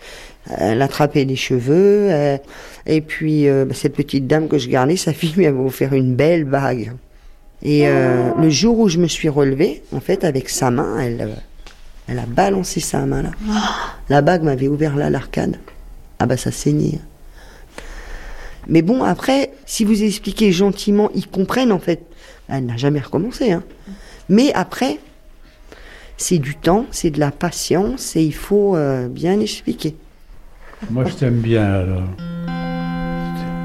Elle 0.50 0.82
attrapait 0.82 1.26
les 1.26 1.36
cheveux. 1.36 2.08
euh, 2.12 2.38
et 2.86 3.02
puis, 3.02 3.48
euh, 3.48 3.66
ben, 3.66 3.74
cette 3.74 3.96
petite 3.96 4.28
dame 4.28 4.48
que 4.48 4.58
je 4.58 4.68
gardais, 4.68 4.98
sa 4.98 5.14
fille 5.20 5.34
lui 5.34 5.46
avait 5.46 5.60
offert 5.60 5.94
une 5.94 6.16
belle 6.16 6.44
bague. 6.46 6.94
Et 7.62 7.88
euh, 7.88 8.32
le 8.38 8.50
jour 8.50 8.78
où 8.78 8.90
je 8.90 8.98
me 8.98 9.08
suis 9.08 9.30
relevée, 9.30 9.84
en 9.94 10.02
fait, 10.02 10.26
avec 10.26 10.50
sa 10.50 10.70
main, 10.70 11.00
elle, 11.00 11.22
euh, 11.22 11.36
elle 12.10 12.20
a 12.20 12.26
balancé 12.26 12.82
sa 12.82 13.06
main 13.06 13.24
là. 13.24 13.32
La 14.10 14.22
bague 14.22 14.44
m'avait 14.44 14.68
ouvert 14.68 14.98
là 14.98 15.10
l'arcade. 15.10 15.58
Ah 16.20 16.26
bah 16.26 16.36
ça 16.36 16.52
saignait. 16.52 17.00
Mais 18.68 18.82
bon, 18.82 19.02
après, 19.04 19.54
si 19.66 19.86
vous 19.86 20.04
expliquez 20.04 20.52
gentiment, 20.52 21.10
ils 21.16 21.28
comprennent 21.28 21.72
en 21.72 21.80
fait. 21.80 22.06
Elle 22.50 22.66
n'a 22.66 22.76
jamais 22.76 23.00
recommencé. 23.00 23.54
Hein. 23.54 23.64
Mais 24.28 24.52
après, 24.54 25.00
c'est 26.18 26.38
du 26.38 26.56
temps, 26.56 26.86
c'est 26.92 27.12
de 27.12 27.20
la 27.20 27.32
patience 27.32 28.16
et 28.18 28.24
il 28.24 28.34
faut 28.34 28.76
euh, 28.76 29.08
bien 29.08 29.40
expliquer. 29.40 29.96
Moi, 30.92 31.06
je 31.06 31.14
t'aime 31.14 31.40
bien, 31.40 31.64
alors. 31.66 32.04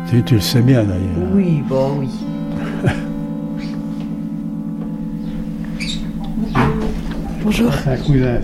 Tu, 0.09 0.23
tu 0.23 0.35
le 0.35 0.41
sais 0.41 0.63
bien, 0.63 0.85
d'ailleurs. 0.85 1.31
Oui, 1.35 1.63
bon, 1.69 1.99
oui. 2.01 2.09
Bonjour. 7.45 7.73
C'est 7.73 7.91
un 7.91 7.97
cousin. 7.97 8.41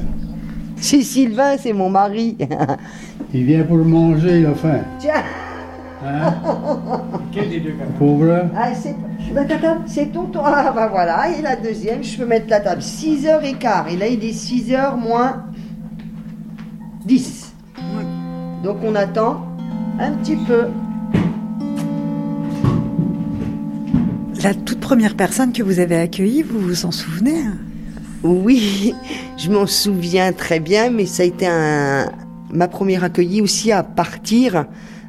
C'est 0.77 1.03
Sylvain, 1.03 1.57
c'est 1.59 1.73
mon 1.73 1.89
mari. 1.89 2.37
Il 3.33 3.45
vient 3.45 3.65
pour 3.65 3.79
manger, 3.79 4.41
il 4.41 4.47
a 4.47 4.55
faim. 4.55 4.81
Tiens, 4.99 5.23
Hein? 6.07 6.35
Pauvre. 7.99 8.45
ah, 8.55 8.75
c'est, 8.75 8.95
je 9.19 9.29
peux 9.29 9.35
mettre 9.41 9.55
la 9.55 9.59
table 9.59 9.81
C'est 9.87 10.13
tonton. 10.13 10.41
Ah, 10.45 10.71
bah 10.75 10.89
voilà, 10.91 11.31
et 11.31 11.41
la 11.41 11.57
deuxième, 11.57 12.05
je 12.05 12.19
peux 12.19 12.27
mettre 12.27 12.45
la 12.51 12.61
table. 12.61 12.83
6h15. 12.83 13.89
Et 13.91 13.97
là, 13.97 14.07
il 14.09 14.23
est 14.23 14.33
6h 14.39 14.99
moins 15.01 15.45
10. 17.07 17.44
Donc, 18.65 18.79
on 18.83 18.95
attend 18.95 19.47
un 20.01 20.13
petit 20.13 20.37
peu. 20.37 20.69
La 24.43 24.55
toute 24.55 24.81
première 24.81 25.17
personne 25.17 25.53
que 25.53 25.63
vous 25.63 25.81
avez 25.81 25.97
accueillie, 25.97 26.43
vous 26.43 26.61
vous 26.61 26.87
en 26.87 26.91
souvenez 26.91 27.41
hein 27.41 27.59
Oui, 28.23 28.95
je 29.37 29.51
m'en 29.51 29.67
souviens 29.67 30.33
très 30.33 30.61
bien, 30.61 30.89
mais 30.89 31.05
ça 31.05 31.25
a 31.25 31.27
été 31.27 31.47
un, 31.47 32.11
ma 32.51 32.67
première 32.67 33.05
accueillie 33.05 33.43
aussi 33.43 33.71
à 33.71 33.83
partir 33.83 34.65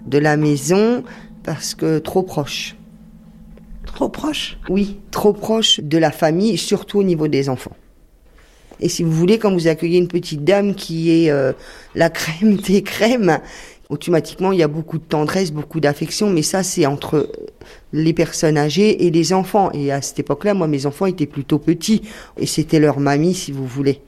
de 0.05 0.17
la 0.17 0.36
maison 0.36 1.05
parce 1.43 1.75
que 1.75 1.99
trop 1.99 2.23
proche. 2.23 2.75
Trop 3.86 4.09
proche? 4.09 4.57
Oui, 4.67 4.99
trop 5.11 5.32
proche 5.32 5.80
de 5.80 5.97
la 5.97 6.11
famille, 6.11 6.57
surtout 6.57 6.99
au 6.99 7.03
niveau 7.03 7.30
des 7.30 7.47
enfants. 7.47 7.75
Et 8.80 8.89
si 8.89 9.03
vous 9.03 9.11
voulez, 9.11 9.38
quand 9.38 9.53
vous 9.53 9.67
accueillez 9.67 9.97
une 9.97 10.07
petite 10.07 10.43
dame 10.43 10.76
qui 10.76 11.11
est 11.11 11.32
euh, 11.32 11.53
la 11.95 12.09
crème 12.09 12.55
des 12.67 12.84
crèmes, 12.84 13.39
automatiquement 13.89 14.51
il 14.51 14.59
y 14.59 14.63
a 14.63 14.67
beaucoup 14.67 14.97
de 14.97 15.03
tendresse, 15.03 15.51
beaucoup 15.51 15.80
d'affection, 15.80 16.30
mais 16.30 16.41
ça 16.41 16.63
c'est 16.63 16.86
entre 16.86 17.30
les 17.93 18.13
personnes 18.13 18.57
âgées 18.57 19.05
et 19.05 19.11
les 19.11 19.34
enfants. 19.34 19.71
Et 19.73 19.91
à 19.91 20.01
cette 20.01 20.19
époque-là, 20.19 20.53
moi 20.53 20.67
mes 20.67 20.86
enfants 20.86 21.05
étaient 21.05 21.26
plutôt 21.26 21.59
petits 21.59 22.01
et 22.38 22.45
c'était 22.45 22.80
leur 22.80 22.99
mamie, 22.99 23.34
si 23.34 23.51
vous 23.51 23.65
voulez. 23.65 24.01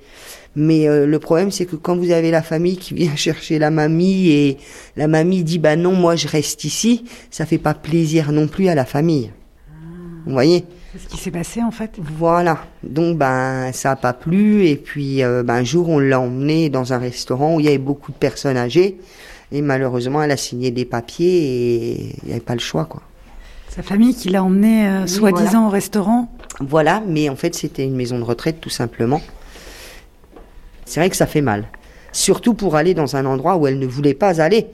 Mais 0.55 0.87
euh, 0.87 1.05
le 1.05 1.19
problème, 1.19 1.51
c'est 1.51 1.65
que 1.65 1.75
quand 1.75 1.95
vous 1.95 2.11
avez 2.11 2.31
la 2.31 2.41
famille 2.41 2.77
qui 2.77 2.93
vient 2.95 3.15
chercher 3.15 3.59
la 3.59 3.69
mamie 3.69 4.29
et 4.29 4.57
la 4.95 5.07
mamie 5.07 5.43
dit 5.43 5.59
bah 5.59 5.75
non, 5.75 5.93
moi 5.93 6.15
je 6.15 6.27
reste 6.27 6.63
ici, 6.63 7.05
ça 7.29 7.45
fait 7.45 7.57
pas 7.59 7.73
plaisir 7.73 8.31
non 8.31 8.47
plus 8.47 8.67
à 8.67 8.75
la 8.75 8.85
famille. 8.85 9.31
Vous 10.27 10.33
voyez 10.33 10.65
C'est 10.91 11.03
ce 11.03 11.07
qui 11.07 11.17
s'est 11.17 11.31
passé 11.31 11.63
en 11.63 11.71
fait. 11.71 11.91
Voilà. 11.97 12.59
Donc 12.83 13.17
ben 13.17 13.71
ça 13.71 13.91
a 13.91 13.95
pas 13.95 14.11
plu 14.11 14.65
et 14.65 14.75
puis 14.75 15.23
euh, 15.23 15.41
ben, 15.41 15.55
un 15.55 15.63
jour 15.63 15.87
on 15.87 15.99
l'a 15.99 16.19
emmené 16.19 16.69
dans 16.69 16.91
un 16.91 16.97
restaurant 16.97 17.55
où 17.55 17.59
il 17.61 17.65
y 17.65 17.69
avait 17.69 17.77
beaucoup 17.77 18.11
de 18.11 18.17
personnes 18.17 18.57
âgées 18.57 18.97
et 19.53 19.61
malheureusement 19.61 20.21
elle 20.21 20.31
a 20.31 20.37
signé 20.37 20.69
des 20.69 20.83
papiers 20.83 21.37
et 21.37 22.15
il 22.23 22.25
n'y 22.25 22.31
avait 22.31 22.41
pas 22.41 22.55
le 22.55 22.59
choix 22.59 22.83
quoi. 22.83 23.01
Sa 23.69 23.83
famille 23.83 24.13
qui 24.15 24.27
l'a 24.27 24.43
emmené 24.43 24.85
euh, 24.89 25.01
Oui, 25.03 25.09
soi-disant 25.09 25.49
voilà. 25.49 25.67
au 25.67 25.69
restaurant. 25.69 26.31
Voilà, 26.59 27.01
mais 27.07 27.29
en 27.29 27.35
fait, 27.35 27.53
c'était 27.53 27.85
une 27.85 27.95
maison 27.95 28.17
de 28.17 28.23
retraite, 28.23 28.59
tout 28.59 28.71
simplement. 28.71 29.21
C'est 30.85 30.99
vrai 30.99 31.11
que 31.11 31.15
ça 31.15 31.27
fait 31.27 31.41
mal. 31.41 31.65
Surtout 32.11 32.55
pour 32.55 32.75
aller 32.75 32.95
dans 32.95 33.15
un 33.15 33.25
endroit 33.27 33.55
où 33.55 33.67
elle 33.67 33.77
ne 33.77 33.85
voulait 33.85 34.15
pas 34.15 34.41
aller. 34.41 34.65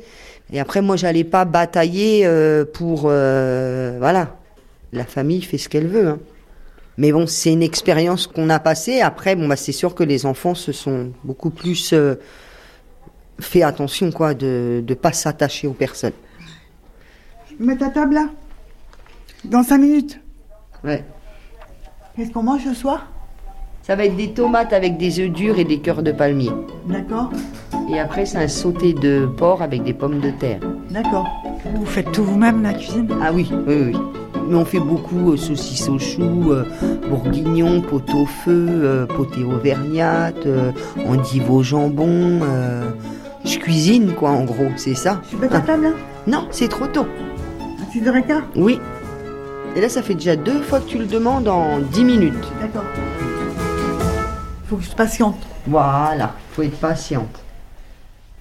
Et 0.54 0.60
après, 0.62 0.82
moi, 0.82 0.96
j'allais 0.96 1.26
pas 1.26 1.44
batailler 1.44 2.26
euh, 2.26 2.64
pour... 2.64 3.02
voilà. 3.02 4.38
La 4.94 5.06
famille 5.06 5.42
fait 5.42 5.58
ce 5.58 5.68
qu'elle 5.68 5.88
veut. 5.88 6.08
hein. 6.08 6.20
Mais 6.98 7.12
bon, 7.12 7.26
c'est 7.26 7.52
une 7.52 7.64
expérience 7.64 8.28
qu'on 8.28 8.50
a 8.52 8.60
passée. 8.60 9.02
Après, 9.02 9.36
bon, 9.36 9.48
bah, 9.48 9.56
c'est 9.56 9.72
sûr 9.72 9.96
que 9.96 10.04
les 10.04 10.26
enfants 10.28 10.54
se 10.54 10.72
sont 10.72 11.12
beaucoup 11.24 11.50
plus 11.50 11.92
euh, 11.94 12.16
fait 13.40 13.64
attention, 13.64 14.12
quoi, 14.12 14.36
de 14.36 14.84
ne 14.88 14.94
pas 14.94 15.12
s'attacher 15.12 15.66
aux 15.68 15.74
personnes. 15.74 16.14
Mets 17.60 17.78
ta 17.78 17.90
table 17.90 18.14
là. 18.14 18.30
Dans 19.44 19.64
cinq 19.64 19.80
minutes. 19.80 20.20
Ouais. 20.84 21.04
Qu'est-ce 22.16 22.32
qu'on 22.32 22.44
mange 22.44 22.64
ce 22.64 22.74
soir? 22.76 23.12
Ça 23.82 23.96
va 23.96 24.06
être 24.06 24.16
des 24.16 24.32
tomates 24.34 24.72
avec 24.72 24.98
des 24.98 25.20
œufs 25.20 25.30
durs 25.32 25.58
et 25.60 25.66
des 25.66 25.80
cœurs 25.80 26.04
de 26.04 26.12
palmier. 26.12 26.52
D'accord. 26.88 27.32
Et 27.92 28.00
après, 28.00 28.26
c'est 28.26 28.38
un 28.38 28.48
sauté 28.48 28.94
de 28.94 29.26
porc 29.26 29.62
avec 29.62 29.84
des 29.84 29.94
pommes 29.94 30.20
de 30.20 30.30
terre. 30.30 30.60
D'accord. 30.92 31.28
Vous 31.76 31.86
faites 31.86 32.12
tout 32.12 32.24
vous-même 32.24 32.62
la 32.62 32.74
cuisine? 32.74 33.10
Ah 33.22 33.34
oui, 33.34 33.50
oui, 33.68 33.76
oui. 33.92 33.98
Mais 34.48 34.56
on 34.56 34.66
fait 34.66 34.80
beaucoup 34.80 35.32
euh, 35.32 35.38
saucisses 35.38 35.88
au 35.90 36.00
chou, 36.00 36.52
euh, 36.52 36.66
bourguignon, 37.10 37.82
pot 37.82 38.04
au 38.14 38.26
feu, 38.26 38.68
euh, 38.70 39.06
poté 39.06 39.44
auvergnate, 39.44 40.48
endive 41.08 41.52
au 41.52 41.64
jambon. 41.64 42.40
je 43.46 43.58
cuisine, 43.58 44.14
quoi, 44.14 44.32
en 44.32 44.44
gros, 44.44 44.70
c'est 44.78 44.96
ça. 44.96 45.22
Tu 45.30 45.36
mets 45.38 45.48
ta 45.48 45.62
table 45.62 45.84
là 45.84 45.90
Non, 46.28 46.48
c'est 46.52 46.68
trop 46.68 46.88
tôt. 46.88 47.06
À 47.60 47.98
6h15 47.98 48.42
Oui. 48.56 48.80
Et 49.76 49.82
là, 49.82 49.90
ça 49.90 50.02
fait 50.02 50.14
déjà 50.14 50.36
deux 50.36 50.62
fois 50.62 50.80
que 50.80 50.88
tu 50.88 50.98
le 50.98 51.06
demandes 51.06 51.48
en 51.48 51.80
dix 51.80 52.04
minutes. 52.04 52.48
D'accord. 52.62 52.86
Faut 54.70 54.78
que 54.78 54.84
je 54.84 54.92
patiente. 54.92 55.38
Voilà, 55.68 56.34
faut 56.52 56.62
être 56.62 56.78
patiente. 56.80 57.43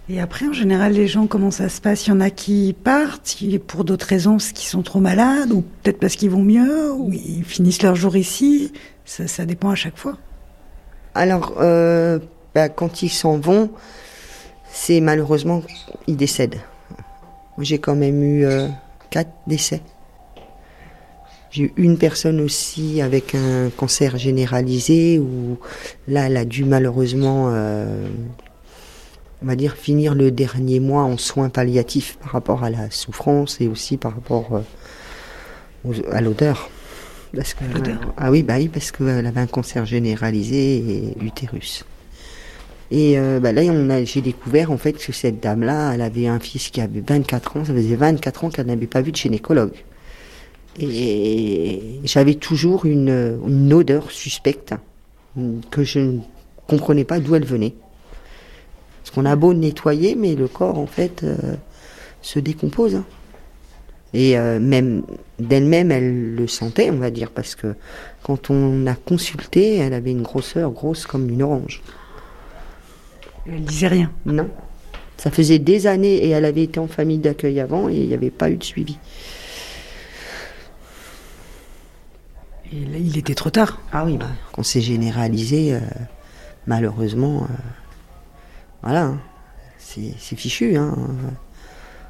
Et 0.09 0.21
après, 0.21 0.49
en 0.49 0.53
général, 0.53 0.93
les 0.93 1.07
gens, 1.07 1.27
comment 1.27 1.51
ça 1.51 1.69
se 1.69 1.81
passe? 1.81 2.07
Il 2.07 2.11
y 2.11 2.13
en 2.13 2.21
a 2.21 2.31
qui 2.31 2.75
partent 2.85 3.37
pour 3.67 3.85
d'autres 3.85 4.07
raisons, 4.07 4.33
parce 4.33 4.53
qu'ils 4.53 4.69
sont 4.69 4.83
trop 4.83 5.01
malades, 5.01 5.53
ou 5.53 5.63
peut-être 5.83 6.01
parce 6.01 6.17
qu'ils 6.17 6.31
vont 6.31 6.43
mieux, 6.43 6.93
ou 6.93 7.13
ils 7.13 7.45
finissent 7.45 7.83
leur 7.83 7.95
jour 7.95 8.17
ici. 8.17 8.73
Ça, 9.05 9.29
ça 9.29 9.47
dépend 9.47 9.71
à 9.71 9.75
chaque 9.75 9.97
fois. 9.97 10.19
Alors, 11.15 11.55
euh, 11.61 12.19
bah, 12.55 12.69
quand 12.69 13.03
ils 13.03 13.11
s'en 13.11 13.39
vont, 13.39 13.71
c'est 14.73 15.01
malheureusement, 15.01 15.63
ils 16.07 16.17
décèdent. 16.17 16.61
J'ai 17.59 17.79
quand 17.79 17.95
même 17.95 18.23
eu 18.23 18.45
euh, 18.45 18.67
quatre 19.11 19.31
décès. 19.47 19.83
J'ai 21.51 21.65
eu 21.65 21.73
une 21.77 21.99
personne 21.99 22.41
aussi 22.41 23.03
avec 23.03 23.35
un 23.35 23.69
cancer 23.77 24.17
généralisé 24.17 25.19
où 25.19 25.59
là, 26.09 26.27
elle 26.27 26.39
a 26.39 26.47
dû 26.47 26.65
malheureusement, 26.65 27.51
euh, 27.51 28.09
on 29.43 29.47
va 29.47 29.57
dire, 29.57 29.75
finir 29.77 30.15
le 30.15 30.31
dernier 30.31 30.81
mois 30.81 31.03
en 31.03 31.17
soins 31.19 31.49
palliatifs 31.49 32.17
par 32.23 32.33
rapport 32.33 32.65
à 32.65 32.71
la 32.71 32.91
souffrance 32.91 33.61
et 33.61 33.69
aussi 33.69 33.97
par 33.97 34.15
rapport 34.15 34.49
euh, 34.55 34.61
aux- 35.89 36.13
à 36.15 36.21
l'odeur. 36.21 36.71
Parce 37.35 37.55
que, 37.55 37.65
L'odeur. 37.73 37.99
ah 38.19 38.31
oui, 38.31 38.43
bah 38.43 38.55
oui, 38.59 38.69
parce 38.69 38.93
qu'elle 38.93 39.27
avait 39.27 39.41
un 39.41 39.47
cancer 39.47 39.87
généralisé 39.87 40.77
et 40.77 41.25
utérus. 41.25 41.85
Et 42.91 43.19
euh, 43.19 43.41
bah 43.41 43.53
là, 43.53 43.63
on 43.71 43.89
a, 43.89 44.05
j'ai 44.05 44.21
découvert 44.21 44.71
en 44.71 44.77
fait 44.77 44.93
que 44.93 45.13
cette 45.13 45.41
dame-là, 45.41 45.93
elle 45.95 46.03
avait 46.03 46.27
un 46.27 46.39
fils 46.39 46.69
qui 46.69 46.83
avait 46.83 47.01
24 47.01 47.57
ans. 47.57 47.65
Ça 47.65 47.73
faisait 47.73 47.97
24 47.97 48.45
ans 48.45 48.51
qu'elle 48.51 48.67
n'avait 48.67 48.87
pas 48.87 49.01
vu 49.01 49.13
de 49.13 49.17
gynécologue. 49.17 49.73
Et 50.79 51.81
j'avais 52.05 52.35
toujours 52.35 52.85
une, 52.87 53.39
une 53.47 53.73
odeur 53.73 54.11
suspecte 54.11 54.75
que 55.71 55.85
je 55.85 55.99
ne 55.99 56.19
comprenais 56.67 57.05
pas 57.05 57.19
d'où 57.21 57.35
elle 57.35 57.45
venait. 57.47 57.75
Parce 59.03 59.15
qu'on 59.15 59.25
a 59.25 59.35
beau 59.37 59.53
nettoyer, 59.55 60.15
mais 60.15 60.35
le 60.35 60.49
corps 60.49 60.79
en 60.79 60.87
fait 60.87 61.23
euh, 61.25 61.37
se 62.21 62.39
décompose. 62.39 62.97
hein. 62.97 63.05
Et 64.15 64.39
euh, 64.39 64.61
même 64.61 65.03
d'elle-même, 65.39 65.91
elle 65.91 66.35
le 66.35 66.47
sentait, 66.47 66.91
on 66.91 66.99
va 66.99 67.11
dire, 67.11 67.31
parce 67.31 67.55
que 67.55 67.75
quand 68.23 68.51
on 68.51 68.87
a 68.87 68.95
consulté, 68.95 69.79
elle 69.79 69.95
avait 69.95 70.11
une 70.11 70.23
grosseur 70.23 70.71
grosse 70.71 71.07
comme 71.07 71.29
une 71.31 71.43
orange. 71.43 71.83
Elle 73.47 73.65
disait 73.65 73.89
rien. 73.89 74.13
Non. 74.27 74.49
Ça 75.17 75.31
faisait 75.31 75.59
des 75.59 75.87
années 75.87 76.17
et 76.17 76.29
elle 76.31 76.45
avait 76.45 76.65
été 76.65 76.79
en 76.79 76.89
famille 76.89 77.19
d'accueil 77.19 77.59
avant 77.61 77.89
et 77.89 77.95
il 77.95 78.09
n'y 78.09 78.15
avait 78.15 78.31
pas 78.31 78.51
eu 78.51 78.57
de 78.57 78.65
suivi. 78.65 78.99
Et 82.73 82.85
là, 82.87 82.99
il 82.99 83.17
était 83.19 83.35
trop 83.35 83.51
tard. 83.51 83.81
Ah 83.93 84.05
oui, 84.05 84.17
bah, 84.17 84.27
quand 84.53 84.63
c'est 84.63 84.81
généralisé, 84.81 85.75
euh, 85.75 85.81
malheureusement, 86.67 87.43
euh, 87.43 87.55
voilà, 88.83 89.05
hein, 89.05 89.21
c'est 89.79 90.37
fichu. 90.37 90.77
Hein. 90.77 90.95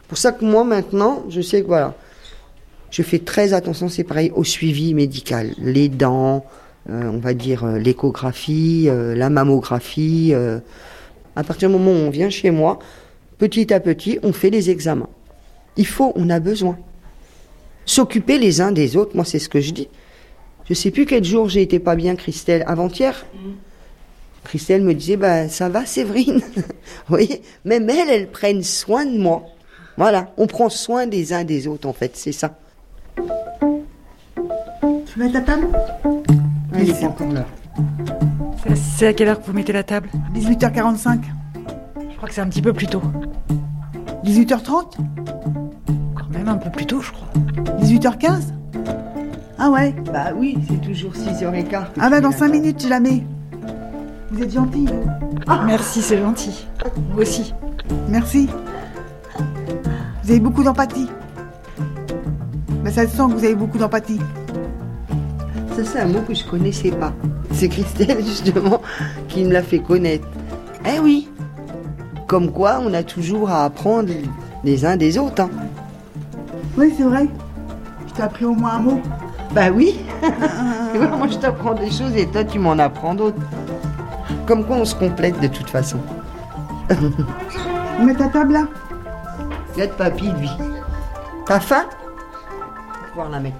Pour 0.08 0.18
ça 0.18 0.32
que 0.32 0.44
moi 0.44 0.64
maintenant, 0.64 1.24
je 1.28 1.40
sais 1.40 1.62
que 1.62 1.66
voilà, 1.66 1.94
je 2.90 3.02
fais 3.02 3.18
très 3.18 3.54
attention, 3.54 3.88
c'est 3.88 4.04
pareil, 4.04 4.30
au 4.34 4.44
suivi 4.44 4.92
médical, 4.92 5.54
les 5.58 5.88
dents, 5.88 6.44
euh, 6.90 7.10
on 7.10 7.18
va 7.18 7.32
dire 7.32 7.64
euh, 7.64 7.78
l'échographie, 7.78 8.86
euh, 8.88 9.14
la 9.14 9.30
mammographie. 9.30 10.34
à 11.34 11.44
partir 11.44 11.68
du 11.68 11.74
moment 11.74 11.90
où 11.90 11.94
on 11.94 12.10
vient 12.10 12.28
chez 12.28 12.50
moi, 12.50 12.78
petit 13.38 13.72
à 13.72 13.80
petit, 13.80 14.18
on 14.22 14.32
fait 14.32 14.50
les 14.50 14.68
examens. 14.68 15.08
Il 15.76 15.86
faut, 15.86 16.12
on 16.16 16.28
a 16.28 16.40
besoin. 16.40 16.76
S'occuper 17.86 18.38
les 18.38 18.60
uns 18.60 18.72
des 18.72 18.96
autres, 18.96 19.16
moi 19.16 19.24
c'est 19.24 19.38
ce 19.38 19.48
que 19.48 19.60
je 19.60 19.72
dis. 19.72 19.88
Je 20.68 20.74
sais 20.74 20.90
plus 20.90 21.06
quel 21.06 21.24
jour 21.24 21.48
j'ai 21.48 21.62
été 21.62 21.78
pas 21.78 21.96
bien, 21.96 22.14
Christelle. 22.14 22.62
Avant-hier? 22.66 23.24
Christelle 24.44 24.82
me 24.82 24.94
disait, 24.94 25.16
bah, 25.16 25.48
ça 25.48 25.68
va, 25.68 25.86
Séverine. 25.86 26.40
Vous 26.56 26.62
voyez 27.08 27.42
Même 27.64 27.88
elles, 27.88 28.08
elles 28.10 28.30
prennent 28.30 28.62
soin 28.62 29.04
de 29.06 29.18
moi. 29.18 29.44
Voilà, 29.96 30.32
on 30.36 30.46
prend 30.46 30.68
soin 30.68 31.06
des 31.06 31.32
uns 31.32 31.44
des 31.44 31.68
autres, 31.68 31.88
en 31.88 31.92
fait, 31.92 32.12
c'est 32.16 32.32
ça. 32.32 32.56
Tu 33.16 35.18
mets 35.18 35.30
ta 35.30 35.40
table? 35.42 35.68
Elle 36.74 36.90
est 36.90 37.04
encore 37.04 37.32
là. 37.32 37.46
C'est- 38.74 39.06
à 39.06 39.12
quelle 39.12 39.28
heure 39.28 39.40
que 39.40 39.46
vous 39.46 39.52
mettez 39.52 39.72
la 39.72 39.82
table? 39.82 40.08
18h45. 40.34 41.20
Je 42.10 42.16
crois 42.16 42.28
que 42.28 42.34
c'est 42.34 42.40
un 42.40 42.48
petit 42.48 42.62
peu 42.62 42.72
plus 42.72 42.86
tôt. 42.86 43.02
18h30 44.24 44.96
Quand 46.14 46.28
même 46.30 46.48
un 46.48 46.56
peu 46.56 46.70
plus 46.70 46.86
tôt, 46.86 47.00
je 47.00 47.10
crois. 47.12 47.28
18h15 47.80 48.52
Ah 49.58 49.70
ouais 49.70 49.94
Bah 50.12 50.32
oui, 50.36 50.56
c'est 50.68 50.80
toujours 50.80 51.12
6h15. 51.12 51.84
Ah 52.00 52.10
bah 52.10 52.20
dans 52.20 52.32
5 52.32 52.48
minutes, 52.48 52.82
je 52.82 52.88
la 52.88 53.00
mets. 53.00 53.22
Vous 54.32 54.42
êtes 54.42 54.52
gentil. 54.52 54.86
Merci, 55.66 56.00
c'est 56.02 56.18
gentil. 56.18 56.66
Vous 57.12 57.20
aussi. 57.22 57.52
Merci. 58.08 58.48
Vous 60.24 60.30
avez 60.30 60.40
beaucoup 60.40 60.62
d'empathie. 60.62 61.08
Mais 62.82 62.90
ça 62.90 63.06
se 63.06 63.16
sent 63.16 63.22
que 63.28 63.32
vous 63.38 63.44
avez 63.44 63.54
beaucoup 63.54 63.78
d'empathie. 63.78 64.20
Ça, 65.76 65.84
c'est 65.84 66.00
un 66.00 66.06
mot 66.06 66.20
que 66.26 66.34
je 66.34 66.44
connaissais 66.44 66.90
pas. 66.90 67.12
C'est 67.52 67.68
Christelle, 67.68 68.18
justement, 68.24 68.80
qui 69.28 69.44
me 69.44 69.52
l'a 69.52 69.62
fait 69.62 69.78
connaître. 69.80 70.26
Eh 70.86 70.98
oui 70.98 71.28
Comme 72.26 72.50
quoi, 72.50 72.80
on 72.84 72.92
a 72.94 73.02
toujours 73.02 73.50
à 73.50 73.64
apprendre 73.64 74.10
les 74.64 74.84
uns 74.84 74.96
des 74.96 75.18
autres. 75.18 75.42
hein. 75.42 75.50
Oui, 76.78 76.92
c'est 76.96 77.04
vrai. 77.04 77.26
Je 78.08 78.12
t'ai 78.14 78.22
appris 78.22 78.44
au 78.44 78.54
moins 78.54 78.74
un 78.76 78.78
mot. 78.80 79.00
Bah 79.54 79.70
oui 79.72 79.96
Moi, 81.18 81.28
je 81.30 81.36
t'apprends 81.36 81.74
des 81.74 81.90
choses 81.90 82.16
et 82.16 82.26
toi, 82.26 82.42
tu 82.44 82.58
m'en 82.58 82.78
apprends 82.78 83.14
d'autres. 83.14 83.36
Comme 84.46 84.66
quoi, 84.66 84.76
on 84.76 84.84
se 84.84 84.94
complète 84.94 85.38
de 85.40 85.46
toute 85.46 85.70
façon. 85.70 85.98
Mets 88.00 88.14
ta 88.14 88.28
table 88.28 88.54
là. 88.54 88.66
Regarde 89.74 89.92
papy, 89.92 90.30
lui. 90.38 90.50
T'as 91.46 91.60
faim 91.60 91.84
Voir 93.14 93.30
la 93.30 93.40
main. 93.40 93.52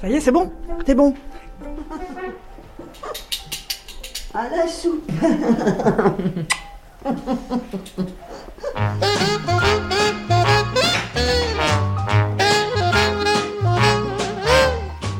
Ça 0.00 0.08
y 0.08 0.14
est, 0.14 0.20
c'est 0.20 0.32
bon 0.32 0.50
C'est 0.86 0.94
bon. 0.94 1.14
À 4.32 4.48
la 4.48 4.68
soupe 4.68 5.10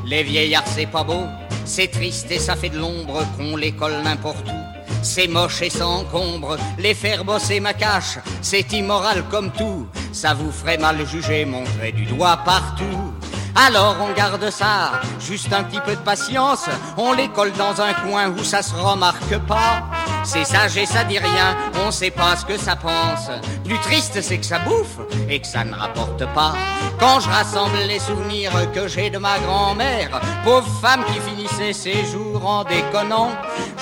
Les 0.05 0.23
vieillards, 0.23 0.67
c'est 0.67 0.85
pas 0.87 1.03
beau, 1.03 1.23
c'est 1.65 1.89
triste 1.89 2.31
et 2.31 2.39
ça 2.39 2.55
fait 2.55 2.69
de 2.69 2.77
l'ombre 2.77 3.23
qu'on 3.37 3.55
les 3.55 3.71
colle 3.71 4.01
n'importe 4.03 4.47
où. 4.47 4.70
C'est 5.03 5.27
moche 5.27 5.61
et 5.63 5.69
s'encombre, 5.69 6.57
les 6.77 6.93
faire 6.93 7.25
bosser 7.25 7.59
ma 7.59 7.73
cache, 7.73 8.19
c'est 8.41 8.71
immoral 8.71 9.23
comme 9.31 9.51
tout. 9.51 9.87
Ça 10.13 10.33
vous 10.33 10.51
ferait 10.51 10.77
mal 10.77 11.05
juger, 11.07 11.43
montrer 11.45 11.91
du 11.91 12.05
doigt 12.05 12.37
partout. 12.45 13.11
Alors 13.55 13.97
on 13.99 14.13
garde 14.13 14.49
ça, 14.49 15.01
juste 15.19 15.51
un 15.51 15.63
petit 15.63 15.81
peu 15.81 15.91
de 15.91 16.01
patience, 16.01 16.65
on 16.97 17.11
les 17.11 17.27
colle 17.27 17.51
dans 17.53 17.81
un 17.81 17.93
coin 17.93 18.29
où 18.29 18.43
ça 18.43 18.61
se 18.61 18.73
remarque 18.73 19.37
pas. 19.45 19.83
C'est 20.23 20.45
sage 20.45 20.77
et 20.77 20.85
ça 20.85 21.03
dit 21.03 21.19
rien, 21.19 21.57
on 21.85 21.91
sait 21.91 22.11
pas 22.11 22.35
ce 22.35 22.45
que 22.45 22.57
ça 22.57 22.75
pense. 22.75 23.29
Plus 23.65 23.77
triste 23.79 24.21
c'est 24.21 24.37
que 24.37 24.45
ça 24.45 24.59
bouffe 24.59 24.99
et 25.29 25.39
que 25.39 25.47
ça 25.47 25.63
ne 25.63 25.73
rapporte 25.73 26.25
pas. 26.33 26.53
Quand 26.99 27.19
je 27.19 27.29
rassemble 27.29 27.77
les 27.87 27.99
souvenirs 27.99 28.51
que 28.73 28.87
j'ai 28.87 29.09
de 29.09 29.17
ma 29.17 29.37
grand-mère, 29.39 30.21
pauvre 30.43 30.69
femme 30.81 31.03
qui 31.05 31.19
finissait 31.19 31.73
ses 31.73 32.05
jours 32.05 32.45
en 32.45 32.63
déconnant, 32.63 33.31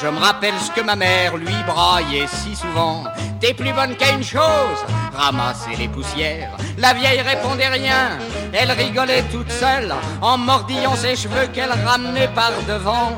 je 0.01 0.07
me 0.07 0.19
rappelle 0.19 0.53
ce 0.59 0.71
que 0.71 0.81
ma 0.81 0.95
mère 0.95 1.37
lui 1.37 1.55
braillait 1.67 2.27
si 2.27 2.55
souvent. 2.55 3.03
T'es 3.39 3.53
plus 3.53 3.73
bonne 3.73 3.95
qu'à 3.95 4.11
une 4.11 4.23
chose, 4.23 4.79
ramasser 5.19 5.75
les 5.77 5.89
poussières. 5.89 6.55
La 6.77 6.93
vieille 6.93 7.21
répondait 7.21 7.67
rien, 7.67 8.17
elle 8.53 8.71
rigolait 8.71 9.23
toute 9.31 9.51
seule 9.51 9.93
en 10.21 10.37
mordillant 10.37 10.95
ses 10.95 11.15
cheveux 11.15 11.47
qu'elle 11.53 11.73
ramenait 11.85 12.29
par 12.29 12.53
devant. 12.67 13.11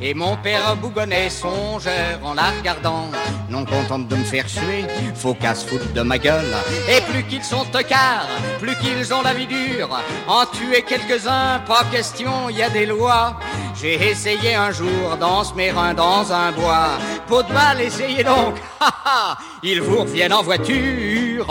Et 0.00 0.12
mon 0.12 0.36
père 0.36 0.76
bougonnait 0.76 1.30
songeur 1.30 2.20
en 2.22 2.34
la 2.34 2.50
regardant, 2.58 3.08
non 3.48 3.64
contente 3.64 4.08
de 4.08 4.16
me 4.16 4.24
faire 4.24 4.46
suer, 4.46 4.84
faut 5.14 5.32
qu'à 5.32 5.54
se 5.54 5.66
foutre 5.66 5.90
de 5.94 6.02
ma 6.02 6.18
gueule. 6.18 6.54
Et 6.88 7.00
plus 7.10 7.22
qu'ils 7.24 7.42
sont 7.42 7.64
tocards, 7.72 8.28
plus 8.60 8.76
qu'ils 8.76 9.14
ont 9.14 9.22
la 9.22 9.32
vie 9.32 9.46
dure, 9.46 9.88
en 10.28 10.44
tuer 10.44 10.82
quelques-uns, 10.82 11.60
pas 11.66 11.84
question, 11.90 12.50
y 12.50 12.62
a 12.62 12.68
des 12.68 12.84
lois. 12.84 13.40
J'ai 13.80 13.94
essayé 14.10 14.54
un 14.54 14.70
jour 14.70 15.16
dans 15.18 15.44
ce 15.44 15.54
mérin 15.54 15.94
dans 15.94 16.30
un 16.30 16.52
bois, 16.52 16.98
peau 17.26 17.42
de 17.42 17.48
balle, 17.48 17.80
essayez 17.80 18.22
donc, 18.22 18.56
ha 18.80 18.92
ha, 19.04 19.38
ils 19.62 19.80
vous 19.80 20.00
reviennent 20.02 20.34
en 20.34 20.42
voiture. 20.42 21.46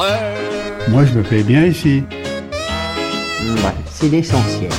Moi, 0.87 1.05
je 1.05 1.13
me 1.13 1.23
fais 1.23 1.41
bien 1.41 1.65
ici. 1.65 2.03
Ouais, 3.41 3.73
c'est 3.89 4.09
l'essentiel. 4.09 4.69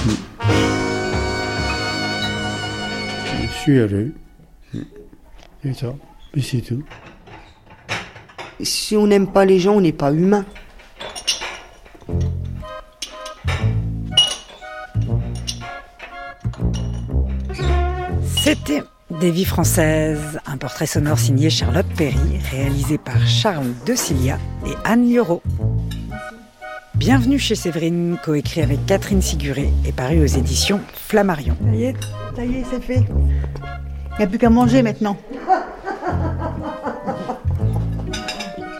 Je 3.67 3.73
suis 3.73 3.81
heureux. 3.81 4.13
C'est 5.61 5.75
ça. 5.75 5.93
Puis 6.31 6.41
c'est 6.41 6.61
tout. 6.61 6.85
Si 8.61 8.97
on 8.97 9.09
n'aime 9.09 9.27
pas 9.27 9.45
les 9.45 9.59
gens, 9.59 9.73
on 9.73 9.81
n'est 9.81 9.91
pas 9.91 10.13
humain. 10.13 10.45
C'était 18.37 18.85
Des 19.21 19.33
vies 19.33 19.45
françaises, 19.45 20.39
un 20.47 20.59
portrait 20.59 20.87
sonore 20.87 21.19
signé 21.19 21.51
Charlotte 21.51 21.87
Perry, 21.97 22.39
réalisé 22.53 22.99
par 22.99 23.27
Charles 23.27 23.73
De 23.85 23.97
Cilia 23.97 24.39
et 24.65 24.75
Anne 24.85 25.11
Lioro. 25.11 25.43
Bienvenue 26.97 27.39
chez 27.39 27.55
Séverine, 27.55 28.17
coécrit 28.25 28.63
avec 28.63 28.87
Catherine 28.87 29.21
Siguré 29.21 29.71
et 29.85 29.93
paru 29.93 30.23
aux 30.23 30.27
éditions 30.27 30.81
Flammarion. 30.95 31.55
Ça 31.63 31.75
y 31.75 31.85
est, 31.85 31.95
ça 32.35 32.45
y 32.45 32.55
est, 32.57 32.65
c'est 32.71 32.83
fait. 32.83 33.05
Il 33.05 34.19
n'y 34.19 34.25
a 34.25 34.27
plus 34.27 34.39
qu'à 34.39 34.49
manger 34.49 34.83
maintenant. 34.83 35.19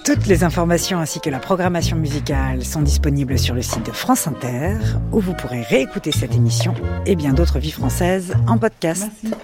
Toutes 0.05 0.27
les 0.27 0.45
informations 0.45 0.99
ainsi 0.99 1.21
que 1.21 1.29
la 1.29 1.39
programmation 1.39 1.97
musicale 1.97 2.65
sont 2.65 2.81
disponibles 2.81 3.39
sur 3.39 3.55
le 3.55 3.61
site 3.61 3.85
de 3.85 3.93
France 3.93 4.27
Inter, 4.27 4.79
où 5.13 5.21
vous 5.21 5.35
pourrez 5.35 5.61
réécouter 5.61 6.11
cette 6.11 6.35
émission 6.35 6.75
et 7.05 7.17
bien 7.17 7.35
d'autres 7.35 7.59
vies 7.59 7.71
françaises 7.71 8.33
en 8.49 8.57
podcast. 8.57 9.11
Merci. 9.23 9.37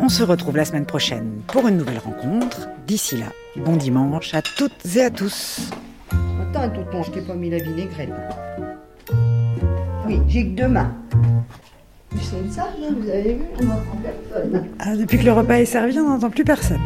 On 0.00 0.08
se 0.08 0.22
retrouve 0.22 0.56
la 0.56 0.64
semaine 0.64 0.86
prochaine 0.86 1.42
pour 1.48 1.68
une 1.68 1.76
nouvelle 1.76 1.98
rencontre. 1.98 2.68
D'ici 2.86 3.18
là, 3.18 3.26
bon 3.56 3.76
dimanche 3.76 4.32
à 4.32 4.40
toutes 4.40 4.96
et 4.96 5.02
à 5.02 5.10
tous. 5.10 5.68
Attends, 6.50 6.70
tonton, 6.70 7.02
je 7.02 7.10
t'ai 7.10 7.20
pas 7.20 7.34
mis 7.34 7.50
la 7.50 7.58
vinaigrette. 7.58 8.08
Oui, 10.06 10.20
j'ai 10.28 10.44
que 10.44 10.56
deux 10.56 10.68
mains. 10.68 10.94
Ils 12.14 12.20
sont 12.20 12.36
sages, 12.50 12.64
vous 12.90 13.10
avez 13.10 13.34
vu 13.34 13.42
On 13.60 13.64
n'entend 13.64 13.98
personne. 14.02 14.66
Ah, 14.78 14.96
depuis 14.96 15.18
que 15.18 15.24
le 15.24 15.32
repas 15.32 15.58
est 15.58 15.66
servi, 15.66 15.98
on 15.98 16.08
n'entend 16.08 16.30
plus 16.30 16.44
personne. 16.44 16.80